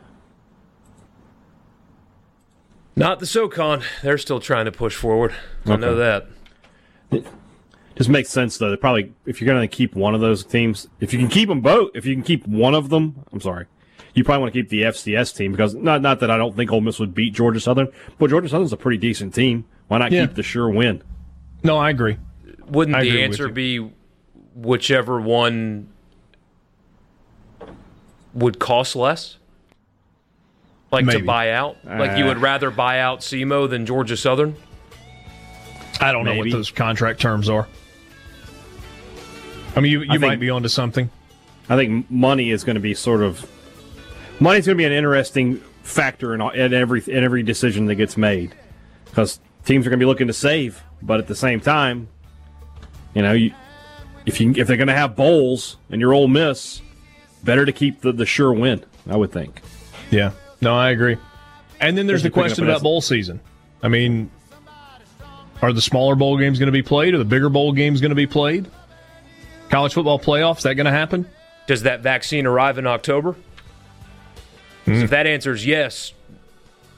[2.95, 3.83] Not the SoCon.
[4.03, 5.33] They're still trying to push forward.
[5.65, 6.27] I know that
[7.11, 7.25] It
[7.95, 8.69] just makes sense though.
[8.69, 11.49] They probably if you're going to keep one of those teams, if you can keep
[11.49, 13.67] them both, if you can keep one of them, I'm sorry,
[14.13, 16.71] you probably want to keep the FCS team because not not that I don't think
[16.71, 17.87] Ole Miss would beat Georgia Southern,
[18.17, 19.65] but Georgia Southern's a pretty decent team.
[19.87, 20.25] Why not yeah.
[20.25, 21.03] keep the sure win?
[21.63, 22.17] No, I agree.
[22.67, 23.91] Wouldn't I the agree answer be
[24.55, 25.89] whichever one
[28.33, 29.37] would cost less?
[30.91, 31.19] Like Maybe.
[31.19, 31.77] to buy out?
[31.85, 32.41] Like you would uh.
[32.41, 34.55] rather buy out SEMO than Georgia Southern?
[36.01, 36.37] I don't Maybe.
[36.37, 37.67] know what those contract terms are.
[39.75, 41.09] I mean, you, you I might think, be onto something.
[41.69, 43.49] I think money is going to be sort of
[44.39, 48.17] money's going to be an interesting factor in, in every in every decision that gets
[48.17, 48.53] made.
[49.05, 50.83] because teams are going to be looking to save.
[51.01, 52.09] But at the same time,
[53.13, 53.53] you know, you,
[54.25, 56.81] if you if they're going to have bowls and you're Ole Miss,
[57.43, 58.83] better to keep the, the sure win.
[59.09, 59.61] I would think.
[60.11, 60.31] Yeah,
[60.61, 61.17] no, I agree.
[61.79, 63.39] And then there's the question about bowl season.
[63.81, 64.29] I mean,
[65.61, 67.13] are the smaller bowl games going to be played?
[67.13, 68.69] Are the bigger bowl games going to be played?
[69.69, 71.27] College football playoffs, is that going to happen?
[71.67, 73.35] Does that vaccine arrive in October?
[74.85, 75.03] Mm.
[75.03, 76.11] if that answer is yes,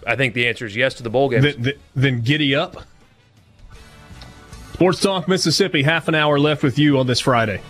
[0.07, 1.55] I think the answer is yes to the bowl games.
[1.57, 2.83] Then, then giddy up.
[4.73, 7.61] Sports Talk Mississippi, half an hour left with you on this Friday.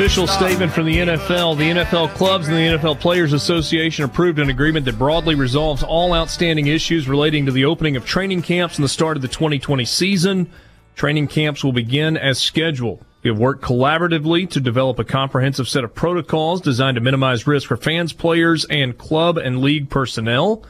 [0.00, 1.58] Official statement from the NFL.
[1.58, 6.14] The NFL clubs and the NFL Players Association approved an agreement that broadly resolves all
[6.14, 9.84] outstanding issues relating to the opening of training camps and the start of the 2020
[9.84, 10.50] season.
[10.94, 13.04] Training camps will begin as scheduled.
[13.22, 17.68] We have worked collaboratively to develop a comprehensive set of protocols designed to minimize risk
[17.68, 20.64] for fans, players, and club and league personnel.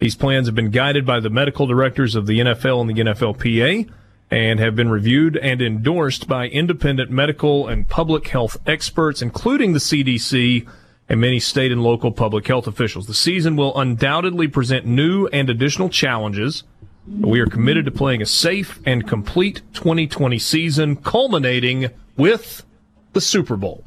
[0.00, 3.88] These plans have been guided by the medical directors of the NFL and the NFLPA
[4.32, 9.78] and have been reviewed and endorsed by independent medical and public health experts, including the
[9.78, 10.66] CDC
[11.06, 13.06] and many state and local public health officials.
[13.06, 16.64] The season will undoubtedly present new and additional challenges.
[17.06, 22.64] but We are committed to playing a safe and complete 2020 season, culminating with
[23.12, 23.84] the Super Bowl.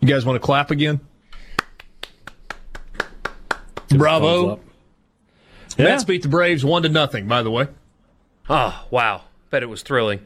[0.00, 0.98] You guys want to clap again?
[3.90, 4.58] Bravo.
[5.76, 5.84] Yeah.
[5.86, 7.26] Mets beat the Braves one to nothing.
[7.26, 7.68] By the way.
[8.48, 9.22] Oh wow!
[9.50, 10.20] Bet it was thrilling.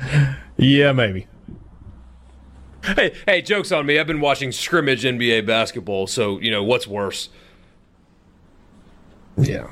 [0.56, 1.26] yeah, maybe.
[2.84, 3.98] Hey, hey, jokes on me.
[3.98, 7.30] I've been watching scrimmage NBA basketball, so you know what's worse.
[9.36, 9.70] Yeah.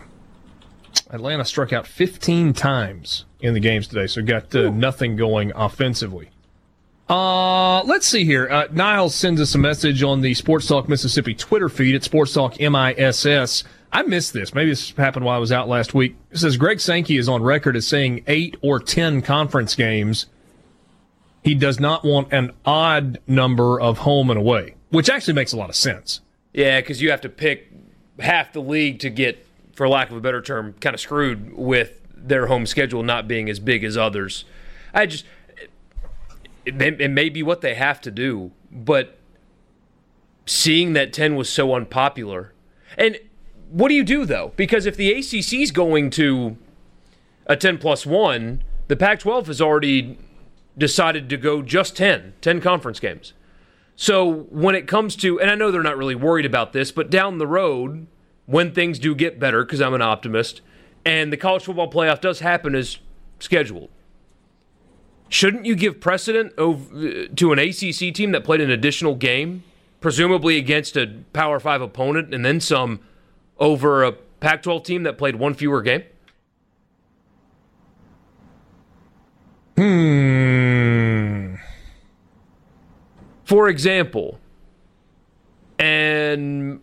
[1.11, 6.31] Atlanta struck out 15 times in the games today, so got uh, nothing going offensively.
[7.09, 8.49] Uh, let's see here.
[8.51, 12.33] Uh, Niles sends us a message on the Sports Talk Mississippi Twitter feed at Sports
[12.33, 13.65] Talk MISS.
[13.93, 14.55] I missed this.
[14.55, 16.17] Maybe this happened while I was out last week.
[16.31, 20.27] It says Greg Sankey is on record as saying eight or ten conference games.
[21.45, 25.59] He does not want an odd number of home and away, which actually makes a
[25.59, 26.23] lot of sense.
[26.55, 27.71] Yeah, because you have to pick
[28.19, 32.01] half the league to get, for lack of a better term, kind of screwed with
[32.17, 34.45] their home schedule not being as big as others.
[34.95, 35.25] I just
[36.65, 39.19] it may, it may be what they have to do, but
[40.47, 42.53] seeing that 10 was so unpopular.
[42.97, 43.19] And
[43.71, 44.53] what do you do, though?
[44.57, 46.57] Because if the ACC is going to
[47.47, 50.19] a 10 plus 1, the Pac 12 has already
[50.77, 53.33] decided to go just 10, 10 conference games.
[53.97, 57.11] So when it comes to, and I know they're not really worried about this, but
[57.11, 58.07] down the road,
[58.47, 60.61] when things do get better, because I'm an optimist,
[61.05, 62.99] and the college football playoff does happen as
[63.39, 63.91] scheduled,
[65.35, 69.65] Shouldn't you give precedent to an ACC team that played an additional game,
[70.01, 73.01] presumably against a Power 5 opponent, and then some
[73.59, 76.05] over a Pac 12 team that played one fewer game?
[79.77, 81.57] Hmm.
[83.43, 84.39] For example,
[85.81, 86.81] and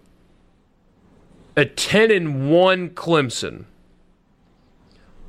[1.55, 3.63] a 10 and 1 Clemson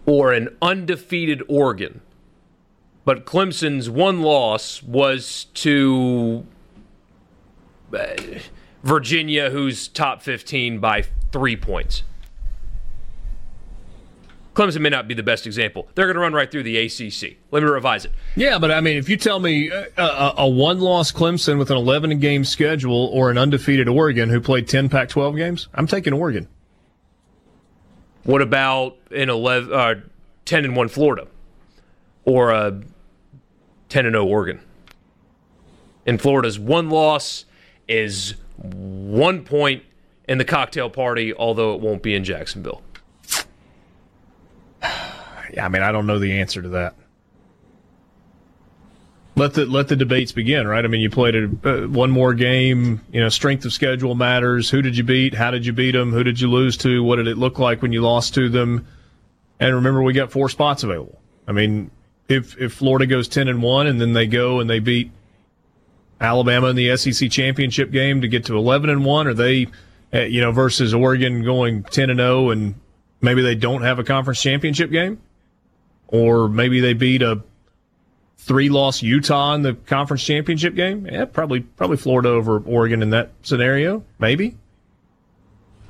[0.06, 2.00] or an undefeated Oregon
[3.04, 6.46] but Clemson's one loss was to
[7.92, 8.14] uh,
[8.82, 12.02] Virginia, who's top 15 by three points.
[14.54, 15.88] Clemson may not be the best example.
[15.94, 17.38] They're going to run right through the ACC.
[17.50, 18.12] Let me revise it.
[18.36, 21.78] Yeah, but I mean, if you tell me uh, a, a one-loss Clemson with an
[21.78, 26.48] 11-game schedule or an undefeated Oregon who played 10 Pac-12 games, I'm taking Oregon.
[28.24, 29.94] What about an 11, uh,
[30.44, 31.26] 10 and one Florida,
[32.24, 32.82] or a
[33.92, 34.60] 10 and 0 Oregon.
[36.06, 37.44] And Florida's one loss
[37.86, 39.82] is one point
[40.26, 42.82] in the cocktail party, although it won't be in Jacksonville.
[45.54, 46.94] Yeah, I mean, I don't know the answer to that.
[49.36, 50.82] Let the let the debates begin, right?
[50.82, 53.02] I mean, you played a, uh, one more game.
[53.12, 54.70] You know, strength of schedule matters.
[54.70, 55.34] Who did you beat?
[55.34, 56.10] How did you beat them?
[56.10, 57.04] Who did you lose to?
[57.04, 58.86] What did it look like when you lost to them?
[59.60, 61.20] And remember, we got four spots available.
[61.46, 61.90] I mean,
[62.28, 65.10] if if Florida goes ten and one, and then they go and they beat
[66.20, 69.66] Alabama in the SEC championship game to get to eleven and one, or they,
[70.14, 72.74] uh, you know, versus Oregon going ten and zero, oh and
[73.20, 75.20] maybe they don't have a conference championship game,
[76.08, 77.42] or maybe they beat a
[78.38, 81.06] three loss Utah in the conference championship game.
[81.06, 84.56] Yeah, probably probably Florida over Oregon in that scenario, maybe.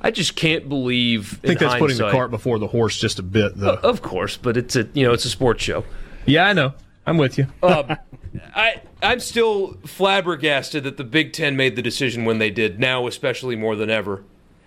[0.01, 1.39] I just can't believe.
[1.43, 3.75] I think that's hindsight, putting the cart before the horse just a bit, though.
[3.75, 5.85] Of course, but it's a you know it's a sports show.
[6.25, 6.73] Yeah, I know.
[7.05, 7.47] I'm with you.
[7.61, 7.95] uh,
[8.55, 12.79] I I'm still flabbergasted that the Big Ten made the decision when they did.
[12.79, 14.23] Now, especially more than ever,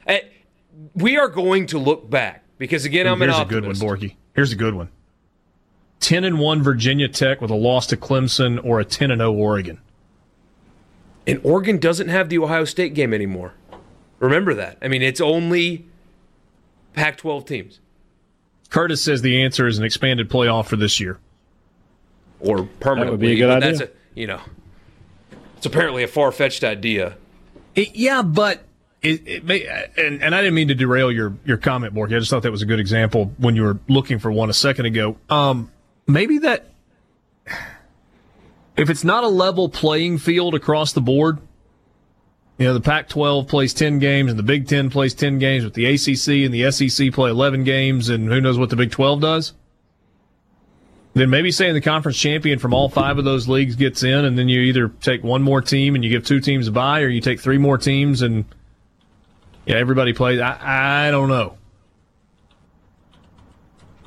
[0.07, 0.21] eh,
[0.95, 3.75] we are going to look back because again, I'm Here's an a good one.
[3.75, 4.17] Borky.
[4.35, 4.91] Here's a good one.
[5.99, 9.33] Ten and one Virginia Tech with a loss to Clemson, or a ten and zero
[9.33, 9.81] Oregon.
[11.27, 13.55] And Oregon doesn't have the Ohio State game anymore.
[14.21, 14.79] Remember that.
[14.81, 15.87] I mean, it's only
[16.95, 17.81] Pac-12 teams
[18.71, 21.19] Curtis says the answer is an expanded playoff for this year.
[22.41, 23.05] Or permanently.
[23.07, 23.79] That would be a good but idea.
[23.79, 24.41] That's a, you know,
[25.57, 27.17] it's apparently a far-fetched idea.
[27.75, 28.63] It- yeah, but
[29.03, 32.17] it, it may, and, and I didn't mean to derail your, your comment, Borky.
[32.17, 34.55] I just thought that was a good example when you were looking for one a
[34.55, 35.17] second ago.
[35.31, 35.71] Um,
[36.07, 36.71] maybe that
[38.77, 41.39] if it's not a level playing field across the board,
[42.59, 45.65] you know, the Pac 12 plays 10 games and the Big 10 plays 10 games,
[45.65, 48.91] but the ACC and the SEC play 11 games, and who knows what the Big
[48.91, 49.53] 12 does?
[51.17, 54.37] Then maybe saying the conference champion from all five of those leagues gets in, and
[54.37, 57.09] then you either take one more team and you give two teams a bye, or
[57.09, 58.45] you take three more teams and
[59.65, 60.41] yeah, everybody plays.
[60.41, 61.57] I, I don't know.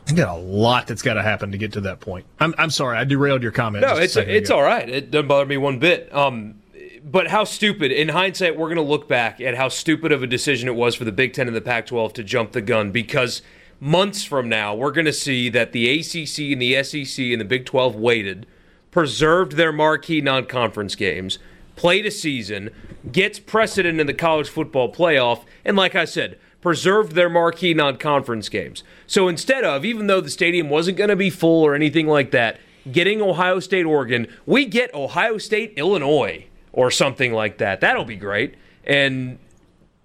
[0.07, 2.27] I got a lot that's got to happen to get to that point.
[2.40, 3.81] I'm, I'm sorry, I derailed your comment.
[3.88, 4.60] No, it's it's ago.
[4.60, 4.88] all right.
[4.88, 6.14] It doesn't bother me one bit.
[6.14, 6.61] Um,
[7.03, 7.91] but how stupid!
[7.91, 10.94] In hindsight, we're going to look back at how stupid of a decision it was
[10.94, 13.41] for the Big Ten and the Pac-12 to jump the gun because
[13.80, 17.45] months from now, we're going to see that the ACC and the SEC and the
[17.45, 18.45] Big 12 waited,
[18.91, 21.39] preserved their marquee non-conference games,
[21.76, 22.69] played a season,
[23.11, 28.49] gets precedent in the college football playoff, and like I said, preserved their marquee non-conference
[28.49, 28.84] games.
[29.07, 32.31] So instead of, even though the stadium wasn't going to be full or anything like
[32.31, 32.60] that,
[32.91, 37.81] getting Ohio State, Oregon, we get Ohio State, Illinois, or something like that.
[37.81, 38.56] That'll be great.
[38.84, 39.39] And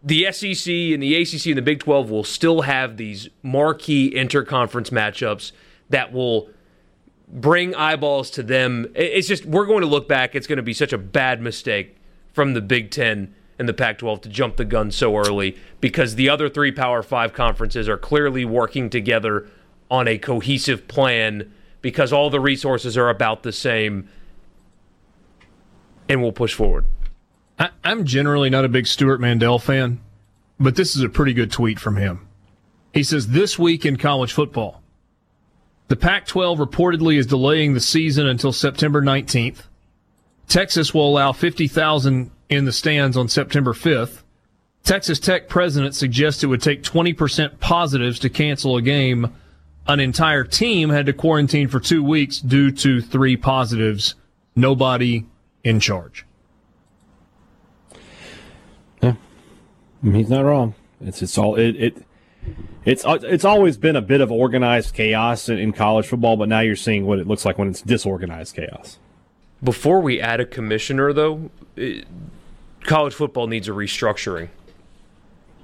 [0.04, 4.90] the SEC and the ACC and the Big 12 will still have these marquee interconference
[4.90, 5.52] matchups
[5.88, 6.50] that will
[7.26, 8.86] bring eyeballs to them.
[8.94, 10.34] It's just, we're going to look back.
[10.34, 11.96] It's going to be such a bad mistake
[12.34, 16.16] from the Big 10 and the Pac 12 to jump the gun so early because
[16.16, 19.48] the other three Power 5 conferences are clearly working together
[19.90, 21.50] on a cohesive plan
[21.80, 24.08] because all the resources are about the same
[26.08, 26.84] and we'll push forward.
[27.58, 30.00] I, I'm generally not a big Stewart Mandel fan,
[30.58, 32.26] but this is a pretty good tweet from him.
[32.92, 34.82] He says, This week in college football,
[35.88, 39.62] the Pac 12 reportedly is delaying the season until September 19th.
[40.48, 44.22] Texas will allow 50,000 in the stands on September 5th.
[44.82, 49.32] Texas Tech president suggests it would take 20% positives to cancel a game.
[49.86, 54.14] An entire team had to quarantine for two weeks due to three positives.
[54.54, 55.24] Nobody
[55.62, 56.26] in charge.
[60.04, 60.74] He's not wrong.
[61.00, 62.04] It's it's all it, it
[62.84, 66.60] it's it's always been a bit of organized chaos in, in college football, but now
[66.60, 68.98] you're seeing what it looks like when it's disorganized chaos.
[69.62, 72.06] Before we add a commissioner, though, it,
[72.82, 74.50] college football needs a restructuring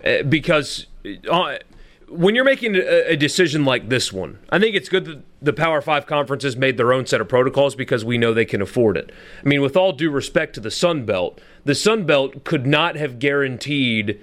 [0.02, 0.86] Uh, because
[1.30, 1.58] uh,
[2.08, 5.52] when you're making a, a decision like this one, I think it's good that the
[5.52, 8.96] Power Five conferences made their own set of protocols because we know they can afford
[8.96, 9.12] it.
[9.44, 12.96] I mean, with all due respect to the Sun Belt, the Sun Belt could not
[12.96, 14.18] have guaranteed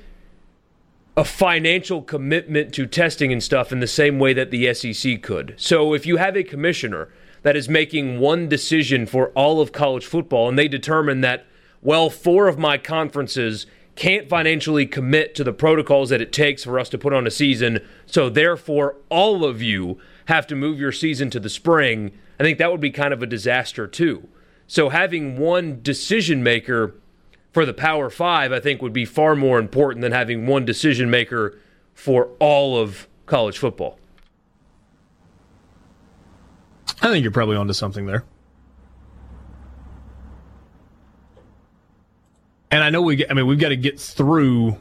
[1.17, 5.55] a financial commitment to testing and stuff in the same way that the SEC could.
[5.57, 7.09] So if you have a commissioner
[7.41, 11.47] that is making one decision for all of college football and they determine that,
[11.81, 13.65] well, four of my conferences
[13.95, 17.31] can't financially commit to the protocols that it takes for us to put on a
[17.31, 22.43] season, so therefore all of you have to move your season to the spring, I
[22.43, 24.27] think that would be kind of a disaster too.
[24.67, 26.93] So having one decision maker
[27.57, 31.09] for the Power Five, I think, would be far more important than having one decision
[31.09, 31.57] maker
[31.95, 33.97] for all of college football.
[37.01, 38.25] I think you're probably onto something there.
[42.69, 44.77] And I know we I mean, we've got to get through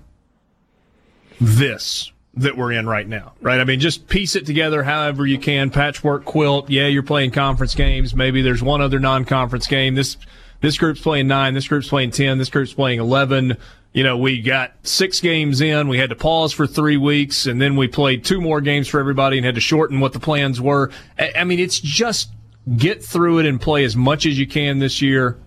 [1.41, 3.59] this that we're in right now, right?
[3.59, 6.69] I mean, just piece it together however you can, patchwork quilt.
[6.69, 8.15] Yeah, you're playing conference games.
[8.15, 9.95] Maybe there's one other non-conference game.
[9.95, 10.19] This,
[10.67, 11.55] this group's playing nine.
[11.55, 12.39] This group's playing 10.
[12.39, 13.57] This group's playing 11.
[13.93, 15.87] You know, we got six games in.
[15.87, 18.99] We had to pause for three weeks and then we played two more games for
[18.99, 20.91] everybody and had to shorten what the plans were.
[21.17, 22.31] I, I mean, it's just
[22.77, 25.39] get through it and play as much as you can this year.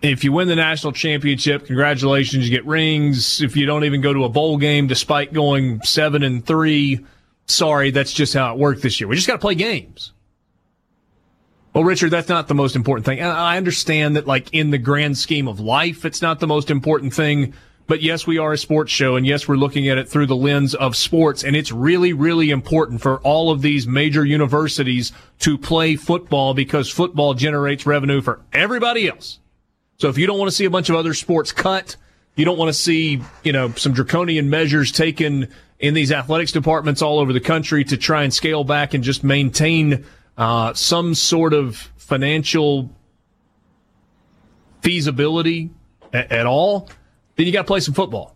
[0.00, 3.42] If you win the national championship, congratulations, you get rings.
[3.42, 7.04] If you don't even go to a bowl game despite going seven and three,
[7.44, 9.06] sorry, that's just how it worked this year.
[9.06, 10.14] We just got to play games.
[11.74, 13.18] Well, Richard, that's not the most important thing.
[13.18, 16.70] And I understand that, like, in the grand scheme of life, it's not the most
[16.70, 17.54] important thing,
[17.86, 20.36] But yes, we are a sports show, and yes, we're looking at it through the
[20.36, 25.58] lens of sports, and it's really, really important for all of these major universities to
[25.58, 29.40] play football because football generates revenue for everybody else.
[29.98, 31.96] So if you don't want to see a bunch of other sports cut,
[32.36, 37.02] you don't want to see, you know, some draconian measures taken in these athletics departments
[37.02, 40.04] all over the country to try and scale back and just maintain
[40.36, 42.90] uh, some sort of financial
[44.80, 45.70] feasibility
[46.12, 46.88] at, at all,
[47.36, 48.34] then you got to play some football.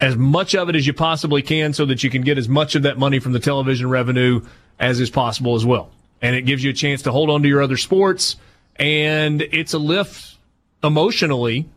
[0.00, 2.74] As much of it as you possibly can so that you can get as much
[2.74, 4.42] of that money from the television revenue
[4.78, 5.90] as is possible as well.
[6.20, 8.36] And it gives you a chance to hold on to your other sports.
[8.76, 10.36] And it's a lift
[10.84, 11.68] emotionally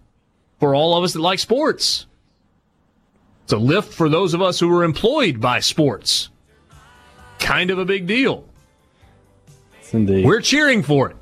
[0.59, 2.05] for all of us that like sports.
[3.45, 6.30] It's a lift for those of us who are employed by sports.
[7.39, 8.45] Kind of a big deal.
[9.81, 10.25] Yes, indeed.
[10.25, 11.15] We're cheering for it.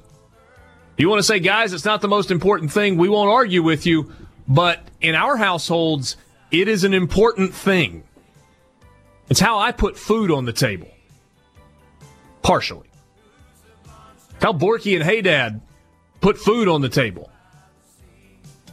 [0.98, 3.86] You want to say, guys, it's not the most important thing, we won't argue with
[3.86, 4.12] you.
[4.48, 6.18] But in our households,
[6.52, 8.04] it is an important thing.
[9.30, 10.88] It's how I put food on the table.
[12.42, 12.90] Partially.
[14.36, 15.62] It's how Borky and Hey Dad
[16.22, 17.30] put food on the table.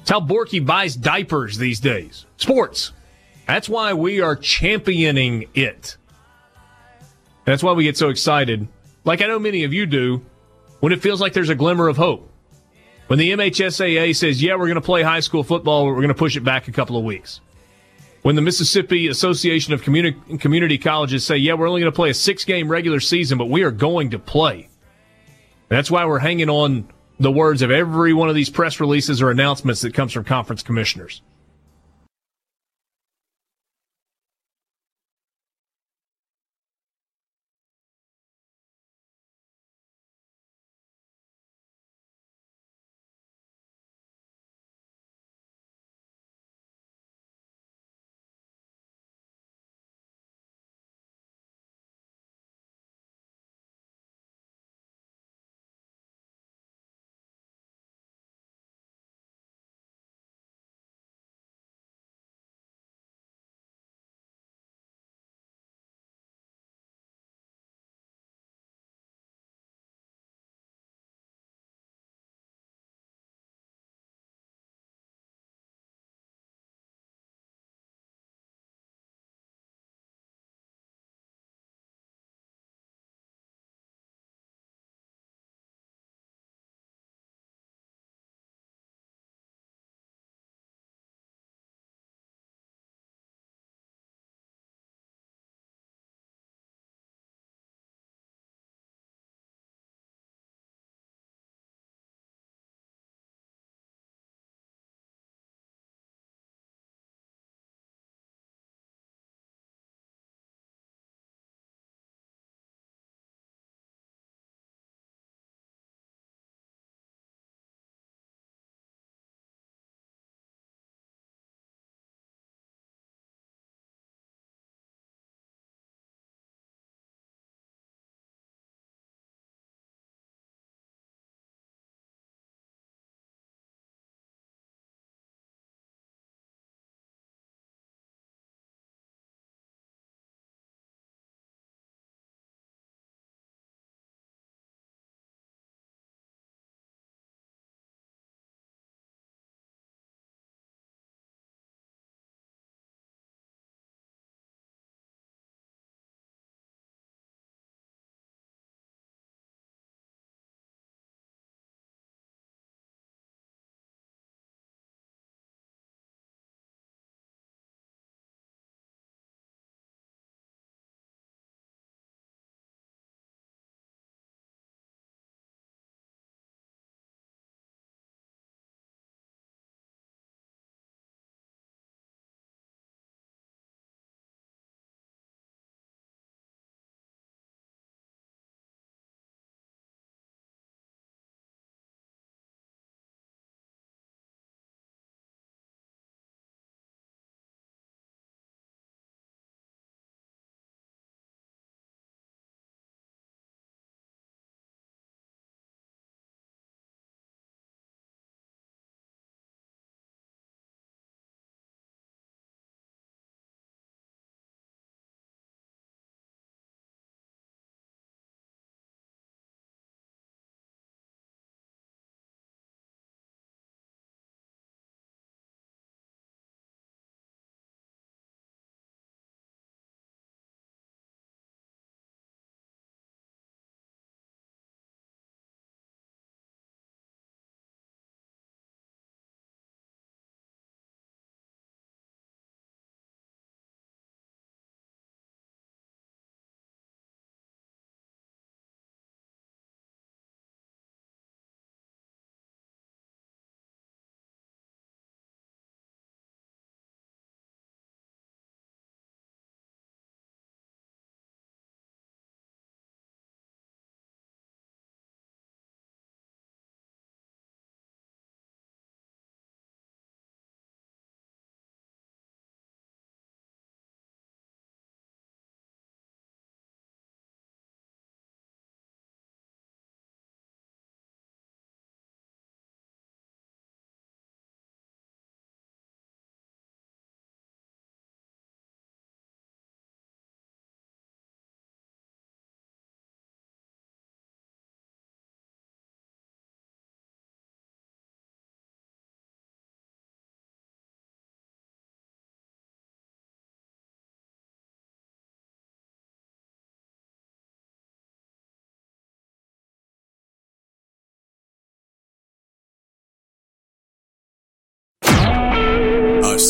[0.01, 2.27] It's how Borky buys diapers these days.
[2.37, 2.93] Sports.
[3.47, 5.97] That's why we are championing it.
[7.45, 8.69] That's why we get so excited,
[9.05, 10.25] like I know many of you do,
[10.81, 12.31] when it feels like there's a glimmer of hope.
[13.07, 16.15] When the MHSAA says, yeah, we're going to play high school football, we're going to
[16.15, 17.41] push it back a couple of weeks.
[18.23, 22.09] When the Mississippi Association of Communi- Community Colleges say, yeah, we're only going to play
[22.09, 24.71] a six game regular season, but we are going to play.
[25.69, 26.89] That's why we're hanging on
[27.21, 30.63] the words of every one of these press releases or announcements that comes from conference
[30.63, 31.21] commissioners.